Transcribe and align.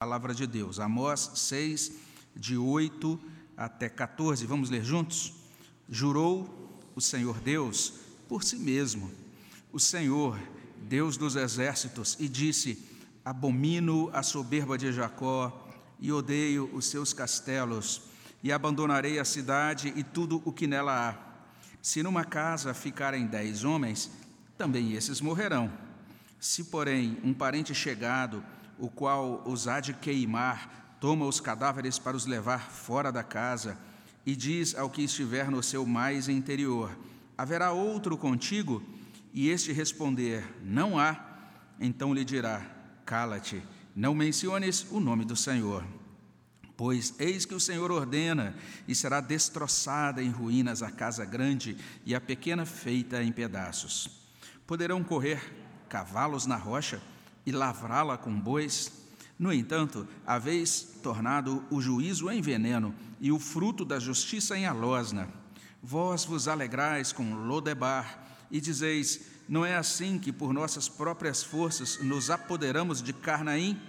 Palavra 0.00 0.34
de 0.34 0.46
Deus, 0.46 0.80
Amós 0.80 1.30
6, 1.34 1.92
de 2.34 2.56
8 2.56 3.20
até 3.54 3.86
14. 3.86 4.46
Vamos 4.46 4.70
ler 4.70 4.82
juntos? 4.82 5.34
Jurou 5.90 6.80
o 6.96 7.02
Senhor 7.02 7.38
Deus 7.38 7.92
por 8.26 8.42
si 8.42 8.56
mesmo, 8.56 9.12
o 9.70 9.78
Senhor, 9.78 10.40
Deus 10.88 11.18
dos 11.18 11.36
exércitos, 11.36 12.16
e 12.18 12.30
disse: 12.30 12.82
Abomino 13.22 14.08
a 14.14 14.22
soberba 14.22 14.78
de 14.78 14.90
Jacó 14.90 15.68
e 16.00 16.10
odeio 16.10 16.70
os 16.72 16.86
seus 16.86 17.12
castelos, 17.12 18.00
e 18.42 18.50
abandonarei 18.50 19.18
a 19.18 19.24
cidade 19.26 19.92
e 19.94 20.02
tudo 20.02 20.40
o 20.46 20.50
que 20.50 20.66
nela 20.66 21.10
há. 21.10 21.14
Se 21.82 22.02
numa 22.02 22.24
casa 22.24 22.72
ficarem 22.72 23.26
dez 23.26 23.64
homens, 23.64 24.10
também 24.56 24.94
esses 24.94 25.20
morrerão. 25.20 25.70
Se, 26.40 26.64
porém, 26.64 27.18
um 27.22 27.34
parente 27.34 27.74
chegado, 27.74 28.42
o 28.80 28.88
qual 28.88 29.42
os 29.46 29.68
há 29.68 29.78
de 29.78 29.92
queimar, 29.92 30.96
toma 30.98 31.26
os 31.26 31.38
cadáveres 31.38 31.98
para 31.98 32.16
os 32.16 32.26
levar 32.26 32.70
fora 32.70 33.12
da 33.12 33.22
casa, 33.22 33.78
e 34.24 34.34
diz 34.34 34.74
ao 34.74 34.90
que 34.90 35.02
estiver 35.02 35.50
no 35.50 35.62
seu 35.62 35.86
mais 35.86 36.28
interior: 36.28 36.90
Haverá 37.36 37.72
outro 37.72 38.16
contigo? 38.16 38.82
E 39.32 39.48
este 39.48 39.72
responder: 39.72 40.44
Não 40.62 40.98
há. 40.98 41.18
Então 41.78 42.12
lhe 42.12 42.24
dirá: 42.24 42.66
Cala-te, 43.04 43.62
não 43.94 44.14
menciones 44.14 44.86
o 44.90 45.00
nome 45.00 45.24
do 45.24 45.36
Senhor. 45.36 45.84
Pois 46.76 47.14
eis 47.18 47.44
que 47.44 47.54
o 47.54 47.60
Senhor 47.60 47.90
ordena, 47.90 48.54
e 48.88 48.94
será 48.94 49.20
destroçada 49.20 50.22
em 50.22 50.30
ruínas 50.30 50.82
a 50.82 50.90
casa 50.90 51.24
grande 51.24 51.76
e 52.06 52.14
a 52.14 52.20
pequena 52.20 52.64
feita 52.64 53.22
em 53.22 53.30
pedaços. 53.30 54.10
Poderão 54.66 55.04
correr 55.04 55.40
cavalos 55.88 56.46
na 56.46 56.56
rocha? 56.56 57.02
E 57.44 57.52
lavrá-la 57.52 58.16
com 58.16 58.38
bois? 58.38 58.92
No 59.38 59.52
entanto, 59.52 60.06
haveis 60.26 60.98
tornado 61.02 61.64
o 61.70 61.80
juízo 61.80 62.30
em 62.30 62.42
veneno 62.42 62.94
e 63.20 63.32
o 63.32 63.38
fruto 63.38 63.84
da 63.84 63.98
justiça 63.98 64.56
em 64.56 64.66
alosna. 64.66 65.28
Vós 65.82 66.24
vos 66.24 66.46
alegrais 66.46 67.10
com 67.12 67.34
Lodebar 67.34 68.22
e 68.50 68.60
dizeis: 68.60 69.20
Não 69.48 69.64
é 69.64 69.76
assim 69.76 70.18
que 70.18 70.30
por 70.30 70.52
nossas 70.52 70.88
próprias 70.88 71.42
forças 71.42 71.98
nos 72.02 72.30
apoderamos 72.30 73.02
de 73.02 73.12
Carnaim? 73.12 73.80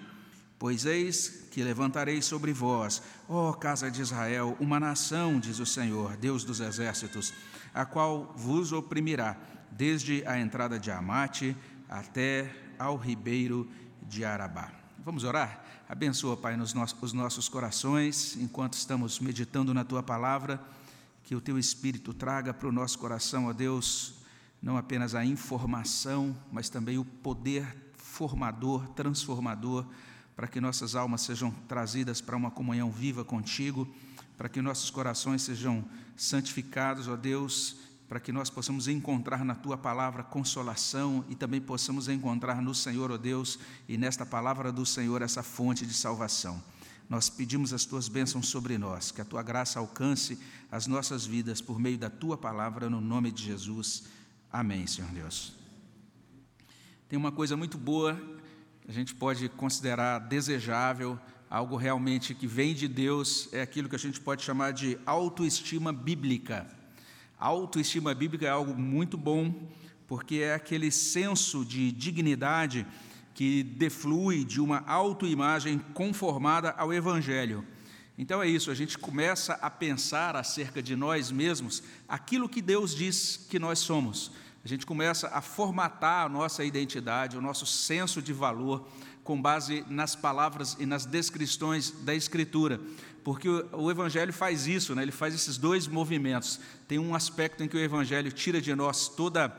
Pois 0.58 0.86
eis 0.86 1.48
que 1.52 1.64
levantarei 1.64 2.22
sobre 2.22 2.54
vós, 2.54 3.02
ó 3.28 3.52
casa 3.52 3.90
de 3.92 4.02
Israel, 4.02 4.56
uma 4.60 4.80
nação, 4.80 5.40
diz 5.40 5.60
o 5.60 5.66
Senhor, 5.66 6.16
Deus 6.16 6.44
dos 6.44 6.60
exércitos, 6.60 7.34
a 7.74 7.84
qual 7.84 8.32
vos 8.38 8.72
oprimirá, 8.72 9.36
desde 9.72 10.24
a 10.26 10.40
entrada 10.40 10.80
de 10.80 10.92
Amate 10.92 11.58
até 11.90 12.50
ao 12.82 12.98
ribeiro 12.98 13.70
de 14.02 14.26
Arabá. 14.26 14.72
Vamos 15.06 15.24
orar? 15.24 15.64
Abençoa, 15.88 16.36
Pai, 16.36 16.58
nos 16.58 16.74
nossos, 16.74 16.98
os 17.02 17.14
nossos 17.14 17.48
corações, 17.48 18.36
enquanto 18.38 18.74
estamos 18.74 19.20
meditando 19.20 19.74
na 19.74 19.84
Tua 19.84 20.02
palavra, 20.02 20.60
que 21.24 21.36
o 21.36 21.42
Teu 21.42 21.60
Espírito 21.60 22.14
traga 22.14 22.54
para 22.54 22.68
o 22.68 22.72
nosso 22.72 22.98
coração, 22.98 23.46
ó 23.46 23.54
Deus, 23.54 24.16
não 24.62 24.78
apenas 24.78 25.14
a 25.14 25.24
informação, 25.24 26.36
mas 26.52 26.70
também 26.70 26.98
o 26.98 27.06
poder 27.06 27.66
formador, 27.96 28.88
transformador, 28.90 29.86
para 30.36 30.48
que 30.48 30.60
nossas 30.60 30.96
almas 30.96 31.22
sejam 31.22 31.52
trazidas 31.68 32.20
para 32.20 32.36
uma 32.36 32.50
comunhão 32.50 32.92
viva 32.92 33.24
contigo, 33.24 33.88
para 34.38 34.50
que 34.50 34.62
nossos 34.62 34.90
corações 34.90 35.44
sejam 35.44 35.86
santificados, 36.16 37.08
ó 37.08 37.16
Deus, 37.16 37.78
para 38.12 38.20
que 38.20 38.34
nós 38.34 38.50
possamos 38.50 38.90
encontrar 38.90 39.46
na 39.46 39.56
tua 39.56 39.78
palavra 39.78 40.22
consolação 40.22 41.24
e 41.30 41.34
também 41.34 41.62
possamos 41.62 42.10
encontrar 42.10 42.62
no 42.62 42.76
Senhor, 42.76 43.10
ó 43.10 43.14
oh 43.14 43.18
Deus, 43.18 43.58
e 43.88 43.98
nesta 43.98 44.26
palavra 44.26 44.70
do 44.70 44.86
Senhor 44.86 45.22
essa 45.22 45.42
fonte 45.42 45.86
de 45.86 45.94
salvação. 45.94 46.62
Nós 47.10 47.30
pedimos 47.30 47.72
as 47.72 47.86
tuas 47.86 48.10
bênçãos 48.10 48.50
sobre 48.50 48.78
nós, 48.78 49.12
que 49.12 49.22
a 49.22 49.24
tua 49.24 49.42
graça 49.42 49.80
alcance 49.80 50.38
as 50.70 50.88
nossas 50.88 51.26
vidas 51.26 51.62
por 51.62 51.80
meio 51.80 51.98
da 51.98 52.10
tua 52.10 52.38
palavra, 52.38 52.90
no 52.90 53.00
nome 53.00 53.32
de 53.32 53.44
Jesus. 53.44 54.04
Amém, 54.52 54.86
Senhor 54.88 55.10
Deus. 55.12 55.54
Tem 57.08 57.18
uma 57.18 57.32
coisa 57.32 57.56
muito 57.56 57.78
boa, 57.78 58.22
a 58.90 58.92
gente 58.92 59.16
pode 59.16 59.48
considerar 59.48 60.20
desejável, 60.20 61.18
algo 61.50 61.78
realmente 61.78 62.36
que 62.36 62.46
vem 62.46 62.76
de 62.76 62.90
Deus, 62.90 63.48
é 63.54 63.62
aquilo 63.62 63.88
que 63.88 63.96
a 63.96 64.00
gente 64.00 64.20
pode 64.20 64.44
chamar 64.44 64.74
de 64.74 65.00
autoestima 65.06 65.94
bíblica. 65.94 66.81
A 67.42 67.48
autoestima 67.48 68.14
bíblica 68.14 68.46
é 68.46 68.50
algo 68.52 68.80
muito 68.80 69.18
bom, 69.18 69.52
porque 70.08 70.36
é 70.36 70.54
aquele 70.54 70.92
senso 70.92 71.66
de 71.66 71.92
dignidade 71.92 72.86
que 73.34 73.64
deflui 73.64 74.46
de 74.46 74.62
uma 74.62 74.84
autoimagem 74.86 75.80
conformada 75.96 76.70
ao 76.78 76.94
Evangelho. 76.94 77.66
Então 78.16 78.44
é 78.44 78.48
isso, 78.48 78.70
a 78.70 78.76
gente 78.76 78.96
começa 78.96 79.54
a 79.54 79.72
pensar 79.72 80.36
acerca 80.36 80.84
de 80.84 80.96
nós 80.96 81.32
mesmos 81.32 81.82
aquilo 82.08 82.48
que 82.48 82.62
Deus 82.62 82.94
diz 82.94 83.38
que 83.50 83.58
nós 83.58 83.80
somos. 83.80 84.32
A 84.64 84.68
gente 84.68 84.86
começa 84.86 85.28
a 85.30 85.42
formatar 85.42 86.28
a 86.28 86.30
nossa 86.30 86.64
identidade, 86.64 87.36
o 87.36 87.42
nosso 87.42 87.66
senso 87.66 88.22
de 88.22 88.34
valor, 88.34 88.88
com 89.24 89.42
base 89.42 89.84
nas 89.90 90.16
palavras 90.16 90.78
e 90.80 90.86
nas 90.86 91.08
descrições 91.08 91.90
da 91.90 92.14
Escritura 92.14 92.80
porque 93.24 93.48
o, 93.50 93.92
Evangelho 93.92 94.34
faz 94.34 94.68
isso, 94.68 94.96
né? 94.96 95.04
ele 95.04 95.12
faz 95.12 95.34
esses 95.34 95.58
dois 95.58 95.88
movimentos. 95.88 96.60
Tem 96.88 96.98
um 96.98 97.14
aspecto 97.14 97.64
em 97.64 97.68
que 97.68 97.78
o 97.78 97.80
Evangelho 97.80 98.32
tira 98.32 98.60
de 98.60 98.74
nós 98.74 99.08
toda, 99.08 99.50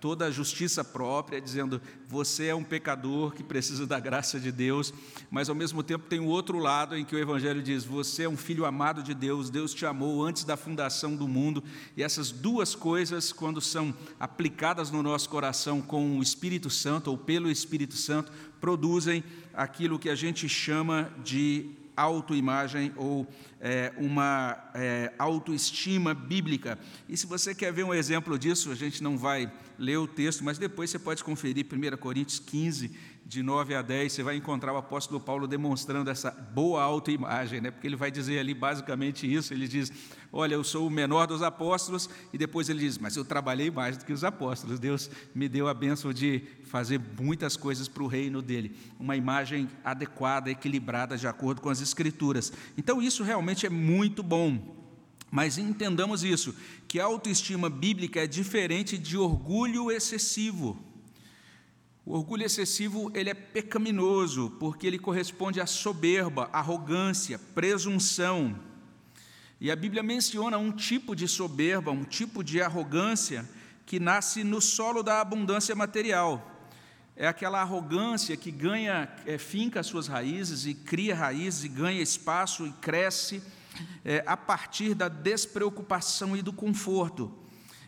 toda 0.00 0.24
a 0.24 0.30
justiça 0.30 0.82
própria, 0.82 1.38
dizendo 1.38 1.82
você 2.08 2.46
é 2.46 2.54
um 2.54 2.64
pecador 2.64 3.32
que 3.32 3.42
precisa 3.42 3.86
da 3.86 4.00
graça 4.00 4.40
de 4.40 4.50
Deus, 4.50 4.94
mas 5.30 5.50
ao 5.50 5.54
mesmo 5.54 5.82
tempo 5.82 6.06
tem 6.08 6.18
o 6.18 6.28
outro 6.28 6.58
lado 6.58 6.96
em 6.96 7.04
que 7.04 7.14
o 7.14 7.18
Evangelho 7.18 7.62
diz 7.62 7.84
você 7.84 8.22
é 8.22 8.28
um 8.28 8.38
filho 8.38 8.64
amado 8.64 9.02
de 9.02 9.12
Deus, 9.12 9.50
Deus 9.50 9.74
te 9.74 9.84
amou 9.84 10.24
antes 10.24 10.42
da 10.42 10.56
fundação 10.56 11.14
do 11.14 11.28
mundo, 11.28 11.62
e 11.94 12.02
essas 12.02 12.30
duas 12.30 12.74
coisas, 12.74 13.32
quando 13.32 13.60
são 13.60 13.94
aplicadas 14.18 14.90
no 14.90 15.02
nosso 15.02 15.28
coração 15.28 15.82
com 15.82 16.18
o 16.18 16.22
Espírito 16.22 16.70
Santo 16.70 17.10
ou 17.10 17.18
pelo 17.18 17.50
Espírito 17.50 17.96
Santo, 17.96 18.32
produzem 18.58 19.22
aquilo 19.52 19.98
que 19.98 20.08
a 20.08 20.14
gente 20.14 20.48
chama 20.48 21.12
de 21.22 21.79
autoimagem 21.96 22.92
ou 22.96 23.26
é, 23.60 23.92
uma 23.96 24.70
é, 24.74 25.12
autoestima 25.18 26.14
bíblica. 26.14 26.78
E 27.08 27.16
se 27.16 27.26
você 27.26 27.54
quer 27.54 27.72
ver 27.72 27.84
um 27.84 27.94
exemplo 27.94 28.38
disso, 28.38 28.70
a 28.70 28.74
gente 28.74 29.02
não 29.02 29.18
vai 29.18 29.50
ler 29.78 29.96
o 29.98 30.06
texto, 30.06 30.44
mas 30.44 30.58
depois 30.58 30.90
você 30.90 30.98
pode 30.98 31.22
conferir 31.24 31.66
1 31.66 31.96
Coríntios 31.96 32.38
15, 32.38 32.90
de 33.30 33.44
9 33.44 33.76
a 33.76 33.82
10, 33.82 34.12
você 34.12 34.22
vai 34.24 34.34
encontrar 34.34 34.72
o 34.72 34.76
apóstolo 34.76 35.20
Paulo 35.20 35.46
demonstrando 35.46 36.10
essa 36.10 36.32
boa 36.32 36.82
autoimagem, 36.82 37.60
né? 37.60 37.70
porque 37.70 37.86
ele 37.86 37.94
vai 37.94 38.10
dizer 38.10 38.40
ali 38.40 38.52
basicamente 38.52 39.32
isso: 39.32 39.54
ele 39.54 39.68
diz, 39.68 39.92
Olha, 40.32 40.54
eu 40.54 40.62
sou 40.62 40.86
o 40.86 40.90
menor 40.90 41.26
dos 41.26 41.42
apóstolos, 41.42 42.08
e 42.32 42.38
depois 42.38 42.68
ele 42.68 42.78
diz, 42.78 42.98
mas 42.98 43.16
eu 43.16 43.24
trabalhei 43.24 43.68
mais 43.68 43.96
do 43.96 44.04
que 44.04 44.12
os 44.12 44.22
apóstolos, 44.22 44.78
Deus 44.78 45.10
me 45.34 45.48
deu 45.48 45.66
a 45.66 45.74
bênção 45.74 46.12
de 46.12 46.42
fazer 46.64 47.00
muitas 47.20 47.56
coisas 47.56 47.88
para 47.88 48.04
o 48.04 48.06
reino 48.06 48.40
dele, 48.40 48.76
uma 48.98 49.16
imagem 49.16 49.68
adequada, 49.84 50.48
equilibrada, 50.48 51.16
de 51.16 51.26
acordo 51.26 51.60
com 51.60 51.68
as 51.68 51.80
Escrituras. 51.80 52.52
Então, 52.78 53.02
isso 53.02 53.24
realmente 53.24 53.66
é 53.66 53.70
muito 53.70 54.22
bom. 54.22 54.78
Mas 55.32 55.58
entendamos 55.58 56.22
isso, 56.24 56.54
que 56.88 57.00
a 57.00 57.04
autoestima 57.04 57.70
bíblica 57.70 58.20
é 58.20 58.26
diferente 58.26 58.98
de 58.98 59.16
orgulho 59.16 59.90
excessivo. 59.90 60.78
O 62.04 62.14
orgulho 62.14 62.44
excessivo 62.44 63.10
ele 63.14 63.30
é 63.30 63.34
pecaminoso, 63.34 64.50
porque 64.58 64.86
ele 64.86 64.98
corresponde 64.98 65.60
à 65.60 65.66
soberba, 65.66 66.48
arrogância, 66.52 67.38
presunção. 67.38 68.69
E 69.60 69.70
a 69.70 69.76
Bíblia 69.76 70.02
menciona 70.02 70.56
um 70.56 70.72
tipo 70.72 71.14
de 71.14 71.28
soberba, 71.28 71.90
um 71.90 72.04
tipo 72.04 72.42
de 72.42 72.62
arrogância 72.62 73.48
que 73.84 74.00
nasce 74.00 74.42
no 74.42 74.60
solo 74.60 75.02
da 75.02 75.20
abundância 75.20 75.74
material. 75.74 76.46
É 77.14 77.26
aquela 77.26 77.60
arrogância 77.60 78.36
que 78.36 78.50
ganha, 78.50 79.08
é, 79.26 79.36
finca 79.36 79.80
as 79.80 79.86
suas 79.86 80.06
raízes 80.06 80.64
e 80.64 80.72
cria 80.72 81.14
raízes 81.14 81.64
e 81.64 81.68
ganha 81.68 82.00
espaço 82.00 82.66
e 82.66 82.72
cresce 82.72 83.42
é, 84.04 84.22
a 84.26 84.36
partir 84.36 84.94
da 84.94 85.08
despreocupação 85.08 86.36
e 86.36 86.40
do 86.40 86.52
conforto. 86.52 87.30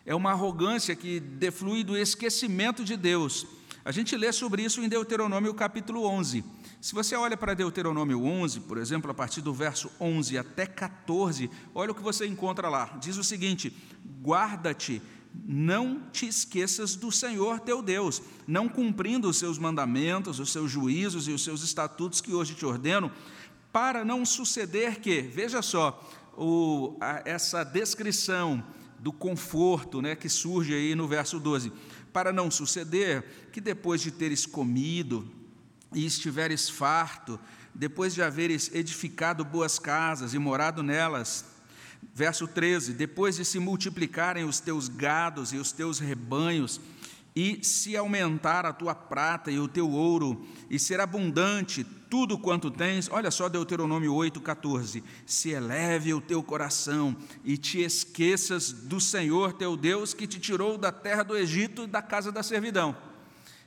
É 0.05 0.15
uma 0.15 0.33
arrogância 0.33 0.95
que 0.95 1.19
deflui 1.19 1.83
do 1.83 1.97
esquecimento 1.97 2.85
de 2.85 2.97
Deus 2.97 3.47
a 3.85 3.91
gente 3.91 4.17
lê 4.17 4.33
sobre 4.33 4.63
isso 4.63 4.81
em 4.81 4.89
Deuteronômio 4.89 5.53
capítulo 5.55 6.07
11. 6.07 6.45
Se 6.83 6.97
você 6.97 7.15
olha 7.15 7.37
para 7.37 7.55
Deuteronômio 7.55 8.25
11, 8.25 8.59
por 8.63 8.77
exemplo, 8.77 9.09
a 9.09 9.15
partir 9.15 9.41
do 9.41 9.55
verso 9.55 9.89
11 10.01 10.37
até 10.37 10.67
14, 10.67 11.49
olha 11.73 11.93
o 11.93 11.95
que 11.95 12.03
você 12.03 12.27
encontra 12.27 12.69
lá. 12.69 12.99
Diz 13.01 13.17
o 13.17 13.23
seguinte: 13.23 13.73
Guarda-te, 14.21 15.01
não 15.33 16.01
te 16.11 16.27
esqueças 16.27 16.97
do 16.97 17.13
Senhor 17.13 17.61
teu 17.61 17.83
Deus, 17.83 18.21
não 18.49 18.69
cumprindo 18.69 19.29
os 19.29 19.37
seus 19.37 19.59
mandamentos, 19.59 20.41
os 20.41 20.51
seus 20.51 20.73
juízos 20.73 21.29
e 21.29 21.31
os 21.31 21.45
seus 21.45 21.63
estatutos 21.63 22.21
que 22.21 22.35
hoje 22.35 22.57
te 22.57 22.67
ordeno, 22.67 23.13
para 23.73 24.05
não 24.05 24.27
suceder 24.27 24.99
que, 24.99 25.23
veja 25.23 25.63
só, 25.63 26.03
o, 26.37 26.97
a, 27.01 27.23
essa 27.25 27.63
descrição 27.63 28.61
do 28.99 29.13
conforto 29.13 30.03
né, 30.03 30.17
que 30.17 30.29
surge 30.29 30.75
aí 30.75 30.97
no 30.97 31.07
verso 31.07 31.39
12 31.39 31.73
para 32.13 32.33
não 32.33 32.51
suceder 32.51 33.25
que 33.53 33.61
depois 33.61 34.01
de 34.01 34.11
teres 34.11 34.45
comido 34.45 35.42
e 35.95 36.05
estiveres 36.07 36.69
farto, 36.69 37.39
depois 37.75 38.15
de 38.15 38.23
haveres 38.23 38.71
edificado 38.75 39.45
boas 39.45 39.79
casas 39.79 40.35
e 40.35 40.39
morado 40.39 40.83
nelas. 40.83 41.45
Verso 42.15 42.47
13: 42.47 42.93
Depois 42.93 43.37
de 43.37 43.45
se 43.45 43.59
multiplicarem 43.59 44.45
os 44.45 44.61
teus 44.61 44.89
gados 44.89 45.53
e 45.53 45.57
os 45.57 45.73
teus 45.73 45.99
rebanhos, 45.99 46.81
e 47.35 47.65
se 47.65 47.97
aumentar 47.97 48.67
a 48.67 48.73
tua 48.73 48.95
prata 48.95 49.51
e 49.51 49.59
o 49.59 49.69
teu 49.69 49.91
ouro, 49.91 50.47
e 50.69 50.79
ser 50.79 51.01
abundante 51.01 51.85
tudo 52.11 52.37
quanto 52.37 52.71
tens, 52.71 53.09
olha 53.11 53.31
só 53.31 53.49
Deuteronômio 53.49 54.13
8,14: 54.13 55.03
se 55.25 55.49
eleve 55.49 56.13
o 56.13 56.21
teu 56.21 56.43
coração 56.43 57.17
e 57.43 57.57
te 57.57 57.81
esqueças 57.81 58.71
do 58.71 59.01
Senhor 59.01 59.55
teu 59.55 59.77
Deus 59.79 60.13
que 60.13 60.27
te 60.27 60.39
tirou 60.39 60.77
da 60.77 60.93
terra 60.93 61.23
do 61.23 61.37
Egito, 61.37 61.87
da 61.87 62.03
casa 62.03 62.31
da 62.31 62.43
servidão. 62.43 62.95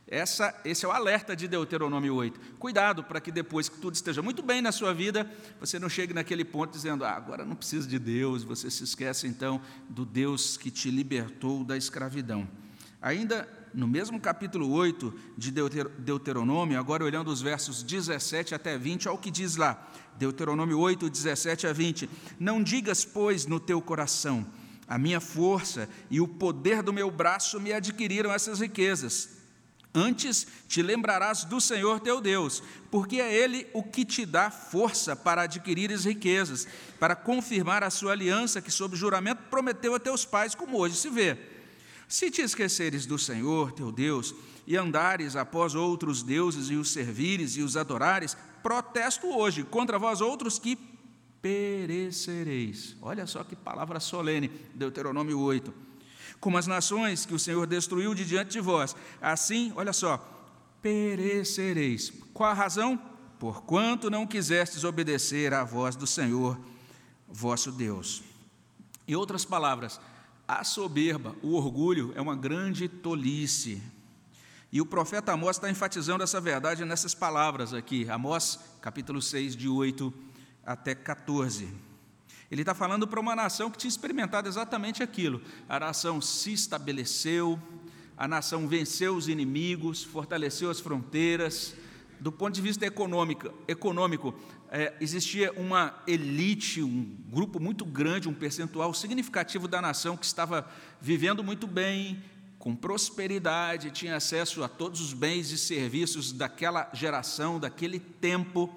Essa, 0.08 0.54
esse 0.64 0.86
é 0.86 0.88
o 0.88 0.92
alerta 0.92 1.36
de 1.36 1.48
Deuteronômio 1.48 2.14
8. 2.14 2.40
Cuidado 2.60 3.04
para 3.04 3.20
que 3.20 3.32
depois 3.32 3.68
que 3.68 3.80
tudo 3.80 3.96
esteja 3.96 4.22
muito 4.22 4.44
bem 4.44 4.62
na 4.62 4.72
sua 4.72 4.94
vida, 4.94 5.30
você 5.60 5.80
não 5.80 5.90
chegue 5.90 6.14
naquele 6.14 6.46
ponto 6.46 6.72
dizendo, 6.72 7.04
ah, 7.04 7.12
agora 7.12 7.44
não 7.44 7.56
preciso 7.56 7.88
de 7.88 7.98
Deus, 7.98 8.44
você 8.44 8.70
se 8.70 8.84
esquece 8.84 9.26
então 9.26 9.60
do 9.90 10.06
Deus 10.06 10.58
que 10.58 10.70
te 10.70 10.92
libertou 10.92 11.64
da 11.64 11.76
escravidão. 11.76 12.48
Ainda 13.02 13.50
no 13.74 13.88
mesmo 13.88 14.20
capítulo 14.20 14.72
8 14.72 15.14
de 15.38 15.52
Deuteronômio, 15.52 16.80
agora 16.80 17.04
olhando 17.04 17.30
os 17.30 17.42
versos 17.42 17.82
17 17.84 18.54
até 18.54 18.78
20, 18.78 19.10
olha 19.10 19.18
o 19.18 19.20
que 19.20 19.32
diz 19.32 19.58
lá, 19.58 19.92
Deuteronômio 20.18 20.80
8, 20.80 21.10
17 21.10 21.68
a 21.68 21.74
20: 21.74 22.10
Não 22.40 22.64
digas, 22.64 23.04
pois, 23.04 23.46
no 23.46 23.60
teu 23.60 23.82
coração, 23.82 24.46
a 24.88 24.98
minha 24.98 25.20
força 25.20 25.90
e 26.10 26.22
o 26.22 26.28
poder 26.28 26.82
do 26.82 26.94
meu 26.94 27.12
braço 27.12 27.60
me 27.60 27.74
adquiriram 27.74 28.32
essas 28.32 28.60
riquezas. 28.60 29.35
Antes 29.96 30.46
te 30.68 30.82
lembrarás 30.82 31.46
do 31.46 31.62
Senhor 31.62 32.02
teu 32.02 32.20
Deus, 32.20 32.62
porque 32.92 33.22
é 33.22 33.34
Ele 33.34 33.66
o 33.74 33.82
que 33.82 34.04
te 34.04 34.26
dá 34.26 34.52
força 34.52 35.16
para 35.16 35.44
adquirires 35.44 36.04
riquezas, 36.04 36.68
para 37.00 37.16
confirmar 37.16 37.82
a 37.82 37.90
sua 37.90 38.12
aliança 38.12 38.62
que, 38.62 38.70
sob 38.70 38.98
juramento, 38.98 39.44
prometeu 39.50 39.96
a 39.96 40.00
teus 40.00 40.26
pais, 40.26 40.54
como 40.54 40.78
hoje 40.78 40.98
se 40.98 41.10
vê. 41.10 41.38
Se 42.10 42.30
te 42.30 42.42
esqueceres 42.42 43.06
do 43.06 43.18
Senhor 43.18 43.72
teu 43.72 43.90
Deus 43.90 44.36
e 44.68 44.76
andares 44.76 45.38
após 45.38 45.76
outros 45.76 46.22
deuses 46.22 46.70
e 46.70 46.76
os 46.76 46.92
servires 46.92 47.56
e 47.56 47.62
os 47.62 47.78
adorares, 47.78 48.36
protesto 48.62 49.28
hoje 49.28 49.64
contra 49.64 49.98
vós 49.98 50.20
outros 50.20 50.60
que 50.60 50.78
perecereis. 51.42 52.98
Olha 53.02 53.26
só 53.26 53.44
que 53.44 53.56
palavra 53.56 54.00
solene, 54.00 54.50
Deuteronômio 54.74 55.40
8. 55.40 55.85
Como 56.46 56.60
as 56.60 56.68
nações 56.68 57.26
que 57.26 57.34
o 57.34 57.40
Senhor 57.40 57.66
destruiu 57.66 58.14
de 58.14 58.24
diante 58.24 58.52
de 58.52 58.62
vós, 58.62 58.96
assim, 59.20 59.74
olha 59.76 59.92
só, 59.92 60.18
perecereis. 60.80 62.14
Qual 62.36 62.48
a 62.48 62.54
razão? 62.54 63.02
Porquanto 63.40 64.12
não 64.12 64.28
quisestes 64.28 64.84
obedecer 64.84 65.56
à 65.56 65.64
voz 65.64 65.96
do 65.96 66.06
Senhor, 66.06 66.56
vosso 67.28 67.72
Deus. 67.72 68.22
Em 69.08 69.16
outras 69.16 69.44
palavras, 69.44 70.00
a 70.48 70.64
soberba, 70.64 71.36
o 71.42 71.56
orgulho, 71.56 72.14
é 72.16 72.22
uma 72.22 72.36
grande 72.36 72.88
tolice. 72.88 73.82
E 74.72 74.80
o 74.80 74.86
profeta 74.86 75.32
Amós 75.32 75.58
está 75.58 75.68
enfatizando 75.68 76.24
essa 76.24 76.40
verdade 76.40 76.86
nessas 76.86 77.16
palavras 77.16 77.74
aqui, 77.74 78.08
Amós, 78.08 78.60
capítulo 78.82 79.20
6, 79.20 79.56
de 79.56 79.68
8 79.68 80.14
até 80.64 80.94
14. 80.94 81.68
Ele 82.52 82.62
está 82.62 82.76
falando 82.76 83.08
para 83.08 83.20
uma 83.20 83.36
nação 83.36 83.72
que 83.72 83.78
tinha 83.78 83.90
experimentado 83.90 84.48
exatamente 84.48 85.02
aquilo. 85.02 85.42
A 85.68 85.80
nação 85.80 86.22
se 86.22 86.54
estabeleceu, 86.54 87.60
a 88.18 88.28
nação 88.28 88.68
venceu 88.68 89.16
os 89.16 89.28
inimigos, 89.28 90.04
fortaleceu 90.04 90.70
as 90.70 90.80
fronteiras. 90.80 91.76
Do 92.20 92.32
ponto 92.32 92.54
de 92.54 92.62
vista 92.62 92.86
econômico, 92.86 93.52
econômico 93.68 94.34
é, 94.72 94.94
existia 95.02 95.52
uma 95.54 95.94
elite, 96.08 96.82
um 96.82 97.16
grupo 97.30 97.60
muito 97.60 97.84
grande, 97.84 98.30
um 98.30 98.34
percentual 98.34 98.94
significativo 98.94 99.68
da 99.68 99.82
nação 99.82 100.16
que 100.16 100.26
estava 100.26 100.70
vivendo 101.02 101.44
muito 101.44 101.68
bem, 101.68 102.24
com 102.58 102.76
prosperidade, 102.76 103.92
tinha 103.92 104.16
acesso 104.16 104.64
a 104.64 104.68
todos 104.68 105.00
os 105.00 105.14
bens 105.14 105.52
e 105.52 105.58
serviços 105.58 106.32
daquela 106.32 106.90
geração, 106.94 107.60
daquele 107.60 108.00
tempo. 108.00 108.74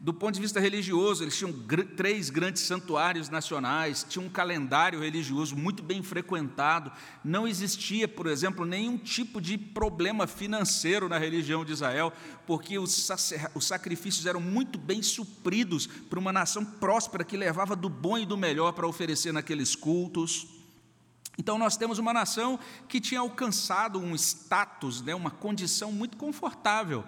Do 0.00 0.14
ponto 0.14 0.34
de 0.34 0.40
vista 0.40 0.60
religioso, 0.60 1.24
eles 1.24 1.36
tinham 1.36 1.50
gr 1.50 1.82
três 1.96 2.30
grandes 2.30 2.62
santuários 2.62 3.28
nacionais, 3.28 4.06
tinham 4.08 4.26
um 4.26 4.30
calendário 4.30 5.00
religioso 5.00 5.56
muito 5.56 5.82
bem 5.82 6.04
frequentado. 6.04 6.92
Não 7.24 7.48
existia, 7.48 8.06
por 8.06 8.28
exemplo, 8.28 8.64
nenhum 8.64 8.96
tipo 8.96 9.40
de 9.40 9.58
problema 9.58 10.28
financeiro 10.28 11.08
na 11.08 11.18
religião 11.18 11.64
de 11.64 11.72
Israel, 11.72 12.12
porque 12.46 12.78
os, 12.78 13.10
os 13.56 13.66
sacrifícios 13.66 14.24
eram 14.24 14.40
muito 14.40 14.78
bem 14.78 15.02
supridos 15.02 15.88
para 15.88 16.20
uma 16.20 16.32
nação 16.32 16.64
próspera 16.64 17.24
que 17.24 17.36
levava 17.36 17.74
do 17.74 17.88
bom 17.88 18.16
e 18.16 18.24
do 18.24 18.36
melhor 18.36 18.72
para 18.74 18.86
oferecer 18.86 19.32
naqueles 19.32 19.74
cultos. 19.74 20.46
Então, 21.36 21.58
nós 21.58 21.76
temos 21.76 21.98
uma 21.98 22.12
nação 22.12 22.58
que 22.88 23.00
tinha 23.00 23.20
alcançado 23.20 23.98
um 23.98 24.14
status, 24.14 25.02
né, 25.02 25.12
uma 25.12 25.30
condição 25.30 25.90
muito 25.90 26.16
confortável. 26.16 27.04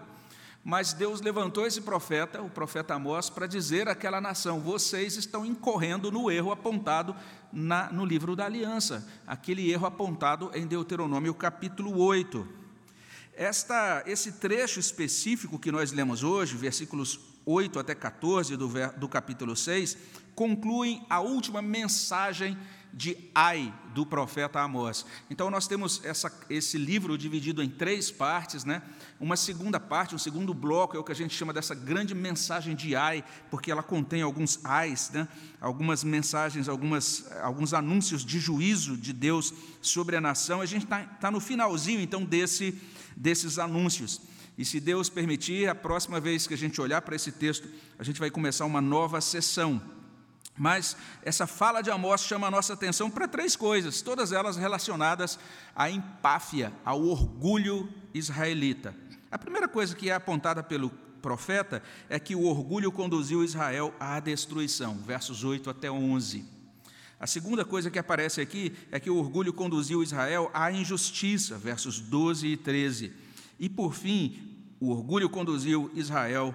Mas 0.63 0.93
Deus 0.93 1.23
levantou 1.23 1.67
esse 1.67 1.81
profeta, 1.81 2.43
o 2.43 2.51
profeta 2.51 2.95
Amós, 2.95 3.31
para 3.31 3.47
dizer 3.47 3.89
àquela 3.89 4.21
nação: 4.21 4.61
vocês 4.61 5.17
estão 5.17 5.45
incorrendo 5.47 6.13
no 6.13 6.31
erro 6.31 6.53
apontado 6.53 7.17
na, 7.53 7.91
no 7.91 8.05
livro 8.05 8.37
da 8.37 8.45
aliança, 8.45 9.09
aquele 9.27 9.71
erro 9.71 9.87
apontado 9.87 10.51
em 10.55 10.67
Deuteronômio 10.67 11.33
capítulo 11.35 11.99
8. 11.99 12.60
Esta, 13.41 14.03
esse 14.07 14.33
trecho 14.33 14.79
específico 14.79 15.59
que 15.59 15.73
nós 15.73 15.93
lemos 15.93 16.23
hoje, 16.23 16.59
versículos 16.59 17.19
8 17.47 17.79
até 17.79 17.95
14 17.95 18.55
do, 18.55 18.69
do 18.99 19.09
capítulo 19.09 19.57
6, 19.57 19.97
concluem 20.35 21.07
a 21.09 21.21
última 21.21 21.63
mensagem 21.63 22.55
de 22.93 23.17
Ai 23.35 23.73
do 23.95 24.05
profeta 24.05 24.61
Amós. 24.61 25.07
Então 25.31 25.51
nós 25.51 25.67
temos 25.67 26.05
essa, 26.05 26.31
esse 26.51 26.77
livro 26.77 27.17
dividido 27.17 27.63
em 27.63 27.69
três 27.69 28.11
partes, 28.11 28.65
né? 28.65 28.83
Uma 29.19 29.37
segunda 29.37 29.81
parte, 29.81 30.15
um 30.15 30.19
segundo 30.19 30.53
bloco 30.53 30.97
é 30.97 31.01
o 31.01 31.05
que 31.05 31.13
a 31.13 31.15
gente 31.15 31.35
chama 31.35 31.53
dessa 31.53 31.75
grande 31.75 32.15
mensagem 32.15 32.75
de 32.77 32.95
Ai, 32.95 33.25
porque 33.51 33.71
ela 33.71 33.83
contém 33.83 34.23
alguns 34.23 34.63
ais, 34.65 35.11
né? 35.11 35.27
Algumas 35.61 36.05
mensagens, 36.05 36.69
algumas, 36.69 37.25
alguns 37.41 37.73
anúncios 37.73 38.25
de 38.25 38.39
juízo 38.39 38.97
de 38.97 39.13
Deus 39.13 39.55
sobre 39.81 40.17
a 40.17 40.21
nação. 40.21 40.61
A 40.61 40.67
gente 40.67 40.85
está 40.85 41.05
tá 41.05 41.31
no 41.31 41.41
finalzinho 41.41 42.01
então 42.01 42.25
desse, 42.25 42.79
desses 43.21 43.59
anúncios. 43.59 44.21
E 44.57 44.65
se 44.65 44.81
Deus 44.81 45.09
permitir, 45.09 45.69
a 45.69 45.75
próxima 45.75 46.19
vez 46.19 46.47
que 46.47 46.55
a 46.55 46.59
gente 46.59 46.81
olhar 46.81 47.03
para 47.03 47.17
esse 47.17 47.33
texto, 47.33 47.69
a 47.99 48.03
gente 48.03 48.19
vai 48.19 48.31
começar 48.31 48.65
uma 48.65 48.81
nova 48.81 49.21
sessão 49.21 49.81
mas 50.61 50.95
essa 51.23 51.47
fala 51.47 51.81
de 51.81 51.91
Amós 51.91 52.21
chama 52.21 52.49
a 52.49 52.51
nossa 52.51 52.75
atenção 52.75 53.11
para 53.11 53.27
três 53.27 53.57
coisas, 53.57 54.03
todas 54.03 54.31
elas 54.31 54.59
relacionadas 54.59 55.39
à 55.75 55.91
empáfia, 55.91 56.71
ao 56.85 57.03
orgulho 57.03 57.89
israelita. 58.13 58.95
A 59.31 59.39
primeira 59.39 59.67
coisa 59.67 59.97
que 59.97 60.11
é 60.11 60.13
apontada 60.13 60.63
pelo 60.63 60.91
profeta 61.23 61.83
é 62.11 62.19
que 62.19 62.37
o 62.37 62.45
orgulho 62.45 62.93
conduziu 62.93 63.43
Israel 63.43 63.95
à 63.99 64.21
destruição, 64.21 64.99
versos 64.99 65.45
8 65.45 65.71
até 65.71 65.91
11. 65.91 66.60
A 67.21 67.27
segunda 67.27 67.67
coisa 67.67 67.91
que 67.91 67.99
aparece 67.99 68.41
aqui 68.41 68.73
é 68.91 68.99
que 68.99 69.11
o 69.11 69.17
orgulho 69.17 69.53
conduziu 69.53 70.03
Israel 70.03 70.51
à 70.55 70.73
injustiça, 70.73 71.59
versos 71.59 72.01
12 72.01 72.47
e 72.47 72.57
13. 72.57 73.13
E 73.59 73.69
por 73.69 73.93
fim, 73.93 74.57
o 74.81 74.89
orgulho 74.89 75.29
conduziu 75.29 75.91
Israel 75.95 76.55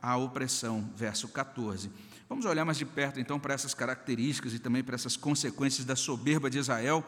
à 0.00 0.16
opressão, 0.16 0.90
verso 0.96 1.28
14. 1.28 1.90
Vamos 2.30 2.46
olhar 2.46 2.64
mais 2.64 2.78
de 2.78 2.86
perto 2.86 3.20
então 3.20 3.38
para 3.38 3.52
essas 3.52 3.74
características 3.74 4.54
e 4.54 4.58
também 4.58 4.82
para 4.82 4.94
essas 4.94 5.18
consequências 5.18 5.84
da 5.84 5.94
soberba 5.94 6.48
de 6.48 6.58
Israel. 6.58 7.04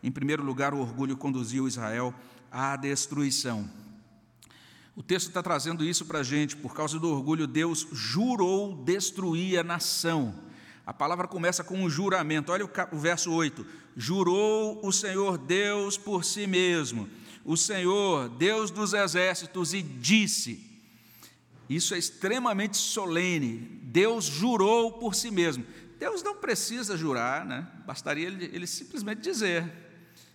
Em 0.00 0.12
primeiro 0.12 0.44
lugar, 0.44 0.72
o 0.72 0.78
orgulho 0.78 1.16
conduziu 1.16 1.66
Israel 1.66 2.14
à 2.48 2.76
destruição. 2.76 3.68
O 4.94 5.02
texto 5.02 5.26
está 5.26 5.42
trazendo 5.42 5.84
isso 5.84 6.06
para 6.06 6.20
a 6.20 6.22
gente, 6.22 6.54
por 6.54 6.74
causa 6.74 6.96
do 7.00 7.10
orgulho, 7.10 7.48
Deus 7.48 7.88
jurou 7.90 8.84
destruir 8.84 9.58
a 9.58 9.64
nação. 9.64 10.51
A 10.86 10.92
palavra 10.92 11.28
começa 11.28 11.62
com 11.62 11.78
um 11.82 11.88
juramento, 11.88 12.50
olha 12.52 12.64
o, 12.64 12.98
verso 12.98 13.32
8: 13.32 13.64
Jurou 13.96 14.80
o 14.84 14.92
Senhor 14.92 15.38
Deus 15.38 15.96
por 15.96 16.24
si 16.24 16.46
mesmo, 16.46 17.08
o 17.44 17.56
Senhor, 17.56 18.28
Deus 18.28 18.70
dos 18.70 18.92
exércitos, 18.92 19.74
e 19.74 19.82
disse: 19.82 20.72
isso 21.74 21.94
é 21.94 21.98
extremamente 21.98 22.76
solene. 22.76 23.80
Deus 23.82 24.26
jurou 24.26 24.92
por 24.92 25.14
si 25.14 25.30
mesmo. 25.30 25.64
Deus 25.98 26.22
não 26.22 26.36
precisa 26.36 26.96
jurar, 26.96 27.46
né? 27.46 27.66
bastaria 27.86 28.26
ele, 28.26 28.50
ele 28.52 28.66
simplesmente 28.66 29.22
dizer. 29.22 29.72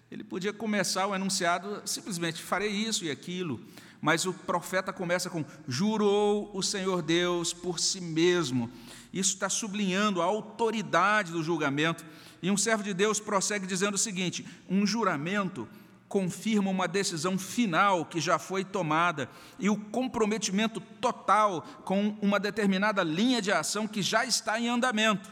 Ele 0.09 0.23
podia 0.23 0.53
começar 0.53 1.05
o 1.05 1.13
enunciado 1.13 1.81
simplesmente: 1.85 2.41
farei 2.41 2.71
isso 2.71 3.05
e 3.05 3.11
aquilo. 3.11 3.63
Mas 4.01 4.25
o 4.25 4.33
profeta 4.33 4.91
começa 4.91 5.29
com: 5.29 5.45
jurou 5.67 6.49
o 6.53 6.63
Senhor 6.63 7.01
Deus 7.01 7.53
por 7.53 7.79
si 7.79 8.01
mesmo. 8.01 8.71
Isso 9.17 9.33
está 9.33 9.49
sublinhando 9.49 10.21
a 10.21 10.25
autoridade 10.25 11.31
do 11.31 11.41
julgamento. 11.41 12.05
E 12.39 12.51
um 12.51 12.55
servo 12.55 12.83
de 12.83 12.93
Deus 12.93 13.19
prossegue 13.19 13.65
dizendo 13.65 13.95
o 13.95 13.97
seguinte: 13.97 14.45
um 14.69 14.85
juramento 14.85 15.67
confirma 16.07 16.69
uma 16.69 16.87
decisão 16.87 17.35
final 17.35 18.05
que 18.05 18.21
já 18.21 18.37
foi 18.37 18.63
tomada 18.63 19.27
e 19.57 19.71
o 19.71 19.75
comprometimento 19.75 20.79
total 20.79 21.63
com 21.83 22.15
uma 22.21 22.39
determinada 22.39 23.01
linha 23.01 23.41
de 23.41 23.51
ação 23.51 23.87
que 23.87 24.03
já 24.03 24.23
está 24.23 24.59
em 24.59 24.69
andamento. 24.69 25.31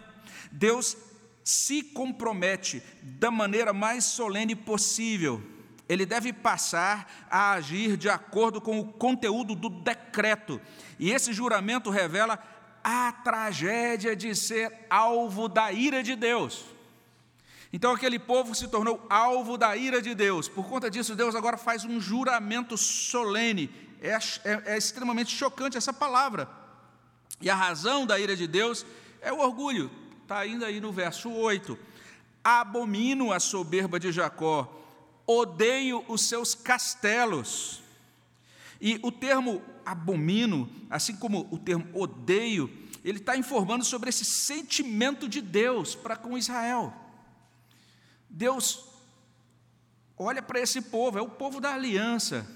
Deus 0.51 0.97
se 1.43 1.83
compromete 1.83 2.81
da 3.03 3.29
maneira 3.29 3.71
mais 3.71 4.03
solene 4.03 4.55
possível. 4.55 5.43
Ele 5.87 6.07
deve 6.07 6.33
passar 6.33 7.27
a 7.29 7.51
agir 7.51 7.95
de 7.95 8.09
acordo 8.09 8.59
com 8.59 8.79
o 8.79 8.91
conteúdo 8.93 9.53
do 9.53 9.69
decreto. 9.69 10.59
E 10.97 11.11
esse 11.11 11.31
juramento 11.31 11.91
revela 11.91 12.39
a 12.87 13.11
tragédia 13.11 14.15
de 14.15 14.35
ser 14.35 14.71
alvo 14.91 15.49
da 15.49 15.71
ira 15.71 16.03
de 16.03 16.15
Deus. 16.15 16.65
Então 17.73 17.91
aquele 17.91 18.19
povo 18.19 18.53
se 18.53 18.67
tornou 18.67 19.03
alvo 19.09 19.57
da 19.57 19.75
ira 19.75 19.99
de 20.03 20.13
Deus. 20.13 20.47
Por 20.47 20.69
conta 20.69 20.87
disso, 20.87 21.15
Deus 21.15 21.33
agora 21.33 21.57
faz 21.57 21.83
um 21.83 21.99
juramento 21.99 22.77
solene. 22.77 23.71
É, 23.99 24.11
é, 24.11 24.73
é 24.73 24.77
extremamente 24.77 25.35
chocante 25.35 25.75
essa 25.75 25.91
palavra. 25.91 26.47
E 27.41 27.49
a 27.49 27.55
razão 27.55 28.05
da 28.05 28.19
ira 28.19 28.35
de 28.35 28.45
Deus 28.45 28.85
é 29.19 29.33
o 29.33 29.39
orgulho. 29.39 29.89
Está 30.21 30.37
ainda 30.37 30.67
aí 30.67 30.79
no 30.79 30.91
verso 30.91 31.31
8. 31.31 31.75
Abomino 32.43 33.33
a 33.33 33.39
soberba 33.39 33.99
de 33.99 34.11
Jacó, 34.11 34.71
odeio 35.25 36.05
os 36.07 36.21
seus 36.21 36.53
castelos. 36.53 37.81
E 38.79 38.99
o 39.03 39.11
termo 39.11 39.61
abomino, 39.85 40.69
assim 40.89 41.15
como 41.15 41.47
o 41.51 41.57
termo 41.57 41.87
odeio, 41.93 42.69
ele 43.03 43.19
está 43.19 43.37
informando 43.37 43.85
sobre 43.85 44.09
esse 44.09 44.25
sentimento 44.25 45.29
de 45.29 45.41
Deus 45.41 45.93
para 45.93 46.15
com 46.15 46.37
Israel. 46.37 46.93
Deus 48.29 48.85
olha 50.17 50.41
para 50.41 50.59
esse 50.59 50.81
povo, 50.81 51.17
é 51.17 51.21
o 51.21 51.29
povo 51.29 51.61
da 51.61 51.73
aliança. 51.73 52.49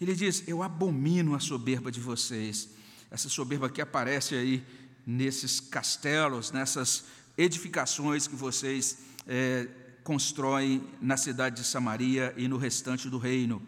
Ele 0.00 0.14
diz: 0.14 0.46
Eu 0.46 0.62
abomino 0.62 1.34
a 1.34 1.40
soberba 1.40 1.90
de 1.90 2.00
vocês. 2.00 2.70
Essa 3.10 3.28
soberba 3.28 3.68
que 3.68 3.80
aparece 3.80 4.34
aí 4.34 4.64
nesses 5.06 5.58
castelos, 5.60 6.52
nessas 6.52 7.04
edificações 7.36 8.26
que 8.26 8.36
vocês 8.36 8.98
é, 9.26 9.66
constroem 10.04 10.86
na 11.00 11.16
cidade 11.16 11.56
de 11.56 11.66
Samaria 11.66 12.34
e 12.36 12.46
no 12.46 12.56
restante 12.56 13.08
do 13.08 13.18
reino. 13.18 13.62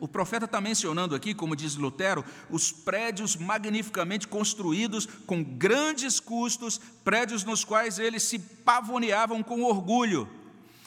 O 0.00 0.08
profeta 0.08 0.46
está 0.46 0.62
mencionando 0.62 1.14
aqui, 1.14 1.34
como 1.34 1.54
diz 1.54 1.76
Lutero, 1.76 2.24
os 2.48 2.72
prédios 2.72 3.36
magnificamente 3.36 4.26
construídos 4.26 5.04
com 5.26 5.44
grandes 5.44 6.18
custos, 6.18 6.80
prédios 7.04 7.44
nos 7.44 7.64
quais 7.64 7.98
eles 7.98 8.22
se 8.22 8.38
pavoneavam 8.38 9.42
com 9.42 9.62
orgulho. 9.62 10.26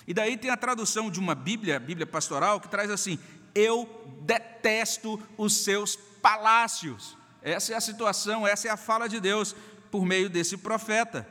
E 0.07 0.15
daí 0.15 0.35
tem 0.35 0.49
a 0.49 0.57
tradução 0.57 1.11
de 1.11 1.19
uma 1.19 1.35
Bíblia, 1.35 1.79
Bíblia 1.79 2.07
pastoral, 2.07 2.59
que 2.59 2.67
traz 2.67 2.89
assim: 2.89 3.19
Eu 3.53 3.87
detesto 4.21 5.21
os 5.37 5.57
seus 5.57 5.95
palácios. 5.95 7.15
Essa 7.43 7.73
é 7.73 7.75
a 7.75 7.81
situação, 7.81 8.47
essa 8.47 8.67
é 8.67 8.71
a 8.71 8.77
fala 8.77 9.07
de 9.07 9.19
Deus 9.19 9.55
por 9.91 10.05
meio 10.05 10.27
desse 10.27 10.57
profeta. 10.57 11.27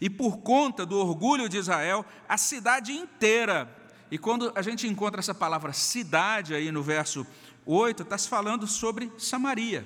E 0.00 0.10
por 0.10 0.38
conta 0.38 0.84
do 0.84 0.98
orgulho 0.98 1.48
de 1.48 1.58
Israel, 1.58 2.04
a 2.28 2.36
cidade 2.36 2.92
inteira 2.92 3.83
e 4.14 4.18
quando 4.18 4.52
a 4.54 4.62
gente 4.62 4.86
encontra 4.86 5.18
essa 5.18 5.34
palavra 5.34 5.72
cidade 5.72 6.54
aí 6.54 6.70
no 6.70 6.84
verso 6.84 7.26
8, 7.66 8.04
está 8.04 8.16
se 8.16 8.28
falando 8.28 8.64
sobre 8.64 9.10
Samaria, 9.18 9.84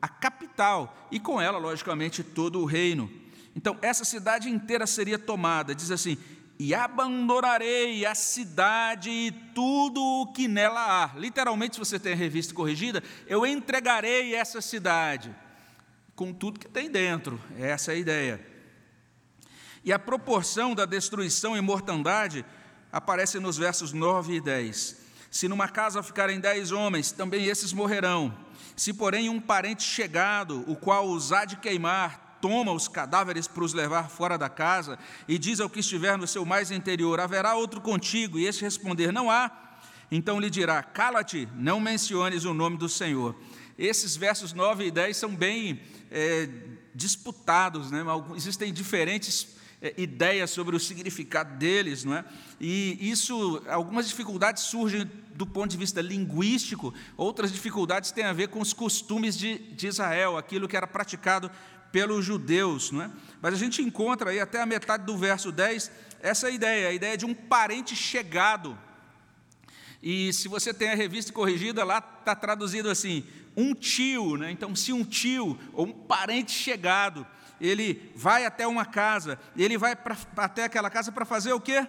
a 0.00 0.06
capital, 0.06 1.08
e 1.10 1.18
com 1.18 1.40
ela, 1.40 1.56
logicamente, 1.56 2.22
todo 2.22 2.60
o 2.60 2.66
reino. 2.66 3.10
Então, 3.56 3.78
essa 3.80 4.04
cidade 4.04 4.50
inteira 4.50 4.86
seria 4.86 5.18
tomada, 5.18 5.74
diz 5.74 5.90
assim: 5.90 6.18
e 6.58 6.74
abandonarei 6.74 8.04
a 8.04 8.14
cidade 8.14 9.08
e 9.08 9.32
tudo 9.54 10.02
o 10.02 10.26
que 10.34 10.46
nela 10.46 11.04
há. 11.04 11.18
Literalmente, 11.18 11.76
se 11.76 11.78
você 11.78 11.98
tem 11.98 12.12
a 12.12 12.16
revista 12.16 12.52
corrigida, 12.52 13.02
eu 13.26 13.46
entregarei 13.46 14.34
essa 14.34 14.60
cidade 14.60 15.34
com 16.14 16.30
tudo 16.30 16.60
que 16.60 16.68
tem 16.68 16.90
dentro. 16.90 17.40
Essa 17.58 17.92
é 17.92 17.94
a 17.94 17.98
ideia. 17.98 18.46
E 19.82 19.94
a 19.94 19.98
proporção 19.98 20.74
da 20.74 20.84
destruição 20.84 21.56
e 21.56 21.60
mortandade 21.62 22.44
aparece 22.96 23.38
nos 23.38 23.58
versos 23.58 23.92
9 23.92 24.36
e 24.36 24.40
10. 24.40 24.96
Se 25.30 25.48
numa 25.48 25.68
casa 25.68 26.02
ficarem 26.02 26.40
dez 26.40 26.72
homens, 26.72 27.12
também 27.12 27.44
esses 27.44 27.74
morrerão. 27.74 28.34
Se, 28.74 28.90
porém, 28.90 29.28
um 29.28 29.38
parente 29.38 29.82
chegado, 29.82 30.64
o 30.66 30.74
qual 30.74 31.06
os 31.06 31.30
há 31.30 31.44
de 31.44 31.56
queimar, 31.56 32.38
toma 32.40 32.72
os 32.72 32.88
cadáveres 32.88 33.46
para 33.46 33.64
os 33.64 33.74
levar 33.74 34.08
fora 34.08 34.38
da 34.38 34.48
casa 34.48 34.98
e 35.28 35.36
diz 35.36 35.60
ao 35.60 35.68
que 35.68 35.80
estiver 35.80 36.16
no 36.16 36.26
seu 36.26 36.46
mais 36.46 36.70
interior: 36.70 37.20
Haverá 37.20 37.54
outro 37.54 37.82
contigo? 37.82 38.38
E 38.38 38.46
este 38.46 38.64
responder: 38.64 39.12
Não 39.12 39.30
há. 39.30 39.50
Então 40.10 40.40
lhe 40.40 40.48
dirá: 40.48 40.82
Cala-te, 40.82 41.46
não 41.54 41.78
menciones 41.78 42.46
o 42.46 42.54
nome 42.54 42.78
do 42.78 42.88
Senhor. 42.88 43.36
Esses 43.78 44.16
versos 44.16 44.54
9 44.54 44.86
e 44.86 44.90
10 44.90 45.14
são 45.14 45.36
bem 45.36 45.82
é, 46.10 46.48
disputados, 46.94 47.90
né? 47.90 48.02
existem 48.34 48.72
diferentes 48.72 49.55
é, 49.80 49.94
ideias 49.96 50.50
sobre 50.50 50.74
o 50.74 50.80
significado 50.80 51.56
deles, 51.58 52.04
não 52.04 52.14
é? 52.14 52.24
E 52.60 52.98
isso, 53.10 53.62
algumas 53.68 54.08
dificuldades 54.08 54.64
surgem 54.64 55.10
do 55.34 55.46
ponto 55.46 55.70
de 55.70 55.76
vista 55.76 56.00
linguístico, 56.00 56.94
outras 57.16 57.52
dificuldades 57.52 58.10
têm 58.10 58.24
a 58.24 58.32
ver 58.32 58.48
com 58.48 58.60
os 58.60 58.72
costumes 58.72 59.36
de, 59.36 59.58
de 59.58 59.86
Israel, 59.86 60.36
aquilo 60.36 60.66
que 60.66 60.76
era 60.76 60.86
praticado 60.86 61.50
pelos 61.92 62.24
judeus, 62.24 62.90
não 62.90 63.02
é? 63.02 63.10
Mas 63.40 63.54
a 63.54 63.56
gente 63.56 63.82
encontra 63.82 64.30
aí 64.30 64.40
até 64.40 64.60
a 64.60 64.66
metade 64.66 65.04
do 65.04 65.16
verso 65.16 65.52
10 65.52 65.90
essa 66.20 66.50
ideia, 66.50 66.88
a 66.88 66.92
ideia 66.92 67.16
de 67.16 67.26
um 67.26 67.34
parente 67.34 67.94
chegado. 67.94 68.76
E 70.02 70.32
se 70.32 70.48
você 70.48 70.72
tem 70.72 70.90
a 70.90 70.94
revista 70.94 71.32
corrigida, 71.32 71.84
lá 71.84 71.98
está 71.98 72.34
traduzido 72.34 72.90
assim: 72.90 73.24
um 73.56 73.74
tio, 73.74 74.36
né? 74.36 74.50
Então, 74.50 74.74
se 74.74 74.92
um 74.92 75.04
tio 75.04 75.58
ou 75.72 75.86
um 75.86 75.92
parente 75.92 76.52
chegado 76.52 77.26
ele 77.60 78.12
vai 78.14 78.44
até 78.44 78.66
uma 78.66 78.84
casa, 78.84 79.38
ele 79.56 79.78
vai 79.78 79.96
pra, 79.96 80.16
até 80.36 80.64
aquela 80.64 80.90
casa 80.90 81.10
para 81.10 81.24
fazer 81.24 81.52
o 81.52 81.60
quê? 81.60 81.86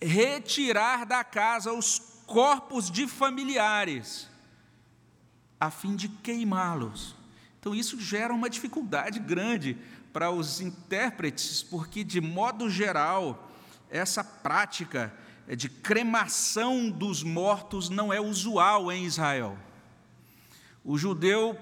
Retirar 0.00 1.04
da 1.04 1.24
casa 1.24 1.72
os 1.72 1.98
corpos 2.26 2.90
de 2.90 3.06
familiares, 3.06 4.28
a 5.58 5.70
fim 5.70 5.96
de 5.96 6.08
queimá-los. 6.08 7.14
Então, 7.58 7.74
isso 7.74 8.00
gera 8.00 8.32
uma 8.32 8.48
dificuldade 8.48 9.18
grande 9.18 9.76
para 10.12 10.30
os 10.30 10.60
intérpretes, 10.60 11.62
porque, 11.62 12.04
de 12.04 12.20
modo 12.20 12.70
geral, 12.70 13.50
essa 13.90 14.22
prática 14.22 15.12
de 15.54 15.68
cremação 15.68 16.90
dos 16.90 17.22
mortos 17.22 17.88
não 17.88 18.12
é 18.12 18.20
usual 18.20 18.90
em 18.90 19.04
Israel. 19.04 19.56
O 20.84 20.96
judeu 20.96 21.58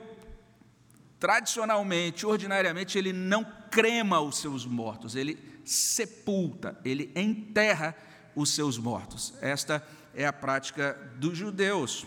tradicionalmente, 1.25 2.27
ordinariamente, 2.27 2.99
ele 2.99 3.11
não 3.11 3.47
crema 3.71 4.21
os 4.21 4.37
seus 4.37 4.67
mortos, 4.67 5.17
ele 5.17 5.39
sepulta, 5.65 6.79
ele 6.85 7.11
enterra 7.17 7.97
os 8.37 8.51
seus 8.51 8.77
mortos. 8.77 9.33
Esta 9.41 9.83
é 10.15 10.27
a 10.27 10.33
prática 10.35 10.93
dos 11.17 11.39
judeus. 11.39 12.05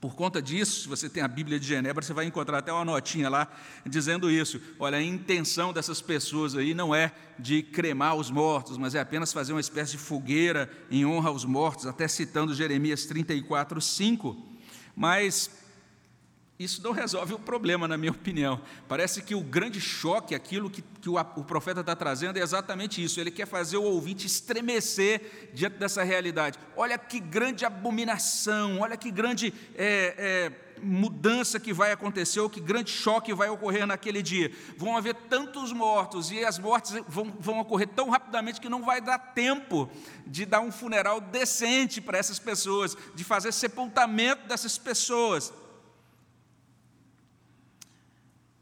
Por 0.00 0.14
conta 0.14 0.40
disso, 0.40 0.80
se 0.80 0.88
você 0.88 1.06
tem 1.06 1.22
a 1.22 1.28
Bíblia 1.28 1.60
de 1.60 1.66
Genebra, 1.66 2.02
você 2.02 2.14
vai 2.14 2.24
encontrar 2.24 2.60
até 2.60 2.72
uma 2.72 2.82
notinha 2.82 3.28
lá 3.28 3.46
dizendo 3.84 4.30
isso. 4.30 4.58
Olha, 4.78 4.96
a 4.96 5.02
intenção 5.02 5.70
dessas 5.70 6.00
pessoas 6.00 6.56
aí 6.56 6.72
não 6.72 6.94
é 6.94 7.12
de 7.38 7.62
cremar 7.62 8.14
os 8.14 8.30
mortos, 8.30 8.78
mas 8.78 8.94
é 8.94 9.00
apenas 9.00 9.34
fazer 9.34 9.52
uma 9.52 9.60
espécie 9.60 9.92
de 9.92 9.98
fogueira 9.98 10.70
em 10.90 11.04
honra 11.04 11.28
aos 11.28 11.44
mortos, 11.44 11.84
até 11.84 12.08
citando 12.08 12.54
Jeremias 12.54 13.04
34, 13.04 13.78
5. 13.82 14.54
Mas 14.96 15.63
isso 16.56 16.80
não 16.84 16.92
resolve 16.92 17.34
o 17.34 17.38
problema, 17.38 17.88
na 17.88 17.96
minha 17.96 18.12
opinião. 18.12 18.60
Parece 18.86 19.20
que 19.22 19.34
o 19.34 19.40
grande 19.40 19.80
choque, 19.80 20.36
aquilo 20.36 20.70
que, 20.70 20.82
que 21.00 21.08
o, 21.08 21.18
o 21.18 21.44
profeta 21.44 21.80
está 21.80 21.96
trazendo, 21.96 22.38
é 22.38 22.42
exatamente 22.42 23.02
isso. 23.02 23.20
Ele 23.20 23.32
quer 23.32 23.46
fazer 23.46 23.76
o 23.76 23.82
ouvinte 23.82 24.24
estremecer 24.24 25.50
diante 25.52 25.78
dessa 25.78 26.04
realidade. 26.04 26.56
Olha 26.76 26.96
que 26.96 27.18
grande 27.18 27.64
abominação, 27.64 28.78
olha 28.78 28.96
que 28.96 29.10
grande 29.10 29.52
é, 29.74 30.14
é, 30.16 30.80
mudança 30.80 31.58
que 31.58 31.72
vai 31.72 31.90
acontecer, 31.90 32.38
ou 32.38 32.48
que 32.48 32.60
grande 32.60 32.92
choque 32.92 33.34
vai 33.34 33.48
ocorrer 33.48 33.84
naquele 33.84 34.22
dia. 34.22 34.52
Vão 34.76 34.96
haver 34.96 35.16
tantos 35.28 35.72
mortos, 35.72 36.30
e 36.30 36.44
as 36.44 36.56
mortes 36.60 36.92
vão, 37.08 37.34
vão 37.36 37.58
ocorrer 37.58 37.88
tão 37.88 38.10
rapidamente 38.10 38.60
que 38.60 38.68
não 38.68 38.84
vai 38.84 39.00
dar 39.00 39.18
tempo 39.18 39.90
de 40.24 40.46
dar 40.46 40.60
um 40.60 40.70
funeral 40.70 41.20
decente 41.20 42.00
para 42.00 42.16
essas 42.16 42.38
pessoas, 42.38 42.96
de 43.12 43.24
fazer 43.24 43.50
sepultamento 43.50 44.46
dessas 44.46 44.78
pessoas. 44.78 45.52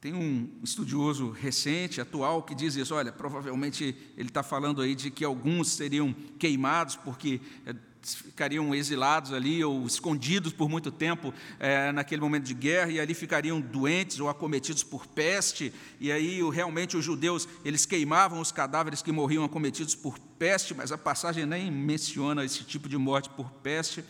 Tem 0.02 0.12
um 0.12 0.50
estudioso 0.64 1.30
recente, 1.30 2.00
atual, 2.00 2.42
que 2.42 2.56
diz 2.56 2.75
isso. 2.75 2.92
Olha, 2.92 3.12
provavelmente 3.12 3.97
ele 4.16 4.30
está 4.30 4.42
falando 4.42 4.82
aí 4.82 4.97
de 4.97 5.12
que 5.12 5.25
alguns 5.25 5.68
seriam 5.68 6.12
queimados 6.40 6.97
porque 6.97 7.40
é, 7.64 7.73
ficariam 8.02 8.75
exilados 8.75 9.32
ali 9.32 9.64
ou 9.64 9.87
escondidos 9.87 10.52
por 10.52 10.68
muito 10.68 10.90
tempo 10.90 11.32
é, 11.61 11.92
naquele 11.92 12.21
momento 12.21 12.42
de 12.42 12.52
guerra 12.52 12.90
e 12.90 12.99
ali 12.99 13.14
ficariam 13.14 13.61
doentes 13.61 14.18
ou 14.18 14.28
acometidos 14.28 14.82
por 14.82 15.06
peste 15.06 15.73
e 16.00 16.11
aí 16.11 16.42
realmente 16.50 16.97
os 16.97 17.04
judeus 17.04 17.49
eles 17.64 17.87
queimavam 17.87 18.40
os 18.40 18.50
cadáveres 18.50 19.02
que 19.02 19.12
morriam 19.12 19.44
acometidos 19.44 19.94
por 19.94 20.18
peste 20.18 20.75
mas 20.75 20.90
a 20.90 20.99
passagem 20.99 21.47
nem 21.47 21.71
menciona 21.71 22.44
esse 22.44 22.64
tipo 22.64 22.88
de 22.88 22.99
morte 22.99 23.30
por 23.30 23.52
peste 23.52 24.04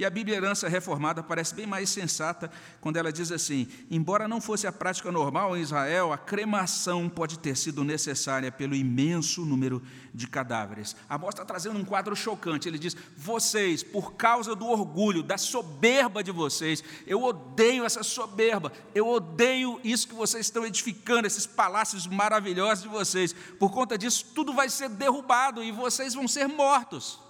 e 0.00 0.04
a 0.04 0.08
Bíblia 0.08 0.38
Herança 0.38 0.66
Reformada 0.66 1.22
parece 1.22 1.54
bem 1.54 1.66
mais 1.66 1.90
sensata 1.90 2.50
quando 2.80 2.96
ela 2.96 3.12
diz 3.12 3.30
assim: 3.30 3.68
embora 3.90 4.26
não 4.26 4.40
fosse 4.40 4.66
a 4.66 4.72
prática 4.72 5.12
normal 5.12 5.54
em 5.54 5.60
Israel, 5.60 6.10
a 6.10 6.16
cremação 6.16 7.06
pode 7.06 7.38
ter 7.38 7.54
sido 7.54 7.84
necessária 7.84 8.50
pelo 8.50 8.74
imenso 8.74 9.44
número 9.44 9.82
de 10.14 10.26
cadáveres. 10.26 10.96
A 11.06 11.16
Amós 11.16 11.34
está 11.34 11.44
trazendo 11.44 11.78
um 11.78 11.84
quadro 11.84 12.16
chocante. 12.16 12.66
Ele 12.66 12.78
diz: 12.78 12.96
vocês, 13.14 13.82
por 13.82 14.14
causa 14.14 14.54
do 14.54 14.66
orgulho, 14.66 15.22
da 15.22 15.36
soberba 15.36 16.24
de 16.24 16.32
vocês, 16.32 16.82
eu 17.06 17.22
odeio 17.22 17.84
essa 17.84 18.02
soberba, 18.02 18.72
eu 18.94 19.06
odeio 19.06 19.78
isso 19.84 20.08
que 20.08 20.14
vocês 20.14 20.46
estão 20.46 20.64
edificando, 20.64 21.26
esses 21.26 21.46
palácios 21.46 22.06
maravilhosos 22.06 22.84
de 22.84 22.88
vocês. 22.88 23.34
Por 23.58 23.70
conta 23.70 23.98
disso, 23.98 24.24
tudo 24.34 24.54
vai 24.54 24.70
ser 24.70 24.88
derrubado 24.88 25.62
e 25.62 25.70
vocês 25.70 26.14
vão 26.14 26.26
ser 26.26 26.46
mortos. 26.48 27.29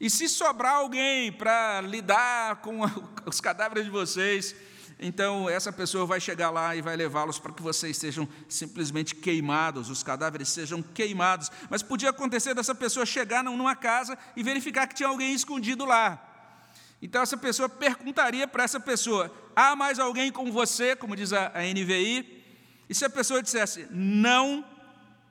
E 0.00 0.08
se 0.08 0.28
sobrar 0.28 0.76
alguém 0.76 1.32
para 1.32 1.80
lidar 1.80 2.56
com 2.56 2.80
os 3.26 3.40
cadáveres 3.40 3.84
de 3.84 3.90
vocês, 3.90 4.54
então 4.98 5.48
essa 5.48 5.72
pessoa 5.72 6.06
vai 6.06 6.20
chegar 6.20 6.50
lá 6.50 6.74
e 6.74 6.82
vai 6.82 6.96
levá-los 6.96 7.38
para 7.38 7.52
que 7.52 7.62
vocês 7.62 7.96
sejam 7.96 8.28
simplesmente 8.48 9.14
queimados, 9.14 9.90
os 9.90 10.02
cadáveres 10.02 10.48
sejam 10.48 10.82
queimados. 10.82 11.50
Mas 11.70 11.82
podia 11.82 12.10
acontecer 12.10 12.54
dessa 12.54 12.74
pessoa 12.74 13.06
chegar 13.06 13.42
numa 13.42 13.76
casa 13.76 14.16
e 14.36 14.42
verificar 14.42 14.86
que 14.86 14.94
tinha 14.94 15.08
alguém 15.08 15.34
escondido 15.34 15.84
lá. 15.84 16.24
Então 17.00 17.22
essa 17.22 17.36
pessoa 17.36 17.68
perguntaria 17.68 18.46
para 18.48 18.64
essa 18.64 18.80
pessoa: 18.80 19.32
há 19.54 19.76
mais 19.76 19.98
alguém 19.98 20.32
com 20.32 20.50
você, 20.50 20.96
como 20.96 21.14
diz 21.14 21.32
a, 21.32 21.52
a 21.54 21.62
NVI? 21.62 22.44
E 22.88 22.94
se 22.94 23.04
a 23.04 23.10
pessoa 23.10 23.42
dissesse 23.42 23.86
não, 23.90 24.64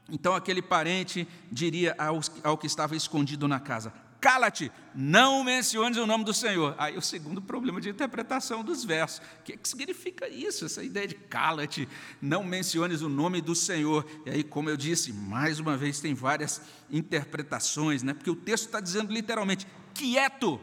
então 0.09 0.33
aquele 0.33 0.61
parente 0.61 1.27
diria 1.51 1.95
ao, 1.97 2.21
ao 2.43 2.57
que 2.57 2.67
estava 2.67 2.95
escondido 2.95 3.47
na 3.47 3.59
casa: 3.59 3.91
cala-te, 4.19 4.71
não 4.93 5.43
menciones 5.43 5.97
o 5.97 6.05
nome 6.05 6.23
do 6.23 6.33
Senhor. 6.33 6.75
Aí 6.77 6.97
o 6.97 7.01
segundo 7.01 7.41
problema 7.41 7.79
de 7.79 7.89
interpretação 7.89 8.63
dos 8.63 8.83
versos. 8.83 9.19
O 9.39 9.43
que, 9.43 9.57
que 9.57 9.67
significa 9.67 10.27
isso? 10.27 10.65
Essa 10.65 10.83
ideia 10.83 11.07
de 11.07 11.15
cala-te, 11.15 11.87
não 12.21 12.43
menciones 12.43 13.01
o 13.01 13.09
nome 13.09 13.41
do 13.41 13.55
Senhor. 13.55 14.05
E 14.25 14.29
aí, 14.29 14.43
como 14.43 14.69
eu 14.69 14.77
disse, 14.77 15.13
mais 15.13 15.59
uma 15.59 15.77
vez 15.77 15.99
tem 15.99 16.13
várias 16.13 16.61
interpretações, 16.89 18.03
né? 18.03 18.13
porque 18.13 18.29
o 18.29 18.35
texto 18.35 18.65
está 18.65 18.79
dizendo 18.79 19.13
literalmente, 19.13 19.67
quieto. 19.93 20.59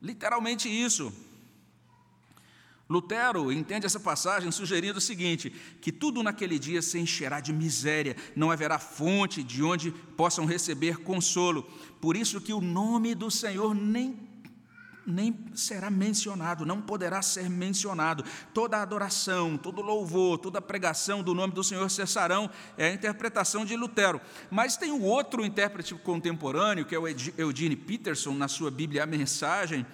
Literalmente 0.00 0.68
isso. 0.68 1.12
Lutero 2.92 3.50
entende 3.50 3.86
essa 3.86 3.98
passagem 3.98 4.50
sugerindo 4.52 4.98
o 4.98 5.00
seguinte: 5.00 5.50
que 5.80 5.90
tudo 5.90 6.22
naquele 6.22 6.58
dia 6.58 6.82
se 6.82 6.98
encherá 6.98 7.40
de 7.40 7.52
miséria, 7.52 8.16
não 8.36 8.50
haverá 8.50 8.78
fonte 8.78 9.42
de 9.42 9.62
onde 9.62 9.90
possam 9.90 10.44
receber 10.44 10.98
consolo. 10.98 11.62
Por 12.00 12.16
isso 12.16 12.40
que 12.40 12.52
o 12.52 12.60
nome 12.60 13.14
do 13.14 13.30
Senhor 13.30 13.74
nem 13.74 14.30
nem 15.06 15.36
será 15.54 15.90
mencionado, 15.90 16.64
não 16.64 16.80
poderá 16.80 17.20
ser 17.22 17.50
mencionado. 17.50 18.24
Toda 18.54 18.80
adoração, 18.80 19.56
todo 19.56 19.82
louvor, 19.82 20.38
toda 20.38 20.62
pregação 20.62 21.22
do 21.22 21.34
nome 21.34 21.52
do 21.52 21.64
Senhor 21.64 21.90
cessarão. 21.90 22.48
É 22.76 22.86
a 22.86 22.92
interpretação 22.92 23.64
de 23.64 23.76
Lutero. 23.76 24.20
Mas 24.50 24.76
tem 24.76 24.92
um 24.92 25.02
outro 25.02 25.44
intérprete 25.44 25.94
contemporâneo, 25.96 26.84
que 26.84 26.94
é 26.94 26.98
o 26.98 27.08
Eugene 27.36 27.76
Peterson, 27.76 28.32
na 28.32 28.48
sua 28.48 28.70
Bíblia 28.70 29.02
A 29.02 29.06
Mensagem, 29.06 29.84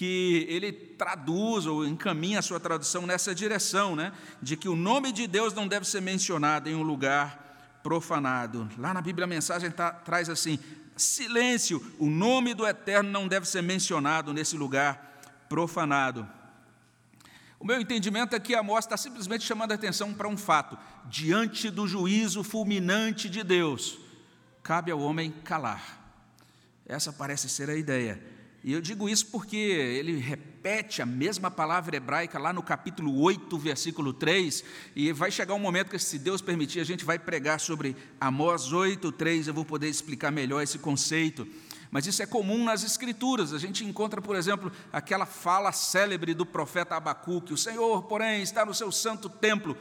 que 0.00 0.46
ele 0.48 0.72
traduz 0.72 1.66
ou 1.66 1.86
encaminha 1.86 2.38
a 2.38 2.42
sua 2.42 2.58
tradução 2.58 3.06
nessa 3.06 3.34
direção, 3.34 3.94
né? 3.94 4.14
de 4.40 4.56
que 4.56 4.66
o 4.66 4.74
nome 4.74 5.12
de 5.12 5.26
Deus 5.26 5.52
não 5.52 5.68
deve 5.68 5.86
ser 5.86 6.00
mencionado 6.00 6.70
em 6.70 6.74
um 6.74 6.82
lugar 6.82 7.78
profanado. 7.82 8.66
Lá 8.78 8.94
na 8.94 9.02
Bíblia 9.02 9.24
a 9.24 9.28
mensagem 9.28 9.70
tá, 9.70 9.90
traz 9.92 10.30
assim: 10.30 10.58
silêncio, 10.96 11.84
o 11.98 12.08
nome 12.08 12.54
do 12.54 12.66
Eterno 12.66 13.10
não 13.10 13.28
deve 13.28 13.46
ser 13.46 13.62
mencionado 13.62 14.32
nesse 14.32 14.56
lugar 14.56 15.20
profanado. 15.50 16.26
O 17.58 17.66
meu 17.66 17.78
entendimento 17.78 18.34
é 18.34 18.40
que 18.40 18.54
Amós 18.54 18.86
está 18.86 18.96
simplesmente 18.96 19.44
chamando 19.44 19.72
a 19.72 19.74
atenção 19.74 20.14
para 20.14 20.28
um 20.28 20.36
fato: 20.38 20.78
diante 21.10 21.68
do 21.68 21.86
juízo 21.86 22.42
fulminante 22.42 23.28
de 23.28 23.44
Deus, 23.44 23.98
cabe 24.62 24.90
ao 24.90 25.00
homem 25.00 25.30
calar. 25.44 26.00
Essa 26.86 27.12
parece 27.12 27.50
ser 27.50 27.68
a 27.68 27.76
ideia. 27.76 28.29
E 28.62 28.74
eu 28.74 28.80
digo 28.80 29.08
isso 29.08 29.26
porque 29.28 29.56
ele 29.56 30.18
repete 30.18 31.00
a 31.00 31.06
mesma 31.06 31.50
palavra 31.50 31.96
hebraica 31.96 32.38
lá 32.38 32.52
no 32.52 32.62
capítulo 32.62 33.18
8, 33.22 33.56
versículo 33.58 34.12
3, 34.12 34.62
e 34.94 35.10
vai 35.12 35.30
chegar 35.30 35.54
um 35.54 35.58
momento 35.58 35.88
que, 35.88 35.98
se 35.98 36.18
Deus 36.18 36.42
permitir, 36.42 36.78
a 36.78 36.84
gente 36.84 37.02
vai 37.02 37.18
pregar 37.18 37.58
sobre 37.58 37.96
Amós 38.20 38.70
8, 38.70 39.10
3, 39.12 39.48
eu 39.48 39.54
vou 39.54 39.64
poder 39.64 39.88
explicar 39.88 40.30
melhor 40.30 40.62
esse 40.62 40.78
conceito. 40.78 41.48
Mas 41.90 42.06
isso 42.06 42.22
é 42.22 42.26
comum 42.26 42.62
nas 42.62 42.84
Escrituras. 42.84 43.54
A 43.54 43.58
gente 43.58 43.84
encontra, 43.84 44.20
por 44.20 44.36
exemplo, 44.36 44.70
aquela 44.92 45.24
fala 45.24 45.72
célebre 45.72 46.34
do 46.34 46.44
profeta 46.44 46.96
Abacuque: 46.96 47.54
O 47.54 47.56
Senhor, 47.56 48.02
porém, 48.02 48.42
está 48.42 48.64
no 48.64 48.74
seu 48.74 48.92
santo 48.92 49.28
templo, 49.28 49.76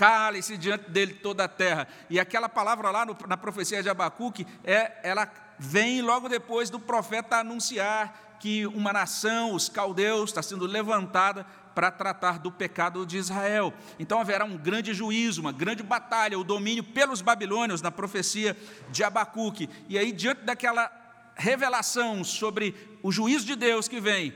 cale-se 0.00 0.56
diante 0.56 0.88
dele 0.90 1.12
toda 1.12 1.44
a 1.44 1.48
terra. 1.48 1.86
E 2.08 2.18
aquela 2.18 2.48
palavra 2.48 2.90
lá 2.90 3.04
no, 3.04 3.14
na 3.28 3.36
profecia 3.36 3.82
de 3.82 3.90
Abacuque, 3.90 4.46
é, 4.64 4.98
ela 5.02 5.30
vem 5.58 6.00
logo 6.00 6.26
depois 6.26 6.70
do 6.70 6.80
profeta 6.80 7.36
anunciar 7.36 8.38
que 8.40 8.66
uma 8.68 8.94
nação, 8.94 9.52
os 9.52 9.68
caldeus, 9.68 10.30
está 10.30 10.42
sendo 10.42 10.64
levantada 10.64 11.44
para 11.74 11.90
tratar 11.90 12.38
do 12.38 12.50
pecado 12.50 13.04
de 13.04 13.18
Israel. 13.18 13.74
Então 13.98 14.18
haverá 14.18 14.46
um 14.46 14.56
grande 14.56 14.94
juízo, 14.94 15.42
uma 15.42 15.52
grande 15.52 15.82
batalha, 15.82 16.38
o 16.38 16.44
domínio 16.44 16.82
pelos 16.82 17.20
babilônios 17.20 17.82
na 17.82 17.90
profecia 17.90 18.56
de 18.88 19.04
Abacuque. 19.04 19.68
E 19.86 19.98
aí, 19.98 20.12
diante 20.12 20.44
daquela 20.44 20.90
revelação 21.36 22.24
sobre 22.24 22.74
o 23.02 23.12
juízo 23.12 23.44
de 23.44 23.54
Deus 23.54 23.86
que 23.86 24.00
vem, 24.00 24.34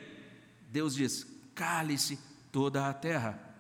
Deus 0.69 0.95
diz: 0.95 1.27
cale-se 1.55 2.19
toda 2.53 2.87
a 2.87 2.93
terra. 2.93 3.54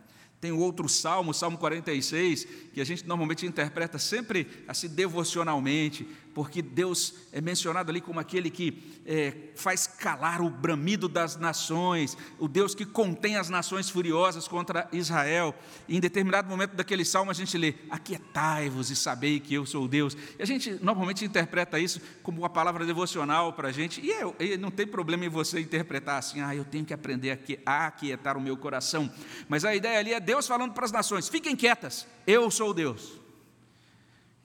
Tem 0.44 0.52
outro 0.52 0.90
salmo, 0.90 1.32
Salmo 1.32 1.56
46, 1.56 2.46
que 2.74 2.78
a 2.78 2.84
gente 2.84 3.08
normalmente 3.08 3.46
interpreta 3.46 3.98
sempre 3.98 4.46
assim 4.68 4.88
devocionalmente, 4.88 6.06
porque 6.34 6.60
Deus 6.60 7.14
é 7.32 7.40
mencionado 7.40 7.90
ali 7.90 8.00
como 8.00 8.18
aquele 8.18 8.50
que 8.50 8.82
é, 9.06 9.32
faz 9.54 9.86
calar 9.86 10.42
o 10.42 10.50
bramido 10.50 11.08
das 11.08 11.36
nações, 11.36 12.16
o 12.38 12.48
Deus 12.48 12.74
que 12.74 12.84
contém 12.84 13.36
as 13.36 13.48
nações 13.48 13.88
furiosas 13.88 14.48
contra 14.48 14.88
Israel. 14.92 15.54
E 15.86 15.96
em 15.96 16.00
determinado 16.00 16.48
momento 16.48 16.74
daquele 16.74 17.04
salmo 17.04 17.30
a 17.30 17.34
gente 17.34 17.56
lê: 17.56 17.74
Aquietai-vos 17.88 18.90
e 18.90 18.96
sabei 18.96 19.38
que 19.38 19.54
eu 19.54 19.64
sou 19.64 19.86
Deus. 19.86 20.16
E 20.38 20.42
a 20.42 20.46
gente 20.46 20.78
normalmente 20.82 21.24
interpreta 21.24 21.78
isso 21.78 22.00
como 22.22 22.42
uma 22.42 22.50
palavra 22.50 22.84
devocional 22.84 23.52
para 23.52 23.68
a 23.68 23.72
gente, 23.72 24.00
e, 24.00 24.10
é, 24.10 24.24
e 24.40 24.56
não 24.56 24.70
tem 24.70 24.86
problema 24.86 25.24
em 25.24 25.28
você 25.28 25.60
interpretar 25.60 26.18
assim: 26.18 26.40
ah, 26.40 26.54
eu 26.54 26.64
tenho 26.64 26.84
que 26.84 26.92
aprender 26.92 27.38
a 27.64 27.86
aquietar 27.86 28.36
o 28.36 28.40
meu 28.40 28.56
coração. 28.56 29.10
Mas 29.48 29.64
a 29.64 29.74
ideia 29.74 29.98
ali 30.00 30.12
é 30.12 30.20
Deus 30.20 30.46
falando 30.46 30.72
para 30.72 30.84
as 30.84 30.92
nações: 30.92 31.28
fiquem 31.28 31.54
quietas, 31.54 32.06
eu 32.26 32.50
sou 32.50 32.74
Deus. 32.74 33.23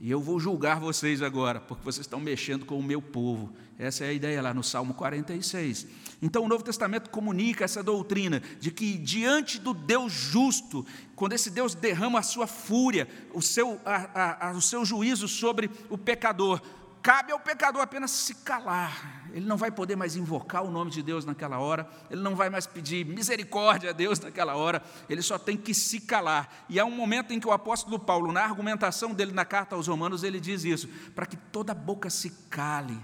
E 0.02 0.10
eu 0.10 0.22
vou 0.22 0.40
julgar 0.40 0.80
vocês 0.80 1.22
agora, 1.22 1.60
porque 1.60 1.84
vocês 1.84 2.06
estão 2.06 2.22
mexendo 2.22 2.66
com 2.66 2.80
o 2.80 2.84
meu 2.84 3.02
povo. 3.02 3.52
Essa 3.78 4.06
é 4.06 4.10
a 4.10 4.14
ideia 4.14 4.42
lá 4.42 4.54
no 4.54 4.64
Salmo 4.64 4.94
46. 4.94 5.88
Então 6.22 6.44
o 6.46 6.48
Novo 6.48 6.64
Testamento 6.64 7.10
comunica 7.10 7.66
essa 7.66 7.84
doutrina 7.84 8.42
de 8.62 8.72
que 8.72 8.98
diante 8.98 9.60
do 9.60 9.74
Deus 9.74 10.14
justo, 10.14 10.86
quando 11.18 11.34
esse 11.34 11.50
Deus 11.50 11.76
derrama 11.76 12.20
a 12.20 12.24
sua 12.24 12.48
fúria, 12.48 13.10
o 13.34 13.42
seu, 13.42 13.78
a, 13.86 14.48
a, 14.48 14.52
o 14.54 14.62
seu 14.62 14.86
juízo 14.86 15.28
sobre 15.28 15.70
o 15.90 15.98
pecador, 15.98 16.62
cabe 17.02 17.32
ao 17.32 17.40
pecador 17.40 17.82
apenas 17.82 18.12
se 18.12 18.36
calar. 18.36 19.30
Ele 19.34 19.46
não 19.46 19.58
vai 19.58 19.72
poder 19.72 19.96
mais 19.96 20.16
invocar 20.16 20.64
o 20.64 20.72
nome 20.72 20.92
de 20.92 21.04
Deus 21.04 21.26
naquela 21.26 21.60
hora, 21.60 21.88
ele 22.10 22.22
não 22.22 22.36
vai 22.36 22.50
mais 22.50 22.66
pedir 22.66 23.06
misericórdia 23.06 23.92
a 23.92 23.94
Deus 23.94 24.20
naquela 24.20 24.56
hora, 24.56 24.82
ele 25.08 25.22
só 25.22 25.38
tem 25.38 25.56
que 25.56 25.74
se 25.74 26.02
calar. 26.02 26.66
E 26.68 26.80
há 26.80 26.86
um 26.86 26.92
momento 26.92 27.32
em 27.32 27.40
que 27.40 27.48
o 27.48 27.52
apóstolo 27.52 28.00
Paulo, 28.00 28.32
na 28.32 28.42
argumentação 28.42 29.14
dele 29.14 29.32
na 29.32 29.46
carta 29.46 29.76
aos 29.76 29.88
Romanos, 29.88 30.24
ele 30.24 30.40
diz 30.40 30.64
isso: 30.64 30.88
para 31.16 31.26
que 31.26 31.38
toda 31.38 31.74
boca 31.74 32.10
se 32.10 32.30
cale 32.50 32.98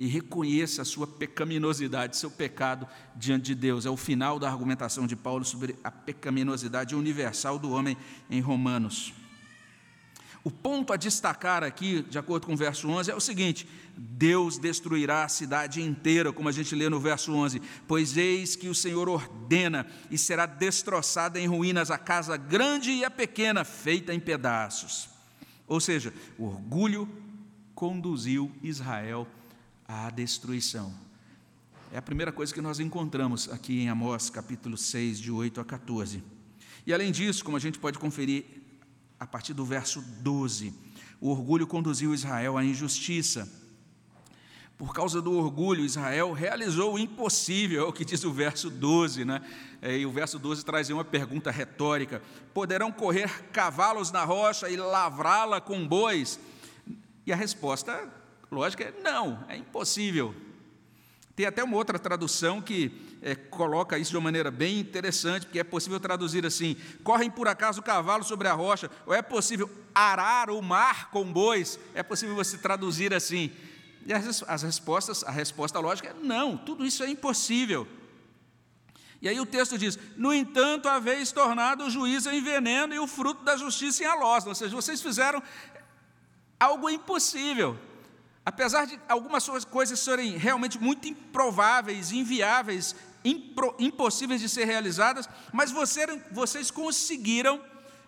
e 0.00 0.06
reconheça 0.06 0.80
a 0.80 0.84
sua 0.84 1.06
pecaminosidade, 1.06 2.16
seu 2.16 2.30
pecado 2.30 2.88
diante 3.14 3.44
de 3.44 3.54
Deus. 3.54 3.84
É 3.84 3.90
o 3.90 3.98
final 3.98 4.38
da 4.38 4.48
argumentação 4.48 5.06
de 5.06 5.14
Paulo 5.14 5.44
sobre 5.44 5.76
a 5.84 5.90
pecaminosidade 5.90 6.96
universal 6.96 7.58
do 7.58 7.70
homem 7.70 7.98
em 8.30 8.40
Romanos. 8.40 9.12
O 10.42 10.50
ponto 10.50 10.92
a 10.92 10.96
destacar 10.96 11.62
aqui, 11.62 12.02
de 12.02 12.18
acordo 12.18 12.46
com 12.46 12.54
o 12.54 12.56
verso 12.56 12.88
11, 12.88 13.10
é 13.10 13.14
o 13.14 13.20
seguinte: 13.20 13.68
Deus 13.96 14.56
destruirá 14.56 15.24
a 15.24 15.28
cidade 15.28 15.82
inteira, 15.82 16.32
como 16.32 16.48
a 16.48 16.52
gente 16.52 16.74
lê 16.74 16.88
no 16.88 16.98
verso 16.98 17.32
11: 17.32 17.60
Pois 17.86 18.16
eis 18.16 18.56
que 18.56 18.68
o 18.68 18.74
Senhor 18.74 19.08
ordena, 19.08 19.86
e 20.10 20.16
será 20.16 20.46
destroçada 20.46 21.38
em 21.38 21.46
ruínas 21.46 21.90
a 21.90 21.98
casa 21.98 22.36
grande 22.38 22.90
e 22.90 23.04
a 23.04 23.10
pequena, 23.10 23.64
feita 23.64 24.14
em 24.14 24.20
pedaços. 24.20 25.10
Ou 25.66 25.80
seja, 25.80 26.12
o 26.38 26.46
orgulho 26.46 27.08
conduziu 27.74 28.50
Israel 28.62 29.28
à 29.86 30.08
destruição. 30.08 30.92
É 31.92 31.98
a 31.98 32.02
primeira 32.02 32.32
coisa 32.32 32.54
que 32.54 32.60
nós 32.60 32.80
encontramos 32.80 33.48
aqui 33.50 33.80
em 33.80 33.88
Amós, 33.88 34.30
capítulo 34.30 34.76
6, 34.76 35.18
de 35.20 35.30
8 35.30 35.60
a 35.60 35.64
14. 35.64 36.22
E 36.86 36.94
além 36.94 37.12
disso, 37.12 37.44
como 37.44 37.56
a 37.56 37.60
gente 37.60 37.78
pode 37.78 37.98
conferir 37.98 38.44
a 39.20 39.26
partir 39.26 39.52
do 39.52 39.66
verso 39.66 40.00
12, 40.00 40.72
o 41.20 41.28
orgulho 41.28 41.66
conduziu 41.66 42.14
Israel 42.14 42.56
à 42.56 42.64
injustiça. 42.64 43.46
Por 44.78 44.94
causa 44.94 45.20
do 45.20 45.36
orgulho, 45.36 45.84
Israel 45.84 46.32
realizou 46.32 46.94
o 46.94 46.98
impossível, 46.98 47.84
é 47.84 47.86
o 47.86 47.92
que 47.92 48.02
diz 48.02 48.24
o 48.24 48.32
verso 48.32 48.70
12, 48.70 49.26
né? 49.26 49.42
É, 49.82 49.98
e 49.98 50.06
o 50.06 50.10
verso 50.10 50.38
12 50.38 50.64
traz 50.64 50.88
uma 50.88 51.04
pergunta 51.04 51.50
retórica: 51.50 52.22
Poderão 52.54 52.90
correr 52.90 53.50
cavalos 53.52 54.10
na 54.10 54.24
rocha 54.24 54.70
e 54.70 54.76
lavrá-la 54.78 55.60
com 55.60 55.86
bois? 55.86 56.40
E 57.26 57.32
a 57.32 57.36
resposta 57.36 58.08
lógica 58.50 58.84
é 58.84 59.02
não, 59.02 59.44
é 59.48 59.56
impossível. 59.58 60.34
Tem 61.40 61.46
até 61.46 61.64
uma 61.64 61.78
outra 61.78 61.98
tradução 61.98 62.60
que 62.60 62.92
é, 63.22 63.34
coloca 63.34 63.98
isso 63.98 64.10
de 64.10 64.16
uma 64.18 64.24
maneira 64.24 64.50
bem 64.50 64.78
interessante, 64.78 65.46
porque 65.46 65.58
é 65.58 65.64
possível 65.64 65.98
traduzir 65.98 66.44
assim: 66.44 66.76
correm 67.02 67.30
por 67.30 67.48
acaso 67.48 67.80
cavalos 67.80 68.26
sobre 68.26 68.46
a 68.46 68.52
rocha, 68.52 68.90
ou 69.06 69.14
é 69.14 69.22
possível 69.22 69.70
arar 69.94 70.50
o 70.50 70.60
mar 70.60 71.10
com 71.10 71.24
bois? 71.24 71.80
É 71.94 72.02
possível 72.02 72.34
você 72.34 72.58
traduzir 72.58 73.14
assim. 73.14 73.50
E 74.04 74.12
as, 74.12 74.42
as 74.42 74.62
respostas, 74.62 75.24
a 75.24 75.30
resposta 75.30 75.80
lógica 75.80 76.10
é 76.10 76.14
não, 76.22 76.58
tudo 76.58 76.84
isso 76.84 77.02
é 77.02 77.08
impossível. 77.08 77.88
E 79.22 79.26
aí 79.26 79.40
o 79.40 79.46
texto 79.46 79.78
diz: 79.78 79.98
No 80.18 80.34
entanto, 80.34 80.90
haveis 80.90 81.32
tornado 81.32 81.84
o 81.84 81.90
juízo 81.90 82.28
em 82.28 82.42
veneno 82.42 82.94
e 82.94 82.98
o 82.98 83.06
fruto 83.06 83.42
da 83.44 83.56
justiça 83.56 84.02
em 84.02 84.06
alosna. 84.06 84.50
Ou 84.50 84.54
seja, 84.54 84.76
vocês 84.76 85.00
fizeram 85.00 85.42
algo 86.58 86.90
impossível. 86.90 87.78
Apesar 88.44 88.86
de 88.86 88.98
algumas 89.08 89.48
coisas 89.64 89.98
serem 89.98 90.36
realmente 90.36 90.78
muito 90.78 91.06
improváveis, 91.06 92.10
inviáveis, 92.10 92.94
impro, 93.24 93.74
impossíveis 93.78 94.40
de 94.40 94.48
ser 94.48 94.64
realizadas, 94.64 95.28
mas 95.52 95.70
você, 95.70 96.06
vocês 96.32 96.70
conseguiram 96.70 97.60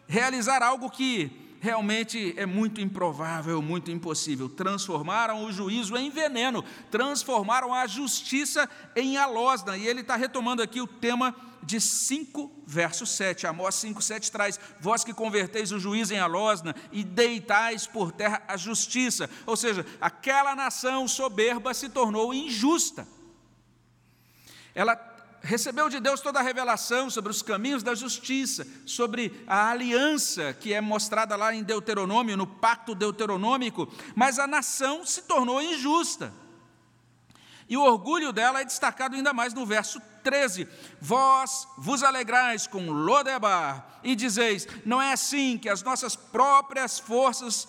realizar 0.06 0.62
algo 0.62 0.90
que 0.90 1.56
realmente 1.60 2.34
é 2.36 2.44
muito 2.44 2.80
improvável, 2.80 3.62
muito 3.62 3.90
impossível. 3.90 4.48
Transformaram 4.48 5.44
o 5.44 5.52
juízo 5.52 5.96
em 5.96 6.10
veneno, 6.10 6.64
transformaram 6.90 7.72
a 7.72 7.86
justiça 7.86 8.68
em 8.96 9.16
alosna. 9.16 9.76
E 9.76 9.86
ele 9.86 10.00
está 10.00 10.16
retomando 10.16 10.60
aqui 10.60 10.80
o 10.80 10.88
tema 10.88 11.34
de 11.62 11.80
5, 11.80 12.64
verso 12.66 13.06
7. 13.06 13.46
Amós 13.46 13.76
5, 13.76 14.02
7 14.02 14.32
traz: 14.32 14.58
Vós 14.80 15.04
que 15.04 15.14
converteis 15.14 15.72
o 15.72 15.78
juiz 15.78 16.10
em 16.10 16.18
alosna 16.18 16.74
e 16.90 17.04
deitais 17.04 17.86
por 17.86 18.12
terra 18.12 18.42
a 18.48 18.56
justiça. 18.56 19.30
Ou 19.46 19.56
seja, 19.56 19.86
aquela 20.00 20.54
nação 20.54 21.06
soberba 21.06 21.72
se 21.72 21.88
tornou 21.88 22.34
injusta. 22.34 23.06
Ela 24.74 24.96
recebeu 25.42 25.88
de 25.88 26.00
Deus 26.00 26.20
toda 26.20 26.38
a 26.38 26.42
revelação 26.42 27.10
sobre 27.10 27.30
os 27.30 27.42
caminhos 27.42 27.82
da 27.82 27.94
justiça, 27.94 28.66
sobre 28.86 29.42
a 29.46 29.70
aliança 29.70 30.52
que 30.54 30.72
é 30.72 30.80
mostrada 30.80 31.36
lá 31.36 31.54
em 31.54 31.62
Deuteronômio, 31.62 32.36
no 32.36 32.46
pacto 32.46 32.94
deuteronômico, 32.94 33.92
mas 34.14 34.38
a 34.38 34.46
nação 34.46 35.04
se 35.04 35.22
tornou 35.22 35.60
injusta. 35.60 36.32
E 37.72 37.76
o 37.78 37.82
orgulho 37.82 38.34
dela 38.34 38.60
é 38.60 38.66
destacado 38.66 39.16
ainda 39.16 39.32
mais 39.32 39.54
no 39.54 39.64
verso 39.64 39.98
13: 40.22 40.68
Vós 41.00 41.66
vos 41.78 42.02
alegrais 42.02 42.66
com 42.66 42.90
Lodebar 42.90 43.98
e 44.04 44.14
dizeis: 44.14 44.68
Não 44.84 45.00
é 45.00 45.14
assim 45.14 45.56
que 45.56 45.70
as 45.70 45.82
nossas 45.82 46.14
próprias 46.14 46.98
forças, 46.98 47.66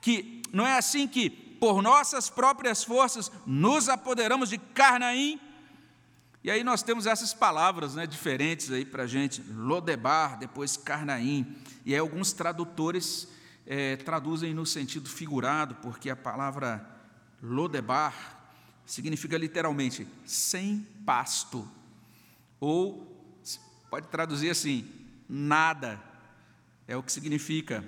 que 0.00 0.42
não 0.52 0.64
é 0.64 0.78
assim 0.78 1.08
que 1.08 1.28
por 1.28 1.82
nossas 1.82 2.30
próprias 2.30 2.84
forças 2.84 3.32
nos 3.44 3.88
apoderamos 3.88 4.50
de 4.50 4.58
Carnaim. 4.58 5.40
E 6.44 6.48
aí 6.48 6.62
nós 6.62 6.84
temos 6.84 7.04
essas 7.04 7.34
palavras 7.34 7.96
né, 7.96 8.06
diferentes 8.06 8.70
aí 8.70 8.84
para 8.84 9.02
a 9.02 9.08
gente, 9.08 9.42
Lodebar, 9.50 10.38
depois 10.38 10.76
Carnaim. 10.76 11.56
E 11.84 11.92
aí 11.92 11.98
alguns 11.98 12.32
tradutores 12.32 13.26
é, 13.66 13.96
traduzem 13.96 14.54
no 14.54 14.64
sentido 14.64 15.08
figurado, 15.08 15.74
porque 15.82 16.08
a 16.10 16.14
palavra 16.14 16.88
Lodebar 17.42 18.41
significa 18.86 19.36
literalmente 19.38 20.06
sem 20.24 20.86
pasto. 21.04 21.68
Ou 22.60 23.06
pode 23.90 24.08
traduzir 24.08 24.50
assim, 24.50 24.88
nada. 25.28 26.00
É 26.86 26.96
o 26.96 27.02
que 27.02 27.12
significa. 27.12 27.84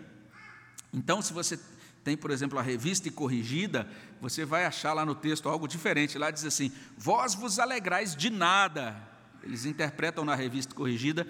Então, 0.93 1.21
se 1.21 1.33
você 1.33 1.59
tem, 2.03 2.17
por 2.17 2.31
exemplo, 2.31 2.59
a 2.59 2.63
revista 2.63 3.09
e 3.09 3.11
corrigida, 3.11 3.89
você 4.21 4.45
vai 4.45 4.65
achar 4.65 4.93
lá 4.93 5.05
no 5.05 5.15
texto 5.15 5.49
algo 5.49 5.67
diferente. 5.67 6.19
Lá 6.19 6.31
diz 6.31 6.45
assim: 6.45 6.73
Vós 6.97 7.35
vos 7.35 7.59
alegrais 7.59 8.15
de 8.15 8.31
nada. 8.31 8.97
Eles 9.43 9.65
interpretam 9.65 10.25
na 10.25 10.35
revista 10.35 10.75
corrigida 10.75 11.27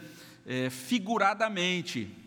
é, 0.47 0.71
figuradamente. 0.71 2.24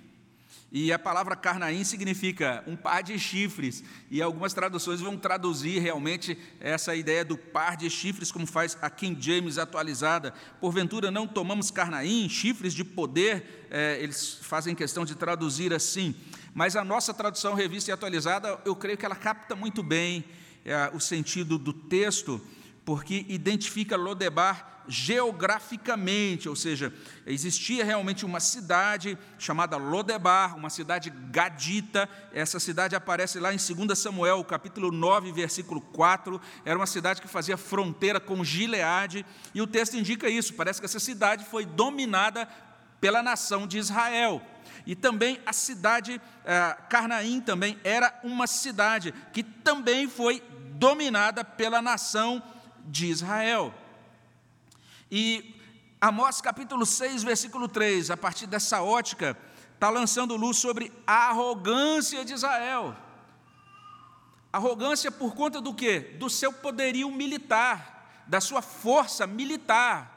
E 0.69 0.91
a 0.91 0.99
palavra 0.99 1.33
Carnaim 1.33 1.85
significa 1.85 2.61
um 2.67 2.75
par 2.75 3.01
de 3.01 3.17
chifres, 3.17 3.83
e 4.11 4.21
algumas 4.21 4.53
traduções 4.53 4.99
vão 4.99 5.17
traduzir 5.17 5.79
realmente 5.79 6.37
essa 6.59 6.93
ideia 6.93 7.23
do 7.23 7.37
par 7.37 7.77
de 7.77 7.89
chifres, 7.89 8.33
como 8.33 8.45
faz 8.45 8.77
a 8.81 8.89
King 8.89 9.21
James 9.21 9.57
atualizada. 9.57 10.33
Porventura 10.59 11.09
não 11.09 11.25
tomamos 11.25 11.71
Carnaim, 11.71 12.27
chifres 12.27 12.73
de 12.73 12.83
poder, 12.83 13.67
é, 13.71 13.97
eles 14.01 14.39
fazem 14.41 14.75
questão 14.75 15.05
de 15.05 15.15
traduzir 15.15 15.73
assim. 15.73 16.13
Mas 16.53 16.75
a 16.75 16.83
nossa 16.83 17.13
tradução 17.13 17.53
revista 17.53 17.89
e 17.89 17.93
atualizada, 17.93 18.59
eu 18.65 18.75
creio 18.75 18.97
que 18.97 19.05
ela 19.05 19.15
capta 19.15 19.55
muito 19.55 19.81
bem 19.81 20.25
é, 20.65 20.91
o 20.93 20.99
sentido 20.99 21.57
do 21.57 21.71
texto, 21.71 22.41
porque 22.87 23.25
identifica 23.27 23.97
Lodebar 23.97 24.85
geograficamente, 24.87 26.47
ou 26.47 26.55
seja, 26.55 26.93
existia 27.25 27.83
realmente 27.83 28.25
uma 28.25 28.39
cidade 28.39 29.17
chamada 29.37 29.75
Lodebar, 29.75 30.55
uma 30.55 30.69
cidade 30.69 31.09
gadita. 31.09 32.07
Essa 32.31 32.61
cidade 32.61 32.95
aparece 32.95 33.41
lá 33.41 33.53
em 33.53 33.57
2 33.57 33.99
Samuel, 33.99 34.41
capítulo 34.45 34.89
9, 34.89 35.33
versículo 35.33 35.81
4. 35.81 36.39
Era 36.63 36.79
uma 36.79 36.85
cidade 36.85 37.21
que 37.21 37.27
fazia 37.27 37.57
fronteira 37.57 38.21
com 38.21 38.41
Gileade, 38.41 39.25
e 39.53 39.61
o 39.61 39.67
texto 39.67 39.97
indica 39.97 40.29
isso. 40.29 40.53
Parece 40.53 40.79
que 40.79 40.85
essa 40.85 40.97
cidade 40.97 41.43
foi 41.43 41.65
dominada 41.65 42.47
pela 43.01 43.21
nação 43.21 43.67
de 43.67 43.79
Israel. 43.79 44.41
E 44.85 44.95
também 44.95 45.41
a 45.45 45.51
cidade 45.51 46.21
eh, 46.45 46.77
Carnaim 46.89 47.41
também 47.41 47.77
era 47.83 48.17
uma 48.23 48.47
cidade 48.47 49.13
que 49.33 49.43
também 49.43 50.07
foi 50.07 50.41
dominada 50.77 51.43
pela 51.43 51.81
nação 51.81 52.41
de 52.87 53.07
Israel. 53.07 53.73
E 55.11 55.55
Amós 55.99 56.41
capítulo 56.41 56.85
6, 56.85 57.23
versículo 57.23 57.67
3, 57.67 58.11
a 58.11 58.17
partir 58.17 58.45
dessa 58.45 58.81
ótica, 58.81 59.37
está 59.73 59.89
lançando 59.89 60.35
luz 60.35 60.57
sobre 60.57 60.91
a 61.05 61.29
arrogância 61.29 62.23
de 62.23 62.33
Israel. 62.33 62.95
Arrogância 64.53 65.11
por 65.11 65.35
conta 65.35 65.59
do 65.59 65.73
quê? 65.73 65.99
Do 66.19 66.29
seu 66.29 66.53
poderio 66.53 67.11
militar, 67.11 68.23
da 68.27 68.39
sua 68.39 68.61
força 68.61 69.25
militar. 69.27 70.15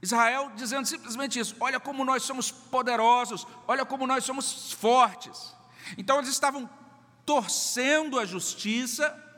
Israel 0.00 0.52
dizendo 0.54 0.86
simplesmente 0.86 1.38
isso: 1.38 1.56
olha 1.60 1.78
como 1.78 2.04
nós 2.04 2.22
somos 2.22 2.50
poderosos, 2.50 3.46
olha 3.66 3.84
como 3.84 4.06
nós 4.06 4.24
somos 4.24 4.72
fortes. 4.72 5.54
Então 5.98 6.18
eles 6.18 6.30
estavam 6.30 6.68
torcendo 7.26 8.18
a 8.18 8.24
justiça 8.24 9.29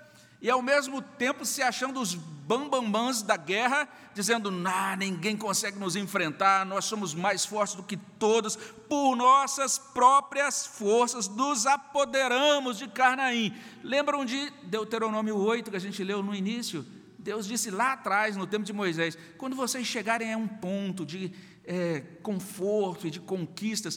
e 0.42 0.50
ao 0.50 0.60
mesmo 0.60 1.00
tempo 1.00 1.46
se 1.46 1.62
achando 1.62 2.00
os 2.00 2.14
bambambãs 2.14 3.22
da 3.22 3.36
guerra, 3.36 3.88
dizendo: 4.12 4.50
nah, 4.50 4.96
ninguém 4.96 5.36
consegue 5.36 5.78
nos 5.78 5.94
enfrentar, 5.94 6.66
nós 6.66 6.84
somos 6.84 7.14
mais 7.14 7.46
fortes 7.46 7.76
do 7.76 7.82
que 7.84 7.96
todos, 7.96 8.56
por 8.56 9.14
nossas 9.14 9.78
próprias 9.78 10.66
forças 10.66 11.28
nos 11.28 11.64
apoderamos 11.64 12.76
de 12.76 12.88
Carnaim. 12.88 13.54
Lembram 13.84 14.24
de 14.24 14.50
Deuteronômio 14.64 15.36
8 15.36 15.70
que 15.70 15.76
a 15.76 15.80
gente 15.80 16.02
leu 16.02 16.22
no 16.24 16.34
início? 16.34 16.84
Deus 17.16 17.46
disse 17.46 17.70
lá 17.70 17.92
atrás, 17.92 18.36
no 18.36 18.46
tempo 18.46 18.64
de 18.64 18.72
Moisés: 18.72 19.16
quando 19.38 19.54
vocês 19.54 19.86
chegarem 19.86 20.34
a 20.34 20.36
um 20.36 20.48
ponto 20.48 21.06
de 21.06 21.32
é, 21.64 22.00
conforto 22.20 23.06
e 23.06 23.10
de 23.10 23.20
conquistas, 23.20 23.96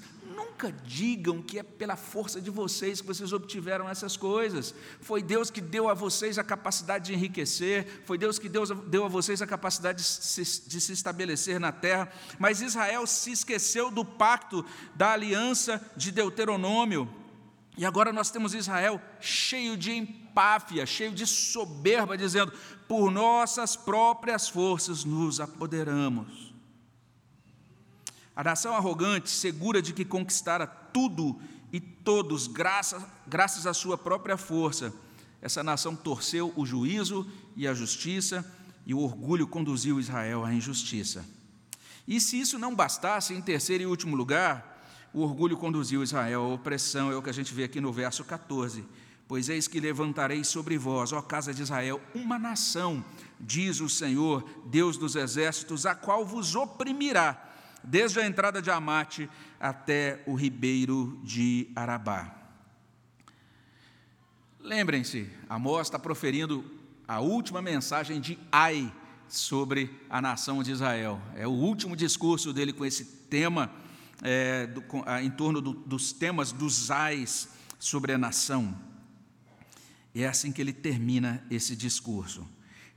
Nunca 0.55 0.71
digam 0.71 1.41
que 1.41 1.59
é 1.59 1.63
pela 1.63 1.97
força 1.97 2.39
de 2.39 2.49
vocês 2.49 3.01
que 3.01 3.07
vocês 3.07 3.33
obtiveram 3.33 3.89
essas 3.89 4.15
coisas. 4.15 4.73
Foi 5.01 5.21
Deus 5.21 5.49
que 5.49 5.59
deu 5.59 5.89
a 5.89 5.93
vocês 5.93 6.39
a 6.39 6.45
capacidade 6.45 7.07
de 7.07 7.13
enriquecer, 7.13 8.03
foi 8.05 8.17
Deus 8.17 8.39
que 8.39 8.47
Deus 8.47 8.69
deu 8.87 9.03
a 9.03 9.09
vocês 9.09 9.41
a 9.41 9.47
capacidade 9.47 9.97
de 9.97 10.07
se, 10.07 10.65
de 10.65 10.79
se 10.79 10.93
estabelecer 10.93 11.59
na 11.59 11.73
terra. 11.73 12.09
Mas 12.39 12.61
Israel 12.61 13.05
se 13.05 13.33
esqueceu 13.33 13.91
do 13.91 14.05
pacto, 14.05 14.65
da 14.95 15.11
aliança 15.11 15.85
de 15.97 16.09
Deuteronômio. 16.09 17.13
E 17.77 17.85
agora 17.85 18.13
nós 18.13 18.31
temos 18.31 18.53
Israel 18.53 19.01
cheio 19.19 19.75
de 19.75 19.91
empáfia, 19.91 20.85
cheio 20.85 21.11
de 21.11 21.27
soberba, 21.27 22.17
dizendo: 22.17 22.53
por 22.87 23.11
nossas 23.11 23.75
próprias 23.75 24.47
forças 24.47 25.03
nos 25.03 25.41
apoderamos. 25.41 26.44
A 28.35 28.43
nação 28.43 28.75
arrogante, 28.75 29.29
segura 29.29 29.81
de 29.81 29.93
que 29.93 30.03
conquistara 30.03 30.67
tudo 30.67 31.39
e 31.71 31.79
todos, 31.79 32.47
graças, 32.47 33.01
graças 33.25 33.65
à 33.65 33.73
sua 33.73 33.97
própria 33.97 34.35
força, 34.35 34.93
essa 35.41 35.63
nação 35.63 35.95
torceu 35.95 36.51
o 36.55 36.65
juízo 36.65 37.25
e 37.55 37.67
a 37.67 37.73
justiça 37.73 38.45
e 38.85 38.93
o 38.93 38.99
orgulho 38.99 39.47
conduziu 39.47 39.99
Israel 39.99 40.43
à 40.43 40.53
injustiça. 40.53 41.25
E 42.07 42.19
se 42.19 42.39
isso 42.39 42.59
não 42.59 42.75
bastasse, 42.75 43.33
em 43.33 43.41
terceiro 43.41 43.83
e 43.83 43.87
último 43.87 44.15
lugar, 44.15 44.75
o 45.13 45.21
orgulho 45.21 45.57
conduziu 45.57 46.03
Israel 46.03 46.41
à 46.41 46.47
opressão, 46.53 47.11
é 47.11 47.15
o 47.15 47.21
que 47.21 47.29
a 47.29 47.33
gente 47.33 47.53
vê 47.53 47.63
aqui 47.63 47.79
no 47.79 47.91
verso 47.91 48.23
14. 48.23 48.83
Pois 49.27 49.49
eis 49.49 49.67
que 49.67 49.79
levantarei 49.79 50.43
sobre 50.43 50.77
vós, 50.77 51.11
ó 51.11 51.21
casa 51.21 51.53
de 51.53 51.63
Israel, 51.63 51.99
uma 52.13 52.37
nação, 52.37 53.03
diz 53.39 53.79
o 53.79 53.89
Senhor, 53.89 54.47
Deus 54.65 54.97
dos 54.97 55.15
exércitos, 55.15 55.85
a 55.85 55.95
qual 55.95 56.25
vos 56.25 56.55
oprimirá, 56.55 57.54
desde 57.85 58.19
a 58.19 58.25
entrada 58.25 58.61
de 58.61 58.69
Amate 58.69 59.29
até 59.59 60.21
o 60.25 60.33
ribeiro 60.33 61.19
de 61.23 61.69
Arabá. 61.75 62.35
Lembrem-se, 64.59 65.29
Amós 65.47 65.87
está 65.87 65.99
proferindo 65.99 66.65
a 67.07 67.19
última 67.19 67.61
mensagem 67.61 68.19
de 68.19 68.37
Ai 68.51 68.91
sobre 69.27 69.93
a 70.09 70.21
nação 70.21 70.63
de 70.63 70.71
Israel. 70.71 71.21
É 71.35 71.47
o 71.47 71.51
último 71.51 71.95
discurso 71.95 72.51
dele 72.51 72.73
com 72.73 72.83
esse 72.83 73.05
tema, 73.29 73.71
é, 74.21 74.65
do, 74.67 74.83
em 75.21 75.29
torno 75.29 75.61
do, 75.61 75.73
dos 75.73 76.11
temas 76.11 76.51
dos 76.51 76.89
Ais 76.89 77.49
sobre 77.77 78.13
a 78.13 78.17
nação. 78.17 78.75
E 80.15 80.23
é 80.23 80.27
assim 80.27 80.51
que 80.51 80.61
ele 80.61 80.73
termina 80.73 81.45
esse 81.51 81.75
discurso. 81.75 82.47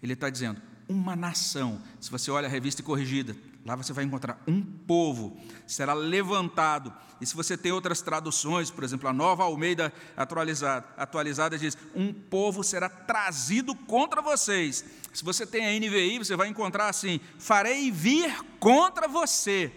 Ele 0.03 0.13
está 0.13 0.31
dizendo: 0.31 0.63
uma 0.89 1.15
nação, 1.15 1.83
se 2.01 2.11
você 2.11 2.31
olha 2.31 2.47
a 2.47 2.51
revista 2.51 2.83
corrigida, 2.83 3.37
Lá 3.69 3.77
você 3.77 3.93
vai 3.93 4.03
encontrar 4.03 4.43
um 4.47 4.63
povo, 4.63 5.39
será 5.67 5.93
levantado. 5.93 6.91
E 7.21 7.27
se 7.27 7.37
você 7.37 7.55
tem 7.55 7.71
outras 7.71 8.01
traduções, 8.01 8.71
por 8.71 8.83
exemplo, 8.83 9.07
a 9.07 9.13
nova 9.13 9.45
Almeida 9.45 9.93
atualizada, 10.17 10.87
atualizada 10.97 11.59
diz: 11.59 11.77
um 11.95 12.11
povo 12.11 12.65
será 12.65 12.89
trazido 12.89 13.75
contra 13.75 14.23
vocês. 14.23 14.83
Se 15.13 15.23
você 15.23 15.47
tem 15.47 15.67
a 15.67 15.79
NVI, 15.79 16.19
você 16.19 16.35
vai 16.35 16.49
encontrar 16.49 16.89
assim: 16.89 17.21
farei 17.39 17.91
vir 17.91 18.43
contra 18.59 19.07
você. 19.07 19.71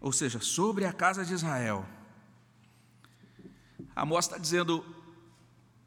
Ou 0.00 0.12
seja, 0.12 0.38
sobre 0.38 0.84
a 0.84 0.92
casa 0.92 1.24
de 1.24 1.34
Israel. 1.34 1.84
Amós 3.96 4.26
está 4.26 4.38
dizendo, 4.38 4.86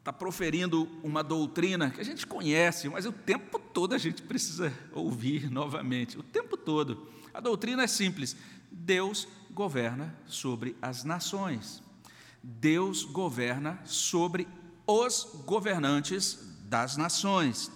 está 0.00 0.12
proferindo 0.12 0.86
uma 1.02 1.24
doutrina 1.24 1.90
que 1.90 2.00
a 2.02 2.04
gente 2.04 2.26
conhece, 2.26 2.90
mas 2.90 3.06
o 3.06 3.12
tempo 3.12 3.58
todo 3.58 3.94
a 3.94 3.98
gente 3.98 4.20
precisa 4.20 4.70
ouvir 4.92 5.50
novamente, 5.50 6.18
o 6.18 6.22
tempo 6.22 6.58
todo. 6.58 7.10
A 7.32 7.40
doutrina 7.40 7.84
é 7.84 7.86
simples: 7.86 8.36
Deus 8.70 9.26
governa 9.50 10.14
sobre 10.26 10.76
as 10.80 11.04
nações. 11.04 11.82
Deus 12.42 13.04
governa 13.04 13.80
sobre 13.84 14.48
os 14.86 15.28
governantes 15.46 16.38
das 16.64 16.96
nações. 16.96 17.70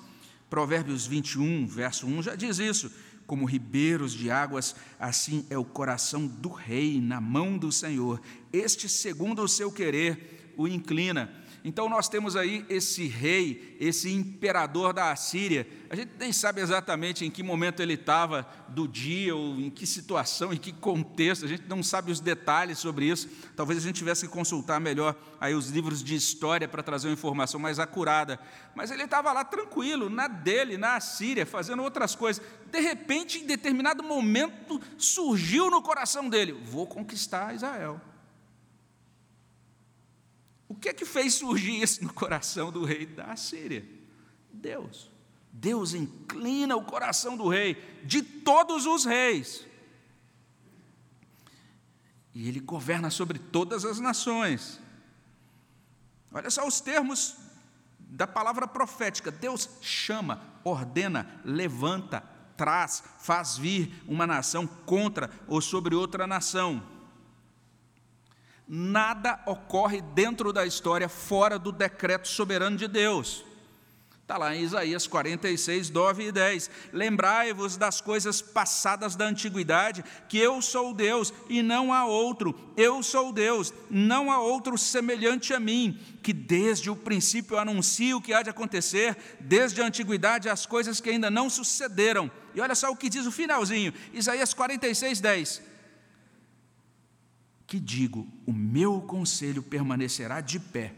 Provérbios 0.51 1.07
21, 1.07 1.66
verso 1.66 2.07
1 2.07 2.23
já 2.23 2.35
diz 2.35 2.59
isso. 2.59 2.90
Como 3.27 3.45
ribeiros 3.45 4.12
de 4.12 4.31
águas, 4.31 4.77
assim 5.01 5.45
é 5.51 5.59
o 5.59 5.64
coração 5.64 6.27
do 6.27 6.49
rei 6.49 7.01
na 7.01 7.21
mão 7.21 7.59
do 7.59 7.73
Senhor. 7.73 8.21
Este, 8.53 8.88
segundo 8.88 9.42
o 9.42 9.49
seu 9.49 9.73
querer, 9.73 10.53
o 10.57 10.69
inclina 10.69 11.31
então 11.66 11.88
nós 11.88 12.09
temos 12.09 12.37
aí 12.37 12.64
esse 12.68 13.09
rei, 13.09 13.76
esse 13.81 14.09
imperador 14.12 14.92
da 14.92 15.11
Assíria. 15.11 15.66
A 15.90 15.96
gente 15.96 16.12
nem 16.16 16.33
sabe 16.33 16.61
exatamente 16.61 17.24
em 17.24 17.31
que 17.31 17.42
momento 17.42 17.83
ele 17.83 17.94
estava 17.94 18.46
do 18.68 18.87
dia, 18.87 19.35
ou 19.35 19.59
em 19.59 19.68
que 19.68 19.85
situação, 19.85 20.52
em 20.52 20.59
que 20.59 20.72
contexto, 20.72 21.44
a 21.44 21.48
gente 21.48 21.64
não 21.66 21.83
sabe 21.83 22.12
os 22.12 22.20
detalhes 22.20 22.79
sobre 22.79 23.07
isso. 23.07 23.29
Talvez 23.57 23.81
a 23.81 23.83
gente 23.83 23.96
tivesse 23.96 24.29
que 24.29 24.33
consultar 24.33 24.79
melhor 24.79 25.16
aí 25.40 25.57
os 25.57 25.68
livros 25.68 26.05
de 26.05 26.14
história 26.14 26.68
para 26.68 26.85
trazer 26.85 27.09
uma 27.09 27.14
informação 27.14 27.59
mais 27.59 27.81
acurada. 27.81 28.38
Mas 28.72 28.92
ele 28.92 29.02
estava 29.02 29.33
lá 29.33 29.44
tranquilo, 29.44 30.09
na 30.09 30.29
dele, 30.29 30.76
na 30.76 30.94
Assíria, 30.94 31.44
fazendo 31.44 31.83
outras 31.83 32.14
coisas. 32.14 32.40
De 32.70 32.79
repente, 32.79 33.40
em 33.40 33.44
determinado 33.44 34.05
momento, 34.05 34.81
surgiu 34.96 35.68
no 35.68 35.83
coração 35.83 36.29
dele: 36.29 36.52
vou 36.52 36.87
conquistar 36.87 37.57
Israel. 37.57 38.00
O 40.77 40.79
que 40.79 40.91
é 40.91 40.93
que 40.93 41.07
fez 41.07 41.35
surgir 41.35 41.83
isso 41.83 42.05
no 42.05 42.12
coração 42.12 42.71
do 42.71 42.85
rei 42.85 43.07
da 43.07 43.33
Assíria? 43.33 43.85
Deus. 44.53 45.11
Deus 45.51 45.95
inclina 45.95 46.77
o 46.77 46.85
coração 46.85 47.35
do 47.35 47.49
rei, 47.49 47.83
de 48.05 48.23
todos 48.23 48.85
os 48.85 49.07
reis. 49.07 49.65
E 52.35 52.47
ele 52.47 52.61
governa 52.61 53.09
sobre 53.09 53.39
todas 53.39 53.87
as 53.87 53.99
nações. 53.99 54.79
Olha 56.31 56.51
só 56.51 56.67
os 56.69 56.79
termos 56.79 57.37
da 57.99 58.27
palavra 58.27 58.69
profética: 58.69 59.31
Deus 59.31 59.71
chama, 59.81 60.43
ordena, 60.62 61.41
levanta, 61.43 62.21
traz, 62.55 63.03
faz 63.19 63.57
vir 63.57 64.03
uma 64.07 64.27
nação 64.27 64.67
contra 64.67 65.31
ou 65.49 65.62
sobre 65.62 65.95
outra 65.95 66.27
nação. 66.27 66.96
Nada 68.68 69.40
ocorre 69.46 70.00
dentro 70.00 70.52
da 70.52 70.66
história 70.66 71.09
fora 71.09 71.59
do 71.59 71.70
decreto 71.70 72.26
soberano 72.26 72.76
de 72.76 72.88
Deus. 72.88 73.44
Está 74.26 74.38
lá 74.38 74.57
em 74.57 74.62
Isaías 74.62 75.07
46, 75.07 75.88
9 75.90 76.24
e 76.24 76.33
10. 76.33 76.68
Lembrai-vos 76.92 77.76
das 77.76 78.00
coisas 78.00 78.42
passadas 78.42 79.14
da 79.14 79.24
antiguidade, 79.24 80.05
que 80.29 80.37
eu 80.37 80.61
sou 80.61 80.92
Deus 80.92 81.33
e 81.48 81.62
não 81.62 81.92
há 81.92 82.05
outro. 82.07 82.52
Eu 82.76 83.05
sou 83.05 83.33
Deus, 83.33 83.72
não 83.88 84.33
há 84.33 84.40
outro 84.40 84.76
semelhante 84.76 85.55
a 85.55 85.61
mim, 85.61 85.96
que 86.24 86.33
desde 86.33 86.90
o 86.90 86.96
princípio 86.96 87.57
anuncio 87.57 88.16
o 88.16 88.20
que 88.20 88.35
há 88.35 88.42
de 88.42 88.50
acontecer, 88.50 89.16
desde 89.38 89.81
a 89.81 89.87
antiguidade 89.87 90.48
as 90.48 90.66
coisas 90.66 91.00
que 91.00 91.11
ainda 91.11 91.31
não 91.31 91.48
sucederam. 91.48 92.29
E 92.52 92.61
olha 92.61 92.74
só 92.74 92.90
o 92.90 92.96
que 92.96 93.09
diz 93.09 93.26
o 93.26 93.31
finalzinho, 93.31 93.94
Isaías 94.12 94.52
46, 94.52 95.20
10 95.20 95.76
que 97.66 97.81
digo: 97.81 98.26
o 98.46 98.52
meu 98.52 99.00
conselho 99.00 99.62
permanecerá 99.62 100.40
de 100.40 100.61
pé, 100.61 100.94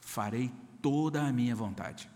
farei 0.00 0.50
toda 0.80 1.22
a 1.22 1.32
minha 1.32 1.54
vontade. 1.54 2.10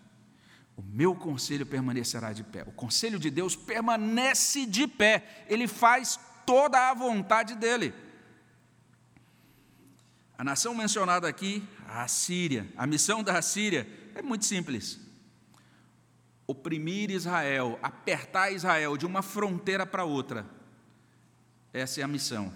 O 0.76 0.82
meu 0.82 1.14
conselho 1.14 1.64
permanecerá 1.64 2.32
de 2.32 2.42
pé. 2.42 2.62
O 2.66 2.72
conselho 2.72 3.18
de 3.18 3.30
Deus 3.30 3.56
permanece 3.56 4.66
de 4.66 4.86
pé, 4.86 5.46
ele 5.48 5.66
faz 5.66 6.18
toda 6.44 6.90
a 6.90 6.94
vontade 6.94 7.54
dele. 7.54 7.94
A 10.38 10.44
nação 10.44 10.74
mencionada 10.74 11.26
aqui, 11.26 11.66
a 11.88 12.02
Assíria, 12.02 12.66
a 12.76 12.86
missão 12.86 13.22
da 13.22 13.38
Assíria 13.38 13.88
é 14.14 14.20
muito 14.20 14.44
simples. 14.44 15.00
Oprimir 16.46 17.10
Israel, 17.10 17.78
apertar 17.82 18.52
Israel 18.52 18.98
de 18.98 19.06
uma 19.06 19.22
fronteira 19.22 19.86
para 19.86 20.04
outra. 20.04 20.46
Essa 21.72 22.02
é 22.02 22.04
a 22.04 22.08
missão 22.08 22.52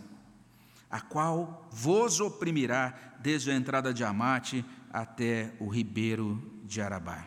a 0.90 1.00
qual 1.00 1.68
vos 1.70 2.20
oprimirá 2.20 3.16
desde 3.20 3.50
a 3.50 3.54
entrada 3.54 3.94
de 3.94 4.02
Amate 4.02 4.64
até 4.92 5.54
o 5.60 5.68
ribeiro 5.68 6.42
de 6.64 6.80
Arabá. 6.80 7.26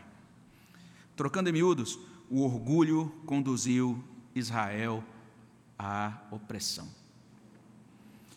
Trocando 1.15 1.49
em 1.49 1.53
miúdos, 1.53 1.97
o 2.29 2.41
orgulho 2.41 3.13
conduziu 3.25 4.03
Israel 4.35 5.03
à 5.77 6.21
opressão. 6.31 6.89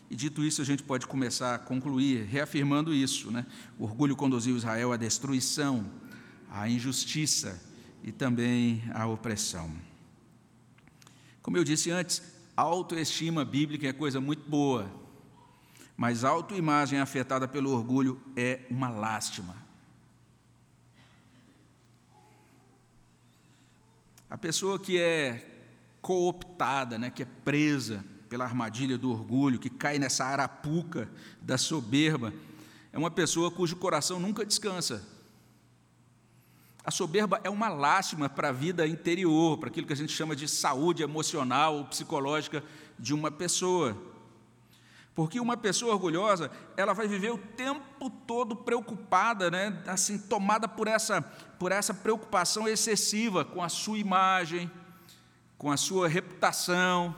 E 0.09 0.15
dito 0.15 0.43
isso, 0.43 0.61
a 0.61 0.65
gente 0.65 0.83
pode 0.83 1.05
começar 1.05 1.55
a 1.55 1.59
concluir 1.59 2.23
reafirmando 2.25 2.93
isso, 2.93 3.29
né? 3.29 3.45
O 3.77 3.83
orgulho 3.83 4.15
conduziu 4.15 4.55
Israel 4.55 4.93
à 4.93 4.97
destruição, 4.97 5.85
à 6.49 6.69
injustiça 6.69 7.61
e 8.03 8.11
também 8.11 8.81
à 8.93 9.05
opressão. 9.05 9.69
Como 11.41 11.57
eu 11.57 11.63
disse 11.63 11.91
antes, 11.91 12.21
autoestima 12.55 13.43
bíblica 13.43 13.87
é 13.87 13.93
coisa 13.93 14.21
muito 14.21 14.49
boa, 14.49 14.89
mas 15.97 16.23
autoimagem 16.23 16.99
afetada 16.99 17.47
pelo 17.47 17.71
orgulho 17.71 18.21
é 18.35 18.61
uma 18.69 18.87
lástima. 18.87 19.55
A 24.29 24.37
pessoa 24.37 24.77
que 24.77 24.99
é 24.99 25.43
cooptada, 26.01 26.99
né, 26.99 27.09
que 27.09 27.23
é 27.23 27.27
presa 27.43 28.05
pela 28.29 28.45
armadilha 28.45 28.97
do 28.97 29.09
orgulho, 29.09 29.57
que 29.57 29.69
cai 29.69 29.97
nessa 29.97 30.23
arapuca 30.25 31.09
da 31.41 31.57
soberba, 31.57 32.31
é 32.93 32.97
uma 32.97 33.09
pessoa 33.09 33.49
cujo 33.49 33.75
coração 33.77 34.19
nunca 34.19 34.45
descansa. 34.45 35.03
A 36.83 36.91
soberba 36.91 37.41
é 37.43 37.49
uma 37.49 37.69
lástima 37.69 38.29
para 38.29 38.49
a 38.49 38.51
vida 38.51 38.85
interior, 38.85 39.57
para 39.57 39.69
aquilo 39.69 39.87
que 39.87 39.93
a 39.93 39.95
gente 39.97 40.13
chama 40.13 40.35
de 40.35 40.47
saúde 40.47 41.03
emocional 41.03 41.75
ou 41.75 41.85
psicológica 41.85 42.63
de 42.99 43.13
uma 43.13 43.31
pessoa. 43.31 43.97
Porque 45.17 45.39
uma 45.39 45.57
pessoa 45.57 45.95
orgulhosa, 45.95 46.51
ela 46.77 46.93
vai 46.93 47.07
viver 47.07 47.31
o 47.31 47.39
tempo 47.39 48.07
todo 48.07 48.55
preocupada, 48.55 49.49
né? 49.49 49.81
assim, 49.87 50.15
tomada 50.15 50.67
por 50.67 50.87
essa, 50.87 51.23
por 51.57 51.71
essa 51.71 51.91
preocupação 51.91 52.67
excessiva 52.67 53.43
com 53.43 53.63
a 53.63 53.67
sua 53.67 53.97
imagem, 53.97 54.69
com 55.57 55.71
a 55.71 55.75
sua 55.75 56.07
reputação. 56.07 57.15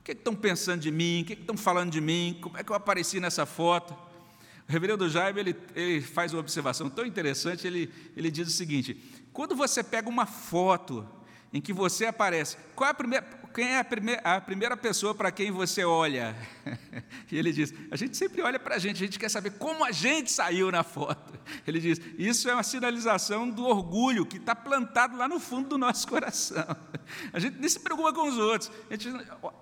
O 0.00 0.04
que, 0.04 0.12
é 0.12 0.14
que 0.14 0.22
estão 0.22 0.34
pensando 0.34 0.80
de 0.80 0.90
mim? 0.90 1.20
O 1.20 1.24
que, 1.26 1.32
é 1.34 1.36
que 1.36 1.42
estão 1.42 1.54
falando 1.54 1.90
de 1.90 2.00
mim? 2.00 2.38
Como 2.40 2.56
é 2.56 2.64
que 2.64 2.72
eu 2.72 2.76
apareci 2.76 3.20
nessa 3.20 3.44
foto? 3.44 3.92
O 3.92 4.72
reverendo 4.72 5.06
Jaime 5.06 5.40
ele, 5.40 5.56
ele 5.74 6.00
faz 6.00 6.32
uma 6.32 6.40
observação 6.40 6.88
tão 6.88 7.04
interessante, 7.04 7.66
ele, 7.66 7.92
ele 8.16 8.30
diz 8.30 8.48
o 8.48 8.52
seguinte: 8.52 8.96
quando 9.34 9.54
você 9.54 9.84
pega 9.84 10.08
uma 10.08 10.24
foto 10.24 11.06
em 11.52 11.60
que 11.60 11.74
você 11.74 12.06
aparece, 12.06 12.56
qual 12.74 12.88
é 12.88 12.90
a 12.92 12.94
primeira, 12.94 13.43
quem 13.54 13.68
é 13.68 13.78
a 13.78 13.84
primeira, 13.84 14.20
a 14.22 14.40
primeira 14.40 14.76
pessoa 14.76 15.14
para 15.14 15.30
quem 15.30 15.52
você 15.52 15.84
olha? 15.84 16.34
e 17.30 17.38
ele 17.38 17.52
diz: 17.52 17.72
a 17.90 17.96
gente 17.96 18.16
sempre 18.16 18.42
olha 18.42 18.58
para 18.58 18.74
a 18.74 18.78
gente, 18.78 18.96
a 18.96 19.06
gente 19.06 19.18
quer 19.18 19.28
saber 19.28 19.52
como 19.52 19.84
a 19.84 19.92
gente 19.92 20.32
saiu 20.32 20.72
na 20.72 20.82
foto. 20.82 21.34
Ele 21.66 21.78
diz: 21.78 22.00
isso 22.18 22.48
é 22.48 22.54
uma 22.54 22.62
sinalização 22.62 23.48
do 23.48 23.64
orgulho 23.64 24.26
que 24.26 24.36
está 24.36 24.54
plantado 24.54 25.16
lá 25.16 25.28
no 25.28 25.38
fundo 25.38 25.68
do 25.70 25.78
nosso 25.78 26.06
coração. 26.08 26.64
A 27.32 27.38
gente 27.38 27.58
nem 27.58 27.68
se 27.68 27.78
preocupa 27.78 28.12
com 28.14 28.28
os 28.28 28.38
outros. 28.38 28.70
A 28.90 28.96
gente, 28.96 29.08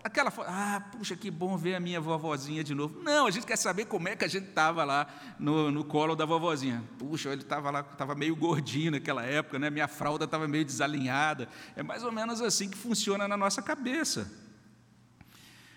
aquela 0.05 0.31
foto, 0.31 0.46
ah, 0.48 0.81
puxa, 0.92 1.16
que 1.16 1.28
bom 1.28 1.57
ver 1.57 1.74
a 1.74 1.81
minha 1.81 2.00
vovozinha 2.00 2.62
de 2.62 2.72
novo. 2.72 3.02
Não, 3.02 3.26
a 3.26 3.31
gente 3.33 3.44
quer 3.44 3.57
saber 3.57 3.87
como 3.87 4.09
é 4.09 4.14
que 4.14 4.24
a 4.24 4.28
gente 4.28 4.48
estava 4.48 4.85
lá 4.85 5.09
no, 5.40 5.70
no 5.70 5.85
colo 5.85 6.14
da 6.14 6.24
vovozinha. 6.24 6.85
Puxa, 6.98 7.31
ele 7.31 7.42
estava 7.42 7.70
lá, 7.70 7.81
estava 7.81 8.14
meio 8.14 8.37
gordinho 8.37 8.92
naquela 8.92 9.24
época, 9.24 9.59
né? 9.59 9.70
minha 9.70 9.88
fralda 9.88 10.24
estava 10.24 10.46
meio 10.46 10.64
desalinhada. 10.64 11.48
É 11.74 11.83
mais 11.83 12.05
ou 12.05 12.12
menos 12.12 12.40
assim 12.40 12.70
que 12.70 12.78
funciona 12.78 13.26
na 13.26 13.37
nossa 13.37 13.61
cabeça. 13.61 13.82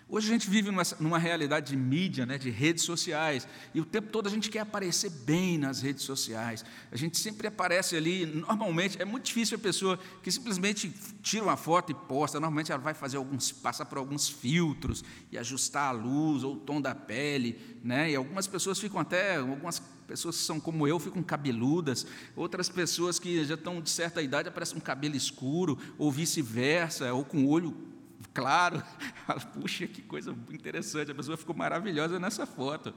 Hoje 0.08 0.28
a 0.28 0.32
gente 0.32 0.48
vive 0.48 0.70
numa, 0.70 0.84
numa, 1.00 1.18
realidade 1.18 1.70
de 1.70 1.76
mídia, 1.76 2.24
né, 2.24 2.38
de 2.38 2.48
redes 2.48 2.84
sociais, 2.84 3.46
e 3.74 3.80
o 3.80 3.84
tempo 3.84 4.08
todo 4.08 4.28
a 4.28 4.30
gente 4.30 4.48
quer 4.48 4.60
aparecer 4.60 5.10
bem 5.10 5.58
nas 5.58 5.82
redes 5.82 6.04
sociais. 6.04 6.64
A 6.92 6.96
gente 6.96 7.18
sempre 7.18 7.48
aparece 7.48 7.96
ali, 7.96 8.24
normalmente, 8.24 9.02
é 9.02 9.04
muito 9.04 9.24
difícil 9.24 9.56
a 9.56 9.60
pessoa 9.60 9.98
que 10.22 10.30
simplesmente 10.30 10.94
tira 11.20 11.42
uma 11.42 11.56
foto 11.56 11.90
e 11.90 11.94
posta, 11.94 12.38
normalmente 12.38 12.70
ela 12.70 12.80
vai 12.80 12.94
fazer 12.94 13.16
alguns, 13.16 13.50
passar 13.50 13.84
por 13.86 13.98
alguns 13.98 14.28
filtros 14.28 15.02
e 15.32 15.36
ajustar 15.36 15.88
a 15.88 15.92
luz 15.92 16.44
ou 16.44 16.54
o 16.54 16.60
tom 16.60 16.80
da 16.80 16.94
pele, 16.94 17.58
né? 17.82 18.12
E 18.12 18.14
algumas 18.14 18.46
pessoas 18.46 18.78
ficam 18.78 19.00
até, 19.00 19.38
algumas 19.38 19.80
pessoas 20.06 20.36
que 20.36 20.42
são 20.44 20.60
como 20.60 20.86
eu 20.86 21.00
ficam 21.00 21.20
cabeludas, 21.20 22.06
outras 22.36 22.68
pessoas 22.68 23.18
que 23.18 23.44
já 23.44 23.54
estão 23.54 23.80
de 23.80 23.90
certa 23.90 24.22
idade 24.22 24.48
aparecem 24.48 24.78
com 24.78 24.80
cabelo 24.80 25.16
escuro, 25.16 25.76
ou 25.98 26.12
vice-versa, 26.12 27.12
ou 27.12 27.24
com 27.24 27.44
o 27.44 27.48
olho 27.48 27.95
claro. 28.36 28.82
Puxa, 29.58 29.86
que 29.86 30.02
coisa 30.02 30.36
interessante, 30.52 31.10
a 31.10 31.14
pessoa 31.14 31.38
ficou 31.38 31.56
maravilhosa 31.56 32.18
nessa 32.18 32.44
foto. 32.44 32.92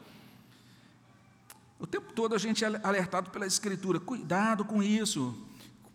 O 1.80 1.88
tempo 1.88 2.12
todo 2.12 2.36
a 2.36 2.38
gente 2.38 2.66
é 2.66 2.68
alertado 2.84 3.30
pela 3.32 3.48
Escritura, 3.48 4.02
cuidado 4.02 4.66
com 4.66 4.84
isso, 4.84 5.34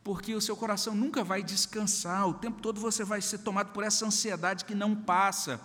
porque 0.02 0.34
o 0.34 0.40
seu 0.40 0.56
coração 0.56 0.94
nunca 0.94 1.22
vai 1.22 1.42
descansar, 1.42 2.26
o 2.26 2.32
tempo 2.32 2.62
todo 2.62 2.80
você 2.80 3.04
vai 3.04 3.20
ser 3.20 3.38
tomado 3.38 3.70
por 3.72 3.84
essa 3.84 4.06
ansiedade 4.06 4.64
que 4.64 4.74
não 4.74 4.96
passa, 4.96 5.60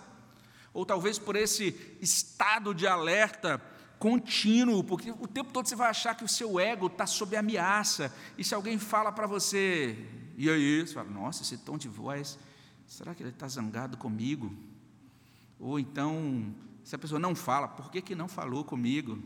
ou 0.74 0.84
talvez 0.84 1.18
por 1.18 1.34
esse 1.34 1.74
estado 2.02 2.74
de 2.74 2.86
alerta 2.86 3.62
contínuo, 3.98 4.84
porque 4.84 5.10
o 5.10 5.26
tempo 5.26 5.52
todo 5.52 5.66
você 5.66 5.74
vai 5.74 5.88
achar 5.88 6.14
que 6.14 6.24
o 6.24 6.28
seu 6.28 6.60
ego 6.60 6.88
está 6.88 7.06
sob 7.06 7.34
ameaça, 7.34 8.14
e 8.36 8.44
se 8.44 8.54
alguém 8.54 8.78
fala 8.78 9.10
para 9.10 9.26
você, 9.26 9.96
e 10.36 10.50
aí? 10.50 10.86
Você 10.86 10.92
fala, 10.92 11.08
nossa, 11.08 11.42
esse 11.42 11.56
tom 11.56 11.78
de 11.78 11.88
voz 11.88 12.38
Será 12.90 13.14
que 13.14 13.22
ele 13.22 13.30
está 13.30 13.46
zangado 13.46 13.96
comigo? 13.96 14.52
Ou 15.60 15.78
então, 15.78 16.52
se 16.82 16.92
a 16.92 16.98
pessoa 16.98 17.20
não 17.20 17.36
fala, 17.36 17.68
por 17.68 17.88
que, 17.88 18.02
que 18.02 18.16
não 18.16 18.26
falou 18.26 18.64
comigo? 18.64 19.22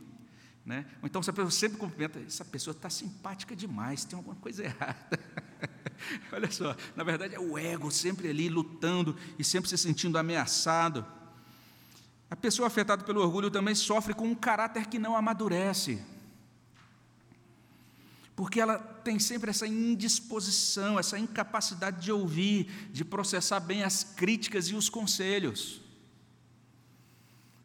Né? 0.67 0.85
Ou 1.01 1.07
então, 1.07 1.23
se 1.23 1.31
a 1.31 1.33
pessoa 1.33 1.51
sempre 1.51 1.79
cumprimenta, 1.79 2.21
essa 2.21 2.45
pessoa 2.45 2.73
está 2.73 2.91
simpática 2.91 3.57
demais, 3.57 4.05
tem 4.05 4.19
alguma 4.19 4.37
coisa 4.37 4.65
errada. 4.69 5.19
Olha 6.31 6.51
só, 6.51 6.77
na 6.95 7.03
verdade 7.03 7.37
é 7.37 7.41
o 7.41 7.57
ego 7.57 7.91
sempre 7.91 8.29
ali 8.29 8.51
lutando 8.51 9.17
e 9.39 9.43
sempre 9.43 9.71
se 9.71 9.79
sentindo 9.79 10.19
ameaçado. 10.19 11.03
A 12.31 12.37
pessoa 12.37 12.67
afetada 12.67 13.03
pelo 13.03 13.23
orgulho 13.23 13.51
também 13.51 13.75
sofre 13.75 14.13
com 14.13 14.29
um 14.29 14.35
caráter 14.35 14.89
que 14.89 14.99
não 14.99 15.17
amadurece 15.17 16.05
porque 18.37 18.61
ela 18.61 18.79
tem 18.79 19.19
sempre 19.19 19.51
essa 19.51 19.67
indisposição, 19.67 20.99
essa 20.99 21.19
incapacidade 21.19 22.03
de 22.03 22.11
ouvir, 22.11 22.89
de 22.91 23.05
processar 23.05 23.61
bem 23.61 23.85
as 23.85 24.03
críticas 24.03 24.69
e 24.69 24.75
os 24.75 24.89
conselhos. 24.89 25.81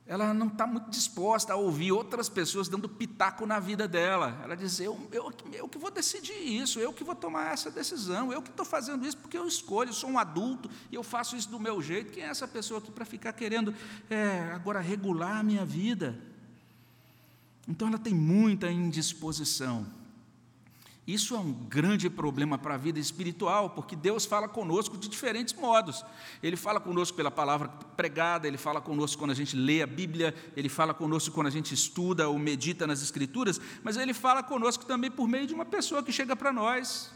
Ela 0.06 0.34
não 0.34 0.48
está 0.48 0.66
muito 0.66 0.90
disposta 0.90 1.54
a 1.54 1.56
ouvir 1.56 1.92
outras 1.92 2.30
pessoas 2.30 2.68
dando 2.68 2.90
pitaco 2.90 3.46
na 3.46 3.60
vida 3.60 3.88
dela. 3.88 4.40
Ela 4.44 4.56
diz: 4.56 4.80
eu, 4.80 5.00
eu, 5.12 5.32
eu 5.54 5.70
que 5.70 5.78
vou 5.78 5.92
decidir 5.92 6.34
isso, 6.34 6.80
eu 6.80 6.92
que 6.92 7.04
vou 7.04 7.14
tomar 7.14 7.54
essa 7.54 7.70
decisão, 7.70 8.34
eu 8.34 8.42
que 8.42 8.50
estou 8.50 8.66
fazendo 8.66 9.06
isso 9.06 9.18
porque 9.18 9.38
eu 9.38 9.48
escolho, 9.48 9.90
eu 9.90 9.94
sou 9.94 10.10
um 10.10 10.18
adulto 10.18 10.70
e 10.92 10.96
eu 10.96 11.04
faço 11.04 11.36
isso 11.36 11.50
do 11.50 11.60
meu 11.60 11.80
jeito. 11.80 12.12
Quem 12.12 12.24
é 12.24 12.28
essa 12.28 12.48
pessoa 12.48 12.80
aqui 12.80 12.92
para 12.92 13.06
ficar 13.06 13.34
querendo 13.34 13.74
é, 14.10 14.52
agora 14.52 14.80
regular 14.80 15.38
a 15.38 15.44
minha 15.44 15.64
vida? 15.64 16.20
Então 17.68 17.88
ela 17.88 18.00
tem 18.00 18.14
muita 18.14 18.72
indisposição. 18.72 19.99
Isso 21.10 21.36
é 21.36 21.40
um 21.40 21.52
grande 21.52 22.08
problema 22.08 22.56
para 22.56 22.76
a 22.76 22.78
vida 22.78 23.00
espiritual, 23.00 23.72
porque 23.72 23.96
Deus 23.96 24.28
fala 24.28 24.48
conosco 24.48 24.96
de 24.96 25.08
diferentes 25.08 25.56
modos. 25.56 26.06
Ele 26.44 26.56
fala 26.56 26.80
conosco 26.80 27.18
pela 27.18 27.32
palavra 27.32 27.68
pregada, 27.68 28.48
ele 28.48 28.60
fala 28.60 28.80
conosco 28.80 29.18
quando 29.18 29.32
a 29.32 29.34
gente 29.34 29.56
lê 29.56 29.82
a 29.82 29.88
Bíblia, 29.88 30.36
ele 30.56 30.70
fala 30.70 30.94
conosco 30.94 31.34
quando 31.34 31.48
a 31.48 31.50
gente 31.50 31.74
estuda 31.74 32.30
ou 32.30 32.38
medita 32.38 32.86
nas 32.86 33.02
Escrituras, 33.02 33.60
mas 33.82 33.98
ele 33.98 34.14
fala 34.14 34.44
conosco 34.44 34.86
também 34.86 35.10
por 35.10 35.28
meio 35.28 35.48
de 35.48 35.54
uma 35.56 35.66
pessoa 35.66 36.04
que 36.04 36.12
chega 36.12 36.36
para 36.36 36.54
nós 36.54 37.12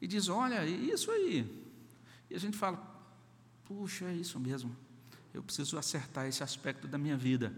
e 0.00 0.06
diz: 0.06 0.28
Olha, 0.28 0.64
isso 0.64 1.10
aí. 1.10 1.50
E 2.30 2.36
a 2.36 2.38
gente 2.38 2.56
fala: 2.56 2.80
Puxa, 3.64 4.04
é 4.04 4.12
isso 4.12 4.38
mesmo, 4.38 4.70
eu 5.34 5.42
preciso 5.42 5.76
acertar 5.76 6.28
esse 6.28 6.44
aspecto 6.44 6.86
da 6.86 6.96
minha 6.96 7.16
vida. 7.16 7.52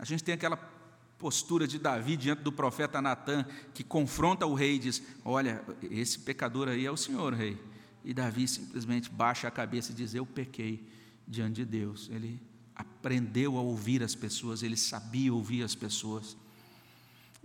A 0.00 0.04
gente 0.04 0.24
tem 0.24 0.34
aquela 0.34 0.56
postura 1.18 1.66
de 1.66 1.78
Davi 1.78 2.16
diante 2.16 2.42
do 2.42 2.52
profeta 2.52 3.02
Natã, 3.02 3.44
que 3.74 3.82
confronta 3.82 4.46
o 4.46 4.54
rei 4.54 4.76
e 4.76 4.78
diz: 4.78 5.02
Olha, 5.24 5.62
esse 5.90 6.20
pecador 6.20 6.68
aí 6.68 6.86
é 6.86 6.90
o 6.90 6.96
senhor, 6.96 7.34
rei. 7.34 7.58
E 8.04 8.14
Davi 8.14 8.46
simplesmente 8.46 9.10
baixa 9.10 9.48
a 9.48 9.50
cabeça 9.50 9.92
e 9.92 9.94
diz: 9.94 10.14
Eu 10.14 10.24
pequei 10.24 10.86
diante 11.26 11.56
de 11.56 11.64
Deus. 11.64 12.08
Ele 12.12 12.40
aprendeu 12.74 13.58
a 13.58 13.60
ouvir 13.60 14.02
as 14.02 14.14
pessoas, 14.14 14.62
ele 14.62 14.76
sabia 14.76 15.34
ouvir 15.34 15.62
as 15.62 15.74
pessoas. 15.74 16.36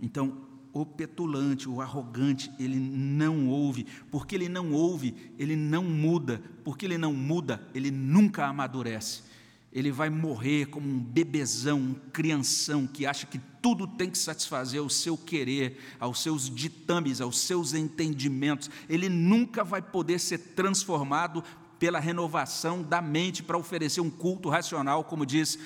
Então, 0.00 0.46
o 0.72 0.86
petulante, 0.86 1.68
o 1.68 1.80
arrogante, 1.80 2.50
ele 2.58 2.78
não 2.78 3.48
ouve. 3.48 3.86
Porque 4.10 4.34
ele 4.36 4.48
não 4.48 4.72
ouve, 4.72 5.32
ele 5.38 5.56
não 5.56 5.82
muda. 5.82 6.40
Porque 6.64 6.86
ele 6.86 6.98
não 6.98 7.12
muda, 7.12 7.66
ele 7.74 7.90
nunca 7.90 8.46
amadurece 8.46 9.33
ele 9.74 9.90
vai 9.90 10.08
morrer 10.08 10.66
como 10.66 10.88
um 10.88 11.00
bebezão, 11.00 11.78
um 11.78 11.94
crianção 12.12 12.86
que 12.86 13.04
acha 13.04 13.26
que 13.26 13.40
tudo 13.60 13.88
tem 13.88 14.08
que 14.08 14.16
satisfazer 14.16 14.80
ao 14.80 14.88
seu 14.88 15.18
querer, 15.18 15.78
aos 15.98 16.22
seus 16.22 16.48
ditames, 16.48 17.20
aos 17.20 17.40
seus 17.40 17.74
entendimentos. 17.74 18.70
Ele 18.88 19.08
nunca 19.08 19.64
vai 19.64 19.82
poder 19.82 20.20
ser 20.20 20.38
transformado 20.38 21.42
pela 21.76 21.98
renovação 21.98 22.84
da 22.84 23.02
mente 23.02 23.42
para 23.42 23.58
oferecer 23.58 24.00
um 24.00 24.08
culto 24.10 24.48
racional, 24.48 25.02
como 25.02 25.26
diz 25.26 25.58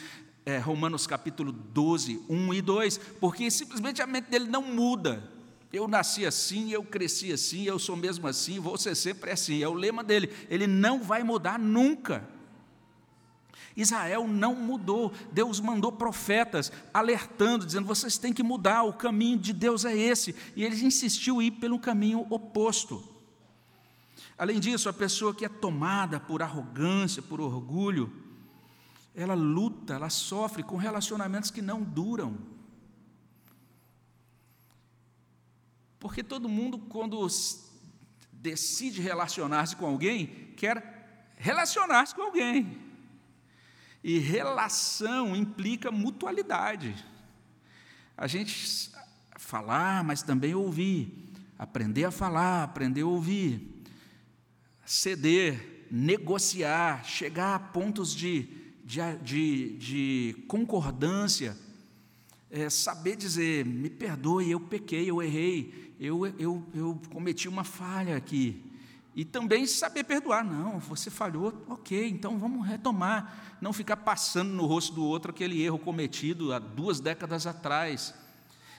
é, 0.47 0.57
Romanos 0.57 1.07
capítulo 1.07 1.53
12, 1.53 2.23
1 2.31 2.55
e 2.55 2.62
2, 2.62 2.99
porque 3.21 3.51
simplesmente 3.51 4.01
a 4.01 4.07
mente 4.07 4.31
dele 4.31 4.47
não 4.47 4.62
muda. 4.62 5.23
Eu 5.71 5.87
nasci 5.87 6.25
assim, 6.25 6.71
eu 6.71 6.83
cresci 6.83 7.31
assim, 7.31 7.64
eu 7.64 7.79
sou 7.79 7.94
mesmo 7.94 8.27
assim, 8.27 8.59
você 8.59 8.94
sempre 8.94 9.29
é 9.29 9.35
assim. 9.35 9.62
É 9.62 9.68
o 9.68 9.75
lema 9.75 10.03
dele. 10.03 10.31
Ele 10.49 10.66
não 10.66 11.03
vai 11.03 11.23
mudar 11.23 11.59
nunca. 11.59 12.38
Israel 13.81 14.27
não 14.27 14.57
mudou. 14.57 15.12
Deus 15.31 15.61
mandou 15.61 15.93
profetas 15.93 16.73
alertando, 16.93 17.64
dizendo: 17.64 17.87
vocês 17.87 18.19
têm 18.19 18.33
que 18.33 18.43
mudar, 18.43 18.83
o 18.83 18.93
caminho 18.93 19.38
de 19.38 19.53
Deus 19.53 19.85
é 19.85 19.97
esse. 19.97 20.35
E 20.57 20.64
ele 20.64 20.85
insistiu 20.85 21.41
em 21.41 21.47
ir 21.47 21.51
pelo 21.53 21.79
caminho 21.79 22.27
oposto. 22.29 23.03
Além 24.37 24.59
disso, 24.59 24.88
a 24.88 24.93
pessoa 24.93 25.33
que 25.33 25.45
é 25.45 25.49
tomada 25.49 26.19
por 26.19 26.43
arrogância, 26.43 27.23
por 27.23 27.41
orgulho, 27.41 28.12
ela 29.14 29.35
luta, 29.35 29.95
ela 29.95 30.11
sofre 30.11 30.64
com 30.64 30.77
relacionamentos 30.77 31.51
que 31.51 31.62
não 31.62 31.83
duram. 31.83 32.37
Porque 36.01 36.25
todo 36.25 36.49
mundo, 36.49 36.79
quando 36.79 37.25
decide 38.33 39.01
relacionar-se 39.01 39.77
com 39.77 39.87
alguém, 39.87 40.27
quer 40.57 41.33
relacionar-se 41.37 42.14
com 42.14 42.23
alguém. 42.23 42.88
E 44.03 44.19
relação 44.19 45.35
implica 45.35 45.91
mutualidade. 45.91 46.95
A 48.17 48.27
gente 48.27 48.91
falar, 49.37 50.05
mas 50.05 50.23
também 50.23 50.55
ouvir. 50.55 51.33
Aprender 51.59 52.05
a 52.05 52.11
falar, 52.11 52.65
aprender 52.65 53.03
a 53.03 53.07
ouvir. 53.07 53.83
Ceder, 54.85 55.87
negociar, 55.91 57.05
chegar 57.05 57.55
a 57.55 57.59
pontos 57.59 58.14
de, 58.14 58.49
de, 58.85 59.16
de, 59.22 59.77
de 59.77 60.45
concordância. 60.47 61.57
É, 62.51 62.70
saber 62.70 63.16
dizer, 63.16 63.66
me 63.66 63.91
perdoe, 63.91 64.51
eu 64.51 64.61
pequei, 64.61 65.11
eu 65.11 65.22
errei, 65.22 65.95
eu, 66.01 66.27
eu, 66.39 66.66
eu 66.75 67.01
cometi 67.12 67.49
uma 67.49 67.64
falha 67.64 68.16
aqui. 68.16 68.68
E 69.19 69.25
também 69.25 69.66
saber 69.66 70.05
perdoar. 70.05 70.45
Não, 70.45 70.79
você 70.79 71.11
falhou, 71.11 71.53
ok, 71.69 72.09
então 72.09 72.39
vamos 72.39 72.64
retomar. 72.64 73.57
Não 73.61 73.73
ficar 73.73 73.97
passando 73.97 74.51
no 74.51 74.64
rosto 74.64 74.95
do 74.95 75.05
outro 75.05 75.33
aquele 75.33 75.61
erro 75.61 75.77
cometido 75.77 76.53
há 76.53 76.61
duas 76.61 77.01
décadas 77.01 77.45
atrás. 77.45 78.14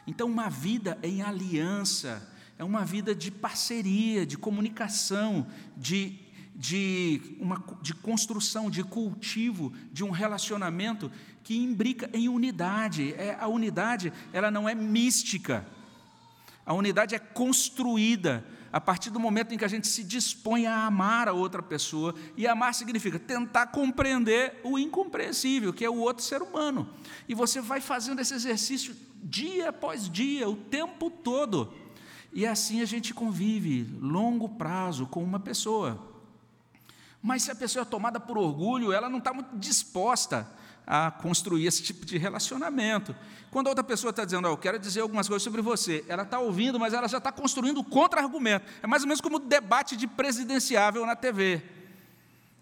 Então, 0.07 0.29
uma 0.29 0.49
vida 0.49 0.97
em 1.03 1.21
aliança 1.21 2.25
é 2.57 2.63
uma 2.63 2.85
vida 2.85 3.13
de 3.13 3.29
parceria, 3.29 4.25
de 4.25 4.37
comunicação, 4.37 5.45
de, 5.75 6.17
de, 6.55 7.35
uma, 7.37 7.61
de 7.81 7.93
construção, 7.93 8.69
de 8.69 8.81
cultivo, 8.81 9.73
de 9.91 10.05
um 10.05 10.09
relacionamento 10.09 11.11
que 11.43 11.57
imbrica 11.57 12.09
em 12.13 12.29
unidade. 12.29 13.13
É, 13.15 13.35
a 13.37 13.49
unidade 13.49 14.13
ela 14.31 14.49
não 14.49 14.69
é 14.69 14.73
mística, 14.73 15.67
a 16.65 16.73
unidade 16.73 17.13
é 17.13 17.19
construída 17.19 18.41
a 18.71 18.79
partir 18.79 19.09
do 19.09 19.19
momento 19.19 19.53
em 19.53 19.57
que 19.57 19.65
a 19.65 19.69
gente 19.69 19.87
se 19.87 20.03
dispõe 20.03 20.67
a 20.67 20.85
amar 20.85 21.27
a 21.27 21.33
outra 21.33 21.61
pessoa, 21.61 22.13
e 22.37 22.47
amar 22.47 22.73
significa 22.73 23.17
tentar 23.17 23.67
compreender 23.67 24.59
o 24.63 24.77
incompreensível, 24.77 25.73
que 25.73 25.85
é 25.85 25.89
o 25.89 25.97
outro 25.97 26.23
ser 26.23 26.41
humano. 26.41 26.89
E 27.27 27.33
você 27.33 27.61
vai 27.61 27.81
fazendo 27.81 28.19
esse 28.19 28.33
exercício 28.33 28.95
dia 29.23 29.69
após 29.69 30.09
dia, 30.09 30.49
o 30.49 30.55
tempo 30.55 31.09
todo. 31.09 31.73
E 32.31 32.45
assim 32.45 32.81
a 32.81 32.85
gente 32.85 33.13
convive 33.13 33.87
longo 33.99 34.47
prazo 34.47 35.07
com 35.07 35.23
uma 35.23 35.39
pessoa. 35.39 36.07
Mas 37.21 37.43
se 37.43 37.51
a 37.51 37.55
pessoa 37.55 37.81
é 37.81 37.85
tomada 37.85 38.19
por 38.19 38.37
orgulho, 38.37 38.93
ela 38.93 39.09
não 39.09 39.17
está 39.17 39.33
muito 39.33 39.57
disposta 39.57 40.47
a 40.89 41.11
construir 41.11 41.67
esse 41.67 41.83
tipo 41.83 42.03
de 42.03 42.17
relacionamento. 42.17 43.15
Quando 43.51 43.67
a 43.67 43.69
outra 43.69 43.83
pessoa 43.83 44.09
está 44.09 44.25
dizendo, 44.25 44.47
oh, 44.47 44.53
eu 44.53 44.57
quero 44.57 44.79
dizer 44.79 45.01
algumas 45.01 45.27
coisas 45.27 45.43
sobre 45.43 45.61
você, 45.61 46.03
ela 46.07 46.23
está 46.23 46.39
ouvindo, 46.39 46.79
mas 46.79 46.95
ela 46.95 47.07
já 47.07 47.19
está 47.19 47.31
construindo 47.31 47.83
contra-argumento. 47.83 48.65
É 48.81 48.87
mais 48.87 49.03
ou 49.03 49.07
menos 49.07 49.21
como 49.21 49.35
o 49.35 49.39
debate 49.39 49.95
de 49.95 50.07
presidenciável 50.07 51.05
na 51.05 51.15
TV. 51.15 51.61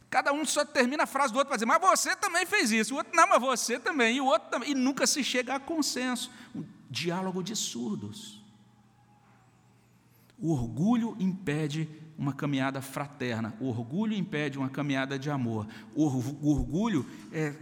Cada 0.09 0.33
um 0.33 0.45
só 0.45 0.65
termina 0.65 1.03
a 1.03 1.07
frase 1.07 1.31
do 1.31 1.37
outro 1.37 1.47
para 1.47 1.55
dizer, 1.55 1.65
mas 1.65 1.79
você 1.79 2.17
também 2.17 2.45
fez 2.45 2.69
isso. 2.69 2.95
O 2.95 2.97
outro, 2.97 3.15
não, 3.15 3.27
mas 3.29 3.39
você 3.39 3.79
também. 3.79 4.17
E 4.17 4.21
o 4.21 4.25
outro 4.25 4.49
também. 4.49 4.71
E 4.71 4.75
nunca 4.75 5.07
se 5.07 5.23
chega 5.23 5.55
a 5.55 5.59
consenso. 5.59 6.29
Um 6.53 6.65
diálogo 6.89 7.41
de 7.41 7.55
surdos. 7.55 8.43
O 10.37 10.51
orgulho 10.51 11.15
impede 11.17 11.89
uma 12.17 12.33
caminhada 12.33 12.81
fraterna. 12.81 13.53
O 13.59 13.69
orgulho 13.69 14.13
impede 14.13 14.57
uma 14.57 14.69
caminhada 14.69 15.17
de 15.17 15.29
amor. 15.29 15.65
O 15.95 16.05
orgulho 16.49 17.05
é, 17.31 17.55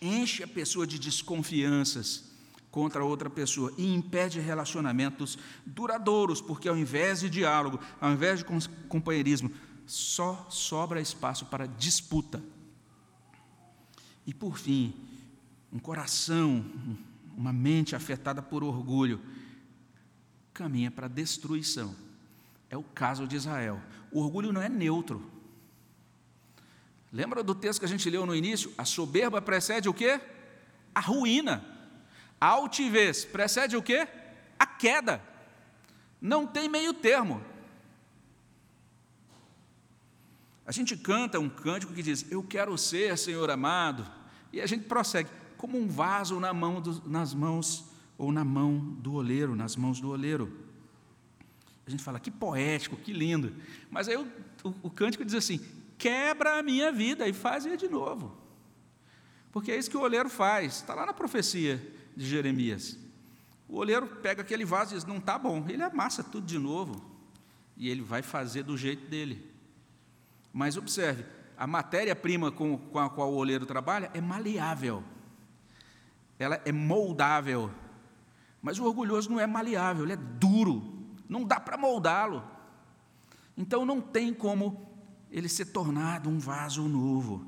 enche 0.00 0.42
a 0.42 0.48
pessoa 0.48 0.86
de 0.86 0.98
desconfianças 0.98 2.30
contra 2.70 3.04
outra 3.04 3.28
pessoa 3.28 3.72
e 3.76 3.92
impede 3.92 4.40
relacionamentos 4.40 5.38
duradouros, 5.66 6.40
porque 6.40 6.68
ao 6.68 6.76
invés 6.76 7.20
de 7.20 7.28
diálogo, 7.28 7.80
ao 8.00 8.12
invés 8.12 8.38
de 8.38 8.44
companheirismo, 8.88 9.50
só 9.86 10.46
sobra 10.48 11.00
espaço 11.00 11.46
para 11.46 11.66
disputa. 11.66 12.42
E 14.26 14.32
por 14.32 14.56
fim, 14.56 14.94
um 15.72 15.78
coração, 15.78 16.64
uma 17.36 17.52
mente 17.52 17.96
afetada 17.96 18.40
por 18.40 18.62
orgulho, 18.62 19.20
caminha 20.54 20.90
para 20.90 21.06
a 21.06 21.08
destruição. 21.08 21.94
É 22.68 22.76
o 22.76 22.82
caso 22.82 23.26
de 23.26 23.34
Israel. 23.34 23.80
O 24.12 24.20
orgulho 24.20 24.52
não 24.52 24.62
é 24.62 24.68
neutro. 24.68 25.28
Lembra 27.12 27.42
do 27.42 27.54
texto 27.54 27.80
que 27.80 27.84
a 27.84 27.88
gente 27.88 28.08
leu 28.08 28.24
no 28.24 28.34
início? 28.34 28.72
A 28.78 28.84
soberba 28.84 29.42
precede 29.42 29.88
o 29.88 29.94
quê? 29.94 30.20
A 30.94 31.00
ruína. 31.00 31.64
A 32.40 32.46
altivez 32.46 33.24
precede 33.24 33.76
o 33.76 33.82
quê? 33.82 34.06
A 34.58 34.64
queda. 34.66 35.22
Não 36.20 36.46
tem 36.46 36.68
meio 36.68 36.94
termo. 36.94 37.42
A 40.64 40.72
gente 40.72 40.96
canta 40.96 41.40
um 41.40 41.48
cântico 41.48 41.92
que 41.92 42.02
diz: 42.02 42.30
Eu 42.30 42.44
quero 42.44 42.78
ser, 42.78 43.18
Senhor 43.18 43.50
amado, 43.50 44.06
e 44.52 44.60
a 44.60 44.66
gente 44.66 44.84
prossegue, 44.84 45.28
como 45.56 45.76
um 45.76 45.88
vaso 45.88 46.38
na 46.38 46.54
mão 46.54 46.80
do, 46.80 47.08
nas 47.08 47.34
mãos, 47.34 47.86
ou 48.16 48.30
na 48.30 48.44
mão 48.44 48.78
do 48.78 49.14
oleiro, 49.14 49.56
nas 49.56 49.74
mãos 49.74 50.00
do 50.00 50.10
oleiro. 50.10 50.70
A 51.86 51.90
gente 51.90 52.04
fala, 52.04 52.20
que 52.20 52.30
poético, 52.30 52.96
que 52.96 53.12
lindo. 53.12 53.52
Mas 53.90 54.06
aí 54.06 54.16
o, 54.16 54.24
o, 54.62 54.74
o 54.84 54.90
cântico 54.90 55.24
diz 55.24 55.34
assim: 55.34 55.60
quebra 56.00 56.58
a 56.58 56.62
minha 56.62 56.90
vida 56.90 57.28
e 57.28 57.32
faz 57.34 57.64
de 57.64 57.88
novo. 57.88 58.34
Porque 59.52 59.70
é 59.70 59.76
isso 59.76 59.90
que 59.90 59.96
o 59.96 60.00
oleiro 60.00 60.30
faz, 60.30 60.76
está 60.76 60.94
lá 60.94 61.04
na 61.04 61.12
profecia 61.12 61.76
de 62.16 62.26
Jeremias. 62.26 62.98
O 63.68 63.76
oleiro 63.76 64.06
pega 64.06 64.40
aquele 64.40 64.64
vaso 64.64 64.94
e 64.94 64.96
diz: 64.96 65.04
Não 65.04 65.18
está 65.18 65.38
bom, 65.38 65.66
ele 65.68 65.82
amassa 65.82 66.24
tudo 66.24 66.46
de 66.46 66.58
novo. 66.58 67.04
E 67.76 67.88
ele 67.88 68.00
vai 68.00 68.22
fazer 68.22 68.62
do 68.62 68.76
jeito 68.76 69.06
dele. 69.08 69.48
Mas 70.52 70.76
observe, 70.76 71.24
a 71.56 71.66
matéria-prima 71.66 72.50
com, 72.50 72.78
com 72.78 72.98
a 72.98 73.10
qual 73.10 73.30
o 73.30 73.36
oleiro 73.36 73.66
trabalha 73.66 74.10
é 74.14 74.20
maleável, 74.20 75.04
ela 76.38 76.60
é 76.64 76.72
moldável. 76.72 77.70
Mas 78.62 78.78
o 78.78 78.84
orgulhoso 78.84 79.30
não 79.30 79.38
é 79.38 79.46
maleável, 79.46 80.04
ele 80.04 80.14
é 80.14 80.16
duro, 80.16 81.06
não 81.28 81.44
dá 81.44 81.60
para 81.60 81.76
moldá-lo. 81.76 82.42
Então 83.56 83.84
não 83.84 84.00
tem 84.00 84.32
como 84.32 84.89
ele 85.30 85.48
ser 85.48 85.66
tornado 85.66 86.28
um 86.28 86.38
vaso 86.38 86.86
novo. 86.88 87.46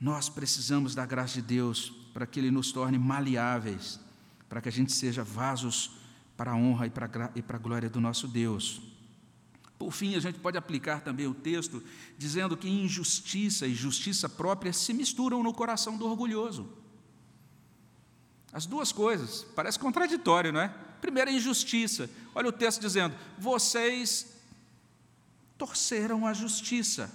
Nós 0.00 0.28
precisamos 0.28 0.94
da 0.94 1.04
graça 1.06 1.34
de 1.34 1.42
Deus 1.42 1.92
para 2.12 2.26
que 2.26 2.38
Ele 2.40 2.50
nos 2.50 2.72
torne 2.72 2.98
maleáveis, 2.98 4.00
para 4.48 4.60
que 4.60 4.68
a 4.68 4.72
gente 4.72 4.92
seja 4.92 5.22
vasos 5.22 5.92
para 6.36 6.52
a 6.52 6.56
honra 6.56 6.86
e 6.86 6.90
para, 6.90 7.06
a 7.06 7.58
glória 7.58 7.90
do 7.90 8.00
nosso 8.00 8.26
Deus. 8.28 8.80
Por 9.78 9.92
fim, 9.92 10.16
a 10.16 10.20
gente 10.20 10.38
pode 10.38 10.56
aplicar 10.56 11.00
também 11.00 11.26
o 11.26 11.34
texto 11.34 11.82
dizendo 12.16 12.56
que 12.56 12.68
injustiça 12.68 13.66
e 13.66 13.74
justiça 13.74 14.28
própria 14.28 14.72
se 14.72 14.92
misturam 14.92 15.42
no 15.42 15.52
coração 15.52 15.96
do 15.96 16.06
orgulhoso. 16.06 16.68
As 18.52 18.66
duas 18.66 18.90
coisas, 18.90 19.46
parece 19.54 19.78
contraditório, 19.78 20.52
não 20.52 20.60
é? 20.60 20.68
Primeiro, 21.00 21.30
a 21.30 21.32
injustiça. 21.32 22.10
Olha 22.34 22.48
o 22.48 22.52
texto 22.52 22.80
dizendo: 22.80 23.14
vocês 23.38 24.37
torceram 25.58 26.26
a 26.26 26.32
justiça. 26.32 27.10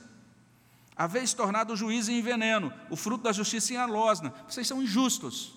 A 0.96 1.08
vez 1.08 1.34
tornado 1.34 1.74
o 1.74 1.78
juiz 1.78 2.08
em 2.08 2.22
veneno, 2.22 2.72
o 2.90 2.96
fruto 2.96 3.24
da 3.24 3.32
justiça 3.32 3.74
em 3.74 3.78
alosna. 3.78 4.32
Vocês 4.48 4.68
são 4.68 4.84
injustos. 4.84 5.56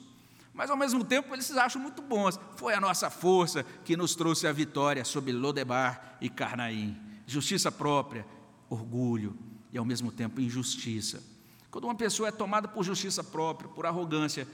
Mas 0.55 0.70
ao 0.70 0.76
mesmo 0.76 1.05
tempo 1.05 1.34
eles 1.34 1.45
se 1.45 1.59
acham 1.59 1.82
muito 1.82 2.01
bons. 2.01 2.41
Foi 2.57 2.72
a 2.72 2.80
nossa 2.80 3.11
força 3.11 3.62
que 3.84 3.97
nos 3.97 4.14
trouxe 4.14 4.47
a 4.47 4.53
vitória 4.53 5.05
sobre 5.05 5.32
Lodebar 5.32 6.16
e 6.20 6.30
Carnaim. 6.30 6.97
Justiça 7.26 7.70
própria, 7.70 8.24
orgulho 8.70 9.37
e 9.70 9.76
ao 9.76 9.84
mesmo 9.84 10.11
tempo 10.11 10.41
injustiça. 10.41 11.22
Quando 11.70 11.84
uma 11.84 11.95
pessoa 11.95 12.30
é 12.30 12.32
tomada 12.32 12.66
por 12.66 12.84
justiça 12.84 13.22
própria, 13.22 13.68
por 13.68 13.84
arrogância, 13.84 14.49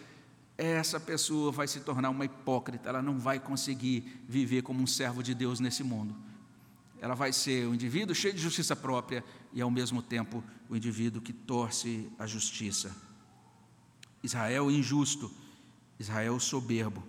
essa 0.59 0.99
pessoa 0.99 1.53
vai 1.53 1.69
se 1.69 1.79
tornar 1.81 2.11
uma 2.11 2.25
hipócrita, 2.25 2.89
ela 2.89 3.01
não 3.01 3.19
vai 3.19 3.39
conseguir 3.39 4.21
viver 4.29 4.63
como 4.63 4.83
um 4.83 4.87
servo 4.87 5.23
de 5.23 5.35
Deus 5.35 5.61
nesse 5.61 5.85
mundo 5.85 6.32
ela 7.03 7.17
vai 7.17 7.33
ser 7.33 7.67
um 7.67 7.75
indivíduo 7.75 8.15
cheio 8.15 8.33
de 8.33 8.41
justiça 8.41 8.77
própria 8.77 9.25
e, 9.53 9.61
ao 9.61 9.69
mesmo 9.69 10.01
tempo, 10.01 10.43
o 10.71 10.77
indivíduo 10.77 11.21
que 11.21 11.33
torce 11.33 12.09
a 12.17 12.29
justiça. 12.29 12.95
Israel 14.23 14.71
injusto, 14.71 15.29
Israel 15.99 16.39
soberbo. 16.39 17.03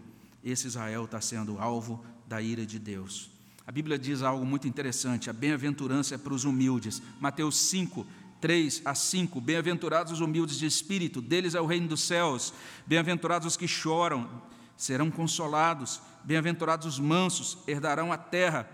Esse 0.43 0.65
Israel 0.65 1.05
está 1.05 1.21
sendo 1.21 1.59
alvo 1.59 2.03
da 2.27 2.41
ira 2.41 2.65
de 2.65 2.79
Deus. 2.79 3.29
A 3.67 3.71
Bíblia 3.71 3.99
diz 3.99 4.23
algo 4.23 4.43
muito 4.43 4.67
interessante: 4.67 5.29
a 5.29 5.33
bem-aventurança 5.33 6.15
é 6.15 6.17
para 6.17 6.33
os 6.33 6.43
humildes. 6.43 6.99
Mateus 7.19 7.55
5, 7.55 8.03
3 8.41 8.81
a 8.85 8.95
5. 8.95 9.39
Bem-aventurados 9.39 10.11
os 10.11 10.21
humildes 10.21 10.57
de 10.57 10.65
espírito, 10.65 11.21
deles 11.21 11.53
é 11.53 11.61
o 11.61 11.67
reino 11.67 11.87
dos 11.87 12.01
céus. 12.01 12.51
Bem-aventurados 12.87 13.47
os 13.47 13.55
que 13.55 13.67
choram, 13.67 14.41
serão 14.75 15.11
consolados. 15.11 16.01
Bem-aventurados 16.23 16.87
os 16.87 16.97
mansos, 16.97 17.59
herdarão 17.67 18.11
a 18.11 18.17
terra. 18.17 18.67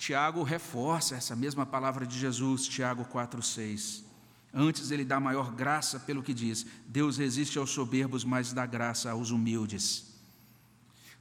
Tiago 0.00 0.42
reforça 0.42 1.14
essa 1.14 1.36
mesma 1.36 1.66
palavra 1.66 2.06
de 2.06 2.18
Jesus, 2.18 2.66
Tiago 2.66 3.04
4,6. 3.04 4.02
Antes 4.52 4.90
ele 4.90 5.04
dá 5.04 5.20
maior 5.20 5.52
graça 5.52 6.00
pelo 6.00 6.22
que 6.22 6.32
diz: 6.32 6.64
Deus 6.86 7.18
resiste 7.18 7.58
aos 7.58 7.68
soberbos, 7.68 8.24
mas 8.24 8.50
dá 8.50 8.64
graça 8.64 9.10
aos 9.10 9.30
humildes. 9.30 10.06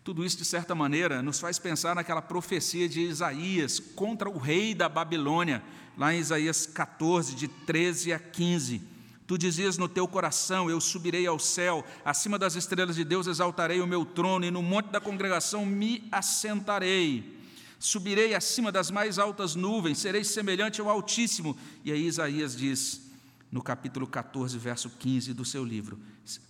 Tudo 0.02 0.24
isso, 0.26 0.38
de 0.38 0.46
certa 0.46 0.74
maneira, 0.74 1.22
nos 1.22 1.42
faz 1.42 1.60
pensar 1.60 1.94
naquela 1.94 2.22
profecia 2.22 2.88
de 2.88 3.02
Isaías 3.02 3.82
contra 3.82 4.30
o 4.30 4.38
rei 4.38 4.74
da 4.74 4.88
Babilônia, 4.88 5.62
lá 5.98 6.14
em 6.14 6.20
Isaías 6.20 6.66
14, 6.66 7.36
de 7.36 7.50
13 7.50 8.14
a 8.14 8.18
15. 8.18 8.82
Tu 9.28 9.38
dizias 9.38 9.78
no 9.78 9.90
teu 9.90 10.08
coração: 10.08 10.70
Eu 10.70 10.80
subirei 10.80 11.28
ao 11.28 11.38
céu, 11.38 11.86
acima 12.06 12.40
das 12.40 12.56
estrelas 12.56 12.96
de 12.96 13.04
Deus 13.04 13.28
exaltarei 13.28 13.82
o 13.82 13.88
meu 13.88 14.06
trono, 14.06 14.46
e 14.46 14.52
no 14.52 14.64
monte 14.64 14.90
da 14.90 15.02
congregação 15.02 15.66
me 15.66 16.08
assentarei. 16.14 17.39
Subirei 17.80 18.36
acima 18.36 18.74
das 18.74 18.92
mais 18.92 19.18
altas 19.18 19.56
nuvens, 19.56 20.00
serei 20.00 20.26
semelhante 20.26 20.82
ao 20.82 20.90
Altíssimo. 20.90 21.58
E 21.86 21.94
aí 21.94 22.06
Isaías 22.06 22.54
diz, 22.54 23.10
no 23.50 23.64
capítulo 23.64 24.06
14, 24.06 24.58
verso 24.58 24.90
15 24.90 25.34
do 25.34 25.46
seu 25.46 25.64
livro: 25.64 25.98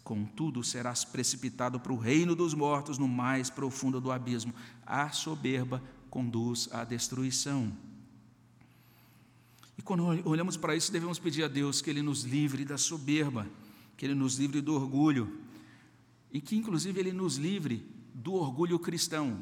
Contudo, 0.04 0.64
serás 0.64 1.06
precipitado 1.06 1.80
para 1.80 1.94
o 1.94 1.98
reino 1.98 2.36
dos 2.36 2.56
mortos, 2.56 2.98
no 2.98 3.08
mais 3.08 3.50
profundo 3.50 4.02
do 4.02 4.12
abismo. 4.12 4.54
A 4.86 5.12
soberba 5.12 5.82
conduz 6.10 6.68
à 6.72 6.84
destruição. 6.84 7.72
E 9.78 9.82
quando 9.82 10.04
olhamos 10.28 10.58
para 10.58 10.76
isso, 10.76 10.92
devemos 10.92 11.20
pedir 11.20 11.44
a 11.44 11.48
Deus 11.48 11.80
que 11.80 11.90
Ele 11.90 12.02
nos 12.02 12.24
livre 12.24 12.66
da 12.66 12.78
soberba, 12.78 13.48
que 13.96 14.06
Ele 14.06 14.16
nos 14.16 14.38
livre 14.38 14.60
do 14.60 14.74
orgulho, 14.74 15.40
e 16.34 16.42
que, 16.42 16.58
inclusive, 16.58 17.00
Ele 17.00 17.14
nos 17.14 17.38
livre 17.38 17.86
do 18.14 18.34
orgulho 18.34 18.78
cristão. 18.78 19.42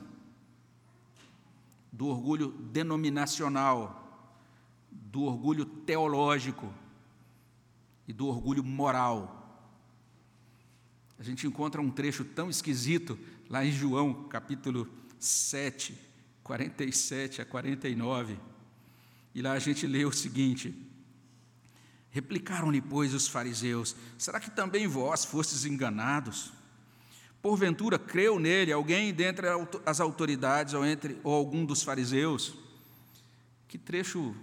Do 1.92 2.08
orgulho 2.08 2.52
denominacional, 2.52 4.04
do 4.92 5.24
orgulho 5.24 5.66
teológico 5.66 6.74
e 8.08 8.14
do 8.14 8.28
orgulho 8.28 8.64
moral. 8.64 9.34
A 11.20 11.24
gente 11.24 11.48
encontra 11.48 11.82
um 11.82 11.90
trecho 11.90 12.24
tão 12.24 12.50
esquisito 12.50 13.18
lá 13.50 13.66
em 13.66 13.72
João, 13.72 14.26
capítulo 14.26 14.88
7, 15.20 15.98
47 16.44 17.42
a 17.42 17.46
49. 17.46 18.38
E 19.34 19.42
lá 19.42 19.54
a 19.54 19.60
gente 19.60 19.88
lê 19.88 20.06
o 20.06 20.12
seguinte: 20.12 20.88
Replicaram-lhe, 22.10 22.82
pois, 22.82 23.14
os 23.14 23.28
fariseus: 23.28 23.96
Será 24.18 24.40
que 24.40 24.52
também 24.52 24.88
vós 24.88 25.26
fostes 25.26 25.66
enganados? 25.66 26.52
Porventura 27.42 28.00
creu 28.00 28.40
nele 28.40 28.72
alguém 28.72 29.14
dentre 29.14 29.48
as 29.86 30.00
autoridades 30.00 30.74
ou, 30.74 30.86
entre, 30.86 31.18
ou 31.24 31.34
algum 31.34 31.66
dos 31.66 31.84
fariseus? 31.84 32.56
Que 33.68 33.78
trecho 33.78 34.36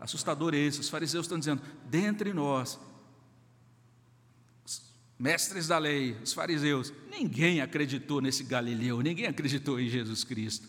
assustador 0.00 0.54
é 0.54 0.58
esse? 0.58 0.80
Os 0.80 0.88
fariseus 0.88 1.26
estão 1.26 1.38
dizendo: 1.38 1.62
dentre 1.88 2.32
nós 2.32 2.78
mestres 5.18 5.68
da 5.68 5.78
lei, 5.78 6.16
os 6.22 6.32
fariseus, 6.32 6.92
ninguém 7.10 7.60
acreditou 7.60 8.20
nesse 8.20 8.44
Galileu, 8.44 9.00
ninguém 9.00 9.26
acreditou 9.26 9.80
em 9.80 9.88
Jesus 9.88 10.24
Cristo. 10.24 10.68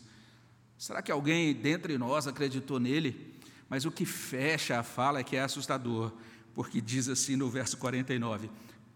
Será 0.77 1.01
que 1.01 1.11
alguém 1.11 1.53
dentre 1.53 1.97
nós 1.97 2.27
acreditou 2.27 2.79
nele? 2.79 3.35
Mas 3.67 3.85
o 3.85 3.91
que 3.91 4.05
fecha 4.05 4.79
a 4.79 4.83
fala 4.83 5.19
é 5.19 5.23
que 5.23 5.35
é 5.35 5.41
assustador, 5.41 6.13
porque 6.53 6.79
diz 6.79 7.09
assim 7.09 7.35
no 7.35 7.49
verso 7.49 7.77
49: 7.77 8.49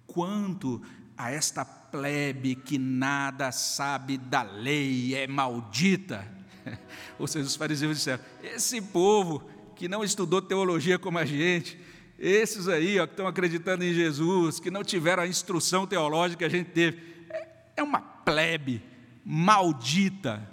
Quanto 0.06 0.82
a 1.18 1.32
esta 1.32 1.66
plebe 1.92 2.56
que 2.56 2.78
nada 2.78 3.52
sabe 3.52 4.18
da 4.18 4.42
lei 4.42 5.16
é 5.16 5.28
maldita. 5.28 6.28
Ou 7.18 7.28
seja, 7.28 7.48
os 7.48 7.56
fariseus 7.56 7.98
disseram: 7.98 8.24
esse 8.44 8.82
povo 8.82 9.44
que 9.76 9.88
não 9.88 10.04
estudou 10.04 10.42
teologia 10.42 11.00
como 11.00 11.18
a 11.18 11.26
gente, 11.26 11.80
esses 12.18 12.68
aí 12.68 13.00
ó, 13.00 13.08
que 13.08 13.14
estão 13.14 13.28
acreditando 13.28 13.84
em 13.84 13.94
Jesus, 13.94 14.60
que 14.60 14.70
não 14.70 14.84
tiveram 14.84 15.24
a 15.24 15.28
instrução 15.28 15.88
teológica 15.88 16.40
que 16.40 16.44
a 16.46 16.58
gente 16.58 16.72
teve, 16.72 17.02
é, 17.30 17.48
é 17.78 17.84
uma 17.84 18.02
plebe 18.02 18.82
maldita. 19.24 20.48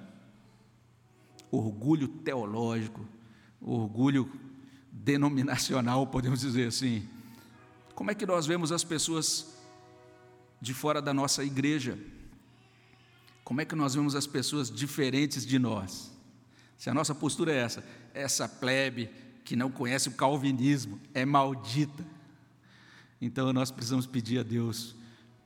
Orgulho 1.51 2.09
teológico, 2.09 3.07
orgulho 3.61 4.31
denominacional, 4.91 6.07
podemos 6.07 6.41
dizer 6.41 6.69
assim. 6.69 7.09
Como 7.95 8.11
é 8.11 8.15
que 8.15 8.27
nós 8.27 8.47
vemos 8.47 8.73
as 8.73 8.85
pessoas 8.85 9.56
de 10.61 10.75
fora 10.75 11.01
da 11.01 11.13
nossa 11.13 11.45
igreja? 11.45 11.99
Como 13.45 13.61
é 13.61 13.65
que 13.65 13.75
nós 13.75 13.95
vemos 13.95 14.15
as 14.15 14.27
pessoas 14.27 14.71
diferentes 14.71 15.47
de 15.47 15.59
nós? 15.59 16.13
Se 16.77 16.91
a 16.91 16.95
nossa 16.95 17.15
postura 17.15 17.53
é 17.53 17.59
essa, 17.59 17.85
essa 18.13 18.49
plebe, 18.49 19.09
que 19.47 19.55
não 19.55 19.71
conhece 19.71 20.09
o 20.09 20.13
calvinismo 20.13 21.01
é 21.15 21.25
maldita. 21.25 22.05
Então 23.21 23.53
nós 23.53 23.71
precisamos 23.71 24.05
pedir 24.05 24.41
a 24.41 24.43
Deus 24.43 24.97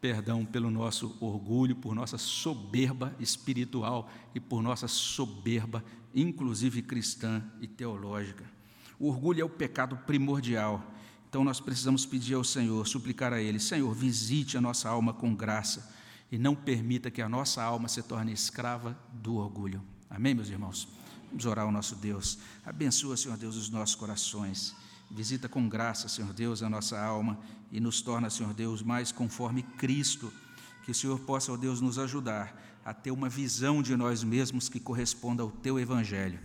perdão 0.00 0.46
pelo 0.46 0.70
nosso 0.70 1.14
orgulho, 1.20 1.76
por 1.76 1.94
nossa 1.94 2.16
soberba 2.16 3.14
espiritual 3.20 4.10
e 4.34 4.40
por 4.40 4.62
nossa 4.62 4.88
soberba, 4.88 5.84
inclusive 6.14 6.80
cristã 6.80 7.44
e 7.60 7.66
teológica. 7.66 8.44
O 8.98 9.08
orgulho 9.08 9.42
é 9.42 9.44
o 9.44 9.50
pecado 9.50 9.98
primordial. 9.98 10.82
Então 11.30 11.44
nós 11.44 11.60
precisamos 11.60 12.04
pedir 12.04 12.34
ao 12.34 12.42
Senhor, 12.42 12.84
suplicar 12.88 13.32
a 13.32 13.40
Ele: 13.40 13.60
Senhor, 13.60 13.94
visite 13.94 14.58
a 14.58 14.60
nossa 14.60 14.88
alma 14.88 15.14
com 15.14 15.32
graça 15.32 15.88
e 16.30 16.36
não 16.36 16.56
permita 16.56 17.08
que 17.08 17.22
a 17.22 17.28
nossa 17.28 17.62
alma 17.62 17.86
se 17.86 18.02
torne 18.02 18.32
escrava 18.32 18.98
do 19.12 19.36
orgulho. 19.36 19.80
Amém, 20.10 20.34
meus 20.34 20.48
irmãos? 20.48 20.88
Vamos 21.28 21.46
orar 21.46 21.66
ao 21.66 21.70
nosso 21.70 21.94
Deus. 21.94 22.38
Abençoa, 22.66 23.16
Senhor 23.16 23.38
Deus, 23.38 23.54
os 23.54 23.70
nossos 23.70 23.94
corações. 23.94 24.74
Visita 25.08 25.48
com 25.48 25.68
graça, 25.68 26.08
Senhor 26.08 26.32
Deus, 26.32 26.64
a 26.64 26.68
nossa 26.68 27.00
alma 27.00 27.38
e 27.70 27.78
nos 27.78 28.02
torna, 28.02 28.28
Senhor 28.28 28.52
Deus, 28.52 28.82
mais 28.82 29.12
conforme 29.12 29.62
Cristo. 29.62 30.32
Que 30.84 30.90
o 30.90 30.94
Senhor 30.94 31.20
possa, 31.20 31.52
ó 31.52 31.56
Deus, 31.56 31.80
nos 31.80 31.96
ajudar 31.96 32.80
a 32.84 32.92
ter 32.92 33.12
uma 33.12 33.28
visão 33.28 33.82
de 33.82 33.94
nós 33.94 34.24
mesmos 34.24 34.68
que 34.68 34.80
corresponda 34.80 35.44
ao 35.44 35.50
teu 35.52 35.78
evangelho. 35.78 36.40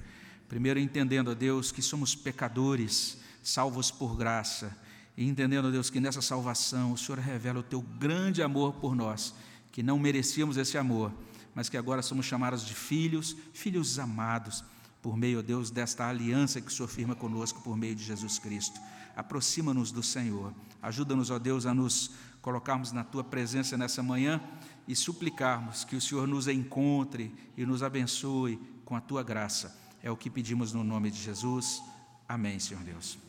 Primeiro 0.47 0.79
entendendo, 0.79 1.31
ó 1.31 1.33
Deus, 1.33 1.71
que 1.71 1.81
somos 1.81 2.13
pecadores, 2.13 3.17
salvos 3.45 3.91
por 3.91 4.17
graça, 4.17 4.75
e 5.15 5.25
entendendo, 5.29 5.71
Deus, 5.71 5.89
que 5.89 5.99
nessa 5.99 6.21
salvação 6.21 6.91
o 6.91 6.97
Senhor 6.97 7.19
revela 7.19 7.59
o 7.59 7.63
teu 7.63 7.81
grande 7.81 8.41
amor 8.41 8.73
por 8.73 8.95
nós, 8.95 9.33
que 9.71 9.83
não 9.83 9.99
merecíamos 9.99 10.57
esse 10.57 10.77
amor, 10.77 11.13
mas 11.53 11.69
que 11.69 11.77
agora 11.77 12.01
somos 12.01 12.25
chamados 12.25 12.65
de 12.65 12.73
filhos, 12.73 13.37
filhos 13.53 13.97
amados 13.99 14.63
por 15.01 15.15
meio, 15.15 15.43
Deus, 15.43 15.69
desta 15.69 16.09
aliança 16.09 16.59
que 16.59 16.67
o 16.67 16.71
Senhor 16.71 16.87
firma 16.87 17.15
conosco 17.15 17.61
por 17.61 17.77
meio 17.77 17.95
de 17.95 18.03
Jesus 18.03 18.39
Cristo. 18.39 18.81
Aproxima-nos 19.15 19.91
do 19.91 20.01
Senhor. 20.01 20.51
Ajuda-nos, 20.81 21.29
ó 21.29 21.37
Deus, 21.37 21.65
a 21.65 21.73
nos 21.73 22.11
colocarmos 22.41 22.91
na 22.91 23.03
tua 23.03 23.23
presença 23.23 23.77
nessa 23.77 24.01
manhã 24.01 24.41
e 24.87 24.95
suplicarmos 24.95 25.83
que 25.85 25.95
o 25.95 26.01
Senhor 26.01 26.27
nos 26.27 26.47
encontre 26.47 27.33
e 27.55 27.65
nos 27.65 27.83
abençoe 27.83 28.59
com 28.83 28.95
a 28.95 29.01
tua 29.01 29.23
graça. 29.23 29.79
É 30.01 30.11
o 30.11 30.17
que 30.17 30.29
pedimos 30.29 30.73
no 30.73 30.83
nome 30.83 31.09
de 31.09 31.21
Jesus. 31.21 31.81
Amém, 32.27 32.59
Senhor 32.59 32.83
Deus. 32.83 33.25